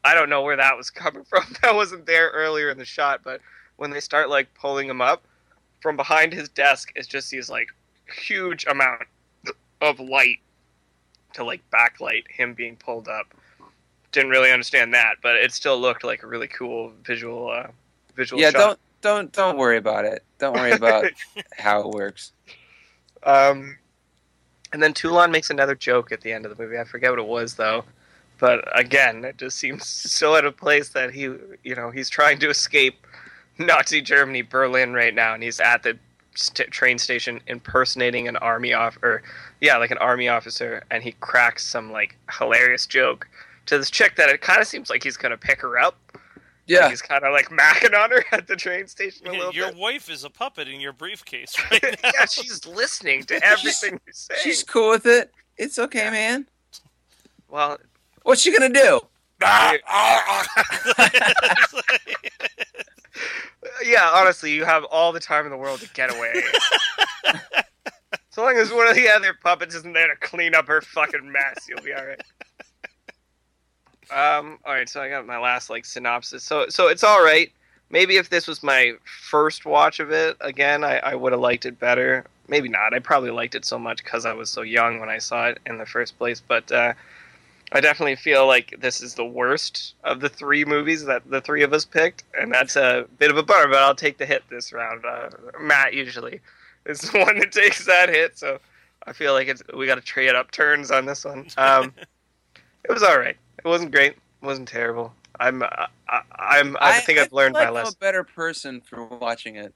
I 0.05 0.15
don't 0.15 0.31
know 0.31 0.43
where 0.43 0.57
that 0.57 0.77
was 0.77 0.89
coming 0.91 1.25
from. 1.25 1.45
That 1.61 1.75
wasn't 1.75 2.07
there 2.07 2.31
earlier 2.31 2.71
in 2.71 2.79
the 2.79 2.87
shot, 2.87 3.21
but 3.23 3.43
when 3.77 3.91
they 3.91 4.01
start 4.01 4.31
like 4.31 4.53
pulling 4.55 4.89
him 4.89 5.03
up 5.03 5.25
from 5.81 5.97
behind 5.97 6.33
his 6.33 6.49
desk, 6.49 6.93
it's 6.97 7.07
just 7.07 7.31
these 7.31 7.51
like 7.51 7.69
huge 8.13 8.67
amount 8.67 9.03
of 9.81 10.01
light 10.01 10.39
to 11.35 11.45
like 11.45 11.63
backlight 11.71 12.25
him 12.31 12.55
being 12.55 12.77
pulled 12.77 13.09
up. 13.09 13.35
Didn't 14.13 14.31
really 14.31 14.51
understand 14.51 14.95
that, 14.95 15.17
but 15.23 15.37
it 15.37 15.53
still 15.53 15.79
looked 15.79 16.05
like 16.05 16.23
a 16.23 16.27
really 16.27 16.49
cool 16.49 16.93
visual 17.05 17.51
uh, 17.51 17.69
visual 18.15 18.41
Yeah, 18.41 18.51
shot. 18.51 18.59
don't 18.59 18.79
don't 19.01 19.33
don't 19.33 19.57
worry 19.59 19.77
about 19.77 20.05
it. 20.05 20.25
Don't 20.39 20.55
worry 20.55 20.73
about 20.73 21.11
how 21.59 21.81
it 21.81 21.89
works. 21.91 22.33
Um, 23.23 23.77
and 24.73 24.83
then 24.83 24.95
Toulon 24.95 25.31
makes 25.31 25.51
another 25.51 25.75
joke 25.75 26.13
at 26.13 26.21
the 26.21 26.33
end 26.33 26.47
of 26.47 26.57
the 26.57 26.63
movie. 26.63 26.79
I 26.79 26.85
forget 26.85 27.11
what 27.11 27.19
it 27.19 27.27
was 27.27 27.55
though, 27.55 27.85
but 28.39 28.65
again, 28.79 29.25
it 29.25 29.37
just 29.39 29.59
seems 29.59 29.87
so 29.87 30.37
out 30.37 30.45
of 30.45 30.57
place 30.57 30.91
that 30.91 31.13
he, 31.13 31.23
you 31.65 31.75
know, 31.75 31.91
he's 31.91 32.09
trying 32.09 32.39
to 32.41 32.51
escape 32.51 33.07
Nazi 33.59 34.01
Germany, 34.01 34.43
Berlin 34.43 34.93
right 34.95 35.15
now, 35.15 35.35
and 35.35 35.43
he's 35.43 35.61
at 35.61 35.83
the 35.83 35.99
st- 36.39 36.71
train 36.71 36.99
station 36.99 37.41
impersonating 37.47 38.29
an 38.29 38.37
army 38.39 38.73
off, 38.73 38.99
or 39.03 39.23
yeah, 39.61 39.77
like 39.77 39.91
an 39.91 39.99
army 39.99 40.29
officer, 40.29 40.83
and 40.91 41.03
he 41.03 41.13
cracks 41.21 41.67
some 41.67 41.91
like 41.93 42.17
hilarious 42.39 42.87
joke 42.87 43.29
to 43.67 43.77
this 43.79 43.91
chick 43.91 44.17
that 44.17 44.29
it 44.31 44.41
kind 44.41 44.61
of 44.61 44.67
seems 44.67 44.89
like 44.91 45.03
he's 45.03 45.17
gonna 45.17 45.37
pick 45.37 45.61
her 45.61 45.79
up. 45.79 45.97
Like, 46.15 46.23
Yeah. 46.67 46.89
he's 46.91 47.03
kind 47.03 47.25
of 47.25 47.33
like 47.33 47.49
macking 47.49 47.99
on 47.99 48.11
her 48.11 48.25
at 48.33 48.47
the 48.47 48.57
train 48.57 48.87
station 48.89 49.27
a 49.27 49.33
little 49.33 49.53
Your 49.55 49.69
bit. 49.69 49.77
wife 49.79 50.11
is 50.11 50.25
a 50.25 50.31
puppet 50.31 50.69
in 50.69 50.81
your 50.81 50.93
briefcase 50.93 51.55
right 51.71 51.83
now. 52.03 52.11
yeah, 52.15 52.27
she's 52.27 52.67
listening 52.67 53.25
to 53.25 53.35
everything 53.45 54.01
you're 54.07 54.13
saying. 54.13 54.41
She's 54.43 54.63
cool 54.63 54.91
with 54.91 55.07
it. 55.07 55.33
It's 55.57 55.79
okay, 55.79 56.09
man. 56.11 56.47
well, 57.49 57.79
What's 58.23 58.43
she 58.43 58.53
gonna 58.53 58.69
do? 58.73 59.01
yeah, 63.85 64.11
honestly, 64.15 64.53
you 64.53 64.65
have 64.65 64.85
all 64.85 65.13
the 65.13 65.21
time 65.21 65.45
in 65.45 65.51
the 65.51 65.57
world 65.57 65.81
to 65.81 65.89
get 65.91 66.15
away. 66.15 66.43
so 68.31 68.43
long 68.43 68.57
as 68.57 68.73
one 68.73 68.89
of 68.89 68.97
the 68.97 69.09
other 69.09 69.37
puppets 69.43 69.75
isn't 69.75 69.93
there 69.93 70.09
to 70.09 70.17
clean 70.17 70.55
up 70.55 70.67
her 70.67 70.81
fucking 70.81 71.31
mess, 71.31 71.67
you'll 71.69 71.83
be 71.83 71.93
all 71.93 72.05
right. 72.05 72.21
Um, 74.11 74.59
all 74.65 74.73
right, 74.73 74.89
so 74.89 75.03
I 75.03 75.09
got 75.09 75.27
my 75.27 75.39
last 75.39 75.71
like 75.71 75.85
synopsis. 75.85 76.43
So, 76.43 76.67
so 76.69 76.89
it's 76.89 77.05
all 77.05 77.23
right. 77.23 77.53
Maybe 77.91 78.17
if 78.17 78.31
this 78.31 78.47
was 78.47 78.63
my 78.63 78.93
first 79.05 79.65
watch 79.65 80.01
of 80.01 80.11
it 80.11 80.37
again, 80.41 80.85
I, 80.85 80.99
I 80.99 81.15
would 81.15 81.33
have 81.33 81.41
liked 81.41 81.67
it 81.67 81.79
better. 81.79 82.25
Maybe 82.49 82.69
not. 82.69 82.95
I 82.95 82.99
probably 82.99 83.31
liked 83.31 83.55
it 83.55 83.65
so 83.65 83.79
much 83.79 84.03
because 84.03 84.27
I 84.27 84.33
was 84.33 84.51
so 84.51 84.63
young 84.63 85.01
when 85.01 85.09
I 85.09 85.19
saw 85.19 85.49
it 85.49 85.59
in 85.67 85.79
the 85.79 85.87
first 85.87 86.19
place. 86.19 86.41
But 86.41 86.71
uh, 86.73 86.95
I 87.73 87.81
definitely 87.81 88.17
feel 88.17 88.47
like 88.47 88.77
this 88.81 89.03
is 89.03 89.15
the 89.15 89.25
worst 89.25 89.95
of 90.05 90.21
the 90.21 90.29
three 90.29 90.65
movies 90.65 91.05
that 91.05 91.29
the 91.31 91.41
three 91.41 91.63
of 91.63 91.73
us 91.73 91.85
picked, 91.85 92.25
and 92.39 92.53
that's 92.53 92.77
a 92.77 93.07
bit 93.19 93.31
of 93.31 93.37
a 93.37 93.43
bummer. 93.43 93.69
But 93.69 93.79
I'll 93.79 93.95
take 93.95 94.17
the 94.17 94.25
hit 94.25 94.43
this 94.49 94.73
round. 94.73 95.05
Uh, 95.05 95.29
Matt 95.61 95.93
usually 95.93 96.41
is 96.87 97.01
the 97.13 97.19
one 97.19 97.39
that 97.39 97.53
takes 97.53 97.85
that 97.87 98.09
hit, 98.09 98.39
so 98.39 98.59
I 99.07 99.13
feel 99.13 99.35
like 99.35 99.49
it's 99.49 99.63
we 99.75 99.87
got 99.87 99.97
to 99.97 100.01
trade 100.01 100.35
up 100.35 100.51
turns 100.51 100.91
on 100.91 101.05
this 101.05 101.25
one. 101.25 101.47
Um, 101.59 101.93
it 102.85 102.93
was 102.93 103.03
all 103.03 103.19
right. 103.19 103.37
It 103.59 103.69
wasn't 103.69 103.93
great. 103.93 104.13
It 104.13 104.47
wasn't 104.47 104.69
terrible. 104.69 105.13
I'm. 105.39 105.63
I, 105.63 105.89
I, 106.09 106.23
I'm. 106.39 106.77
I, 106.81 107.01
think 107.01 107.19
I've 107.19 107.33
learned 107.33 107.55
feel 107.55 107.65
my 107.65 107.69
I'm 107.69 107.75
lesson. 107.75 107.95
a 108.01 108.05
better 108.05 108.25
person 108.25 108.81
for 108.81 109.05
watching 109.05 109.57
it. 109.57 109.75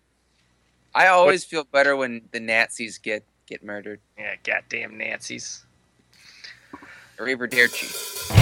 I 0.94 1.08
always 1.08 1.44
feel 1.44 1.64
better 1.64 1.96
when 1.96 2.22
the 2.32 2.40
Nazis 2.40 2.98
get 2.98 3.24
get 3.46 3.62
murdered. 3.62 4.00
Yeah, 4.18 4.34
goddamn 4.44 4.96
Nazis. 4.96 5.64
Arrivederci. 7.22 8.41